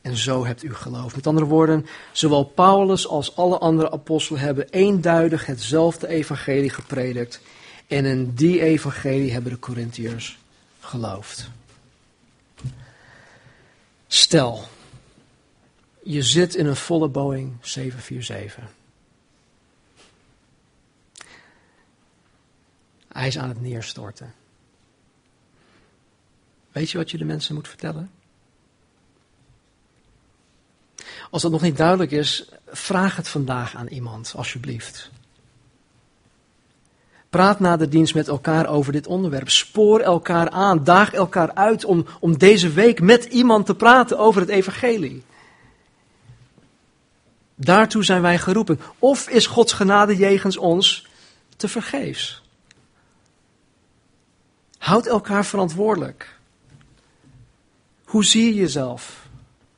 En 0.00 0.16
zo 0.16 0.46
hebt 0.46 0.62
u 0.62 0.74
geloof. 0.74 1.16
Met 1.16 1.26
andere 1.26 1.46
woorden, 1.46 1.86
zowel 2.12 2.44
Paulus 2.44 3.08
als 3.08 3.36
alle 3.36 3.58
andere 3.58 3.90
apostelen 3.90 4.40
hebben 4.40 4.68
eenduidig 4.70 5.46
hetzelfde 5.46 6.08
evangelie 6.08 6.70
gepredikt. 6.70 7.40
En 7.86 8.04
in 8.04 8.32
die 8.34 8.60
evangelie 8.60 9.32
hebben 9.32 9.52
de 9.52 9.58
Corinthiërs 9.58 10.38
geloofd. 10.80 11.50
Stel, 14.06 14.68
je 16.02 16.22
zit 16.22 16.54
in 16.54 16.66
een 16.66 16.76
volle 16.76 17.08
Boeing 17.08 17.52
747. 17.60 18.77
Hij 23.18 23.26
is 23.26 23.38
aan 23.38 23.48
het 23.48 23.60
neerstorten. 23.60 24.34
Weet 26.72 26.90
je 26.90 26.98
wat 26.98 27.10
je 27.10 27.18
de 27.18 27.24
mensen 27.24 27.54
moet 27.54 27.68
vertellen? 27.68 28.10
Als 31.30 31.42
dat 31.42 31.50
nog 31.50 31.62
niet 31.62 31.76
duidelijk 31.76 32.10
is, 32.10 32.48
vraag 32.66 33.16
het 33.16 33.28
vandaag 33.28 33.76
aan 33.76 33.86
iemand, 33.86 34.32
alsjeblieft. 34.36 35.10
Praat 37.28 37.60
na 37.60 37.76
de 37.76 37.88
dienst 37.88 38.14
met 38.14 38.28
elkaar 38.28 38.66
over 38.66 38.92
dit 38.92 39.06
onderwerp. 39.06 39.48
Spoor 39.48 40.00
elkaar 40.00 40.50
aan. 40.50 40.84
Daag 40.84 41.12
elkaar 41.12 41.54
uit 41.54 41.84
om, 41.84 42.06
om 42.20 42.38
deze 42.38 42.72
week 42.72 43.00
met 43.00 43.24
iemand 43.24 43.66
te 43.66 43.74
praten 43.74 44.18
over 44.18 44.40
het 44.40 44.50
evangelie. 44.50 45.22
Daartoe 47.54 48.04
zijn 48.04 48.22
wij 48.22 48.38
geroepen. 48.38 48.80
Of 48.98 49.28
is 49.28 49.46
Gods 49.46 49.72
genade 49.72 50.16
jegens 50.16 50.56
ons 50.56 51.06
te 51.56 51.68
vergeefs? 51.68 52.46
Houd 54.78 55.06
elkaar 55.06 55.44
verantwoordelijk. 55.44 56.36
Hoe 58.04 58.24
zie 58.24 58.44
je 58.44 58.54
jezelf 58.54 59.26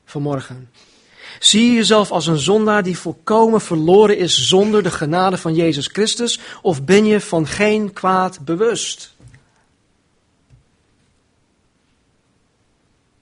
vanmorgen? 0.05 0.69
Zie 1.39 1.65
je 1.65 1.71
jezelf 1.71 2.11
als 2.11 2.27
een 2.27 2.39
zondaar 2.39 2.83
die 2.83 2.97
volkomen 2.97 3.61
verloren 3.61 4.17
is 4.17 4.47
zonder 4.47 4.83
de 4.83 4.91
genade 4.91 5.37
van 5.37 5.55
Jezus 5.55 5.87
Christus? 5.87 6.39
Of 6.61 6.83
ben 6.83 7.05
je 7.05 7.21
van 7.21 7.47
geen 7.47 7.93
kwaad 7.93 8.45
bewust? 8.45 9.15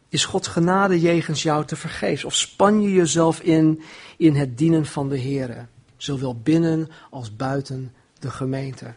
Is 0.10 0.26
Gods 0.26 0.48
genade 0.48 1.00
jegens 1.00 1.44
jou 1.44 1.66
te 1.66 1.76
vergeefs? 1.76 2.24
Of 2.24 2.36
span 2.36 2.82
je 2.82 2.94
jezelf 2.94 3.40
in 3.40 3.82
in 4.18 4.36
het 4.36 4.58
dienen 4.58 4.86
van 4.86 5.10
de 5.10 5.18
Heer, 5.18 5.68
zowel 5.98 6.36
binnen 6.36 6.90
als 7.10 7.36
buiten 7.36 7.94
de 8.20 8.32
gemeente? 8.32 8.94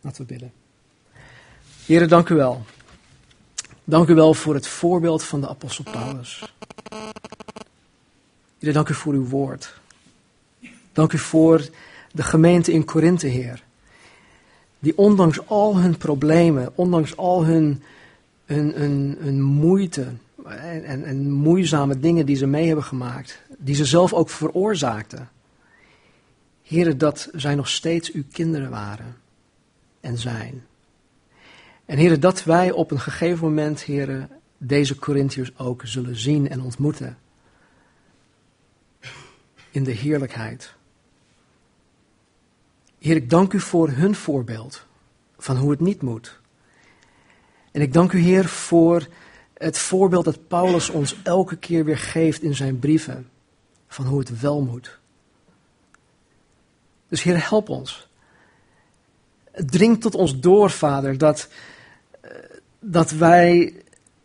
Laten 0.00 0.20
we 0.20 0.32
bidden. 0.32 0.52
Heren, 1.86 2.08
dank 2.08 2.28
u 2.28 2.34
wel. 2.34 2.64
Dank 3.84 4.08
u 4.08 4.14
wel 4.14 4.34
voor 4.34 4.54
het 4.54 4.66
voorbeeld 4.66 5.22
van 5.22 5.40
de 5.40 5.48
apostel 5.48 5.84
Paulus. 5.84 6.54
Heer, 8.58 8.72
dank 8.72 8.88
u 8.88 8.94
voor 8.94 9.12
uw 9.12 9.26
woord. 9.26 9.80
Dank 10.92 11.12
u 11.12 11.18
voor 11.18 11.68
de 12.12 12.22
gemeente 12.22 12.72
in 12.72 12.84
Korinthe, 12.84 13.26
Heer. 13.26 13.62
Die 14.78 14.98
ondanks 14.98 15.46
al 15.46 15.76
hun 15.76 15.96
problemen, 15.96 16.72
ondanks 16.74 17.16
al 17.16 17.44
hun, 17.44 17.82
hun, 18.44 18.72
hun, 18.74 19.16
hun 19.20 19.40
moeite 19.42 20.06
en, 20.44 20.84
en, 20.84 21.04
en 21.04 21.30
moeizame 21.30 22.00
dingen 22.00 22.26
die 22.26 22.36
ze 22.36 22.46
mee 22.46 22.66
hebben 22.66 22.84
gemaakt, 22.84 23.40
die 23.58 23.74
ze 23.74 23.84
zelf 23.84 24.12
ook 24.12 24.30
veroorzaakten. 24.30 25.28
Heren, 26.62 26.98
dat 26.98 27.28
zij 27.32 27.54
nog 27.54 27.68
steeds 27.68 28.12
uw 28.12 28.24
kinderen 28.32 28.70
waren 28.70 29.19
en 30.00 30.18
zijn. 30.18 30.66
En 31.84 31.98
heren, 31.98 32.20
dat 32.20 32.44
wij 32.44 32.70
op 32.70 32.90
een 32.90 33.00
gegeven 33.00 33.48
moment, 33.48 33.82
heren, 33.82 34.30
deze 34.58 34.98
Corinthiërs 34.98 35.58
ook 35.58 35.82
zullen 35.84 36.16
zien 36.16 36.48
en 36.48 36.62
ontmoeten. 36.62 37.18
In 39.70 39.84
de 39.84 39.92
heerlijkheid. 39.92 40.74
Heer, 42.98 43.16
ik 43.16 43.30
dank 43.30 43.52
u 43.52 43.60
voor 43.60 43.88
hun 43.88 44.14
voorbeeld 44.14 44.86
van 45.38 45.56
hoe 45.56 45.70
het 45.70 45.80
niet 45.80 46.02
moet. 46.02 46.40
En 47.70 47.80
ik 47.80 47.92
dank 47.92 48.12
u, 48.12 48.18
Heer, 48.18 48.44
voor 48.44 49.06
het 49.54 49.78
voorbeeld 49.78 50.24
dat 50.24 50.48
Paulus 50.48 50.90
ons 50.90 51.16
elke 51.22 51.56
keer 51.56 51.84
weer 51.84 51.98
geeft 51.98 52.42
in 52.42 52.54
zijn 52.54 52.78
brieven 52.78 53.30
van 53.88 54.06
hoe 54.06 54.18
het 54.18 54.40
wel 54.40 54.60
moet. 54.60 54.98
Dus 57.08 57.22
Heer, 57.22 57.48
help 57.48 57.68
ons. 57.68 58.09
Het 59.60 59.72
dringt 59.72 60.00
tot 60.00 60.14
ons 60.14 60.40
door, 60.40 60.70
Vader, 60.70 61.18
dat 61.18 61.48
dat 62.80 63.10
wij 63.10 63.74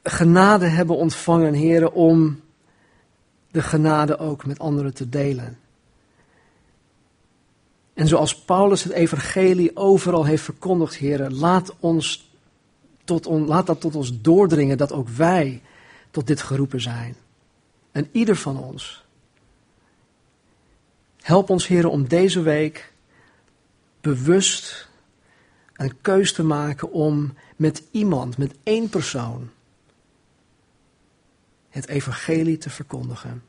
genade 0.04 0.66
hebben 0.66 0.96
ontvangen, 0.96 1.54
heren, 1.54 1.94
om 1.94 2.42
de 3.52 3.62
genade 3.62 4.18
ook 4.18 4.46
met 4.46 4.60
anderen 4.60 4.94
te 4.94 5.10
delen. 5.10 5.60
En 7.94 8.08
zoals 8.08 8.44
Paulus 8.44 8.84
het 8.84 8.94
evangelie 8.94 9.76
overal 9.76 10.26
heeft 10.26 10.44
verkondigd, 10.44 10.96
heren, 10.96 11.34
laat, 11.34 11.74
ons 11.80 12.30
tot 13.04 13.26
on, 13.26 13.46
laat 13.46 13.66
dat 13.66 13.82
tot 13.82 13.96
ons 13.96 14.22
doordringen 14.22 14.78
dat 14.78 14.92
ook 14.92 15.10
wij 15.10 15.62
tot 16.12 16.28
dit 16.28 16.42
geroepen 16.42 16.82
zijn. 16.82 17.16
En 17.92 18.10
ieder 18.12 18.36
van 18.36 18.58
ons. 18.58 19.04
Help 21.22 21.50
ons, 21.50 21.68
heren, 21.68 21.92
om 21.92 22.08
deze 22.08 22.42
week 22.42 22.94
bewust 24.02 24.85
een 25.76 26.02
keus 26.02 26.34
te 26.34 26.44
maken 26.44 26.92
om 26.92 27.34
met 27.56 27.84
iemand, 27.92 28.38
met 28.38 28.56
één 28.64 28.90
persoon, 28.90 29.50
het 31.70 31.88
evangelie 31.88 32.58
te 32.58 32.70
verkondigen. 32.70 33.44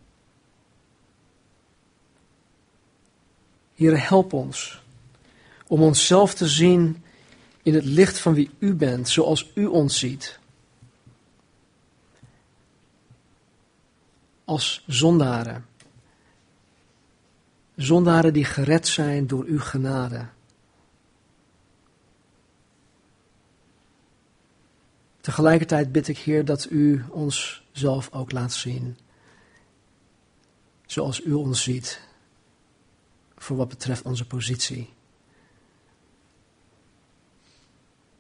Heer, 3.75 4.09
help 4.09 4.33
ons 4.33 4.83
om 5.67 5.83
onszelf 5.83 6.35
te 6.35 6.49
zien 6.49 7.03
in 7.63 7.75
het 7.75 7.85
licht 7.85 8.19
van 8.19 8.35
wie 8.35 8.51
U 8.59 8.75
bent, 8.75 9.09
zoals 9.09 9.51
U 9.55 9.67
ons 9.67 9.99
ziet. 9.99 10.39
Als 14.45 14.85
zondaren. 14.87 15.67
Zondaren 17.77 18.33
die 18.33 18.45
gered 18.45 18.89
zijn 18.89 19.27
door 19.27 19.45
Uw 19.45 19.61
genade. 19.61 20.27
Tegelijkertijd 25.27 25.93
bid 25.93 26.09
ik, 26.09 26.19
Heer, 26.19 26.45
dat 26.45 26.71
u 26.71 27.05
ons 27.11 27.65
zelf 27.73 28.13
ook 28.13 28.33
laat 28.33 28.53
zien. 28.53 28.99
Zoals 30.87 31.25
u 31.25 31.33
ons 31.33 31.63
ziet. 31.63 32.01
Voor 33.37 33.57
wat 33.57 33.69
betreft 33.69 34.03
onze 34.03 34.27
positie. 34.27 34.93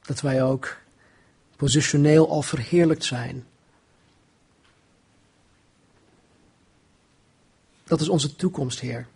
Dat 0.03 0.21
wij 0.21 0.43
ook 0.43 0.77
positioneel 1.57 2.31
al 2.31 2.43
verheerlijkt 2.43 3.05
zijn. 3.05 3.47
Dat 7.85 8.01
is 8.01 8.09
onze 8.09 8.37
toekomst, 8.37 8.81
Heer. 8.81 9.09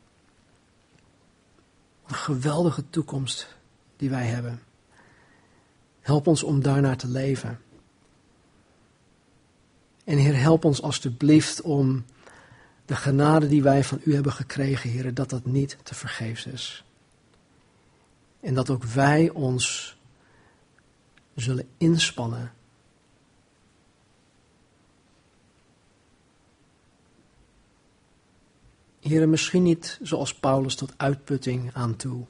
Een 2.07 2.15
geweldige 2.15 2.91
toekomst 2.91 3.57
die 3.97 4.11
wij 4.11 4.27
hebben. 4.27 4.63
Help 6.01 6.27
ons 6.27 6.43
om 6.43 6.63
daarnaar 6.63 6.97
te 6.97 7.09
leven. 7.09 7.61
En 10.11 10.19
Heer, 10.19 10.41
help 10.41 10.65
ons 10.65 10.83
alstublieft 10.83 11.61
om 11.61 12.05
de 12.85 12.97
genade 12.97 13.49
die 13.49 13.63
wij 13.63 13.85
van 13.85 14.01
U 14.05 14.15
hebben 14.15 14.33
gekregen, 14.33 14.91
Heer, 14.91 15.15
dat 15.15 15.31
dat 15.31 15.45
niet 15.45 15.77
te 15.83 15.95
vergeefs 15.95 16.47
is. 16.47 16.85
En 18.41 18.55
dat 18.55 18.71
ook 18.71 18.85
wij 18.85 19.29
ons 19.29 19.97
zullen 21.35 21.69
inspannen. 21.77 22.53
Heer, 29.01 29.29
misschien 29.29 29.63
niet 29.63 29.99
zoals 30.03 30.35
Paulus 30.35 30.75
tot 30.75 30.93
uitputting 30.97 31.71
aan 31.75 31.97
toe. 31.97 32.25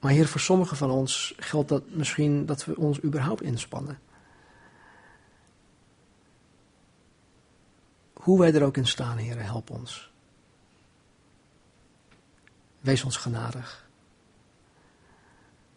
Maar 0.00 0.12
Heer, 0.12 0.28
voor 0.28 0.40
sommigen 0.40 0.76
van 0.76 0.90
ons 0.90 1.34
geldt 1.36 1.68
dat 1.68 1.82
misschien 1.90 2.46
dat 2.46 2.64
we 2.64 2.76
ons 2.76 3.02
überhaupt 3.02 3.42
inspannen. 3.42 3.98
Hoe 8.24 8.38
wij 8.38 8.54
er 8.54 8.62
ook 8.62 8.76
in 8.76 8.86
staan, 8.86 9.16
Heer, 9.16 9.42
help 9.42 9.70
ons. 9.70 10.12
Wees 12.80 13.04
ons 13.04 13.16
genadig. 13.16 13.88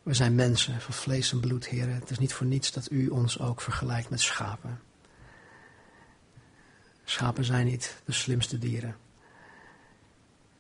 We 0.04 0.14
zijn 0.14 0.36
mensen 0.36 0.82
van 0.82 0.94
vlees 0.94 1.32
en 1.32 1.40
bloed, 1.40 1.68
Heer. 1.68 1.90
Het 1.90 2.10
is 2.10 2.20
niet 2.20 2.34
voor 2.34 2.46
niets 2.46 2.72
dat 2.72 2.92
u 2.92 3.08
ons 3.08 3.40
ook 3.40 3.62
vergelijkt 3.62 4.10
met 4.10 4.22
schapen. 4.22 4.82
Schapen 7.04 7.46
zijn 7.46 7.66
niet 7.66 8.02
de 8.06 8.12
slimste 8.12 8.60
dieren. 8.60 8.96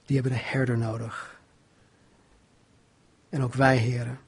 Die 0.05 0.15
hebben 0.15 0.33
een 0.33 0.43
herder 0.43 0.77
nodig. 0.77 1.39
En 3.29 3.43
ook 3.43 3.53
wij, 3.53 3.77
heren, 3.77 4.19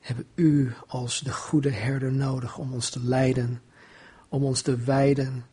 hebben 0.00 0.26
u 0.34 0.72
als 0.86 1.20
de 1.20 1.32
goede 1.32 1.70
herder 1.70 2.12
nodig 2.12 2.58
om 2.58 2.72
ons 2.72 2.90
te 2.90 3.00
leiden, 3.00 3.62
om 4.28 4.44
ons 4.44 4.62
te 4.62 4.76
wijden, 4.76 5.44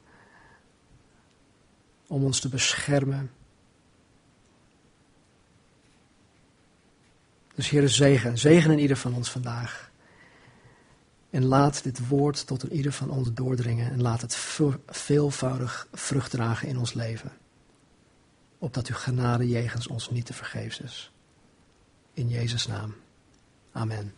om 2.07 2.23
ons 2.23 2.39
te 2.39 2.49
beschermen. 2.49 3.31
Dus 7.55 7.69
Heer, 7.69 7.89
zegen, 7.89 8.37
zegen 8.37 8.71
in 8.71 8.79
ieder 8.79 8.97
van 8.97 9.13
ons 9.13 9.31
vandaag. 9.31 9.91
En 11.29 11.45
laat 11.45 11.83
dit 11.83 12.07
woord 12.07 12.47
tot 12.47 12.63
in 12.63 12.75
ieder 12.75 12.91
van 12.91 13.09
ons 13.09 13.33
doordringen 13.33 13.91
en 13.91 14.01
laat 14.01 14.21
het 14.21 14.35
veelvoudig 14.87 15.87
vrucht 15.91 16.31
dragen 16.31 16.67
in 16.67 16.77
ons 16.77 16.93
leven. 16.93 17.31
Opdat 18.57 18.87
uw 18.87 18.95
genade 18.95 19.47
jegens 19.47 19.87
ons 19.87 20.09
niet 20.09 20.25
te 20.25 20.33
vergeefs 20.33 20.79
is. 20.79 21.11
In 22.13 22.29
Jezus' 22.29 22.67
naam. 22.67 22.95
Amen. 23.71 24.13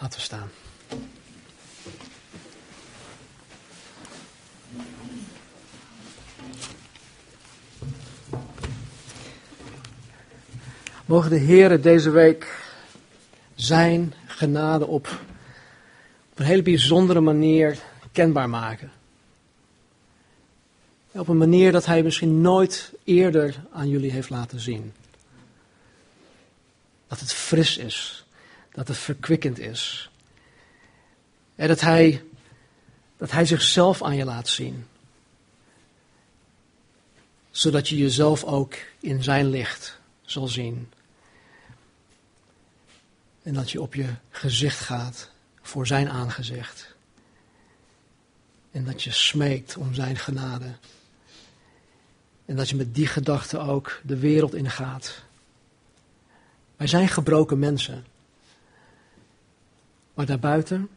Laten 0.00 0.18
we 0.18 0.24
staan. 0.24 0.48
Mogen 11.10 11.30
de 11.30 11.38
Heer 11.38 11.80
deze 11.80 12.10
week 12.10 12.62
zijn 13.54 14.14
genade 14.26 14.86
op, 14.86 15.06
op 16.30 16.38
een 16.38 16.44
hele 16.44 16.62
bijzondere 16.62 17.20
manier 17.20 17.78
kenbaar 18.12 18.48
maken. 18.48 18.92
Op 21.10 21.28
een 21.28 21.36
manier 21.36 21.72
dat 21.72 21.86
hij 21.86 22.02
misschien 22.02 22.40
nooit 22.40 22.92
eerder 23.04 23.62
aan 23.72 23.88
jullie 23.88 24.10
heeft 24.10 24.30
laten 24.30 24.60
zien. 24.60 24.92
Dat 27.06 27.20
het 27.20 27.32
fris 27.32 27.76
is, 27.76 28.24
dat 28.72 28.88
het 28.88 28.96
verkwikkend 28.96 29.58
is. 29.58 30.10
En 31.54 31.68
dat 31.68 31.80
hij, 31.80 32.22
dat 33.16 33.30
hij 33.30 33.44
zichzelf 33.44 34.02
aan 34.02 34.16
je 34.16 34.24
laat 34.24 34.48
zien. 34.48 34.86
Zodat 37.50 37.88
je 37.88 37.96
jezelf 37.96 38.44
ook 38.44 38.74
in 39.00 39.22
zijn 39.22 39.46
licht 39.46 39.98
zal 40.22 40.48
zien. 40.48 40.88
En 43.42 43.54
dat 43.54 43.70
je 43.70 43.80
op 43.80 43.94
je 43.94 44.14
gezicht 44.30 44.80
gaat 44.80 45.30
voor 45.62 45.86
zijn 45.86 46.08
aangezicht. 46.08 46.94
En 48.70 48.84
dat 48.84 49.02
je 49.02 49.10
smeekt 49.10 49.76
om 49.76 49.94
zijn 49.94 50.16
genade. 50.16 50.74
En 52.44 52.56
dat 52.56 52.68
je 52.68 52.76
met 52.76 52.94
die 52.94 53.06
gedachte 53.06 53.58
ook 53.58 54.00
de 54.04 54.18
wereld 54.18 54.54
ingaat. 54.54 55.22
Wij 56.76 56.86
zijn 56.86 57.08
gebroken 57.08 57.58
mensen. 57.58 58.04
Maar 60.14 60.26
daarbuiten 60.26 60.88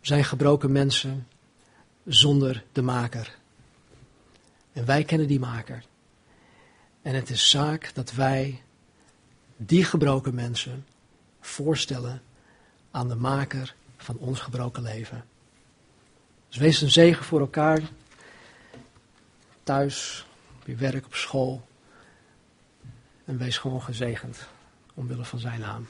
zijn 0.00 0.24
gebroken 0.24 0.72
mensen 0.72 1.26
zonder 2.06 2.64
de 2.72 2.82
maker. 2.82 3.38
En 4.72 4.84
wij 4.84 5.04
kennen 5.04 5.26
die 5.26 5.40
maker. 5.40 5.84
En 7.02 7.14
het 7.14 7.30
is 7.30 7.50
zaak 7.50 7.90
dat 7.94 8.12
wij 8.12 8.62
die 9.56 9.84
gebroken 9.84 10.34
mensen 10.34 10.84
voorstellen 11.40 12.22
aan 12.90 13.08
de 13.08 13.14
maker 13.14 13.74
van 13.96 14.16
ons 14.16 14.40
gebroken 14.40 14.82
leven. 14.82 15.24
Dus 16.48 16.58
wees 16.58 16.80
een 16.80 16.90
zegen 16.90 17.24
voor 17.24 17.40
elkaar, 17.40 17.80
thuis, 19.62 20.26
op 20.60 20.66
je 20.66 20.74
werk, 20.74 21.06
op 21.06 21.14
school. 21.14 21.68
En 23.24 23.38
wees 23.38 23.58
gewoon 23.58 23.82
gezegend 23.82 24.48
omwille 24.94 25.24
van 25.24 25.38
zijn 25.38 25.60
naam. 25.60 25.86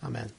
Amen. 0.00 0.30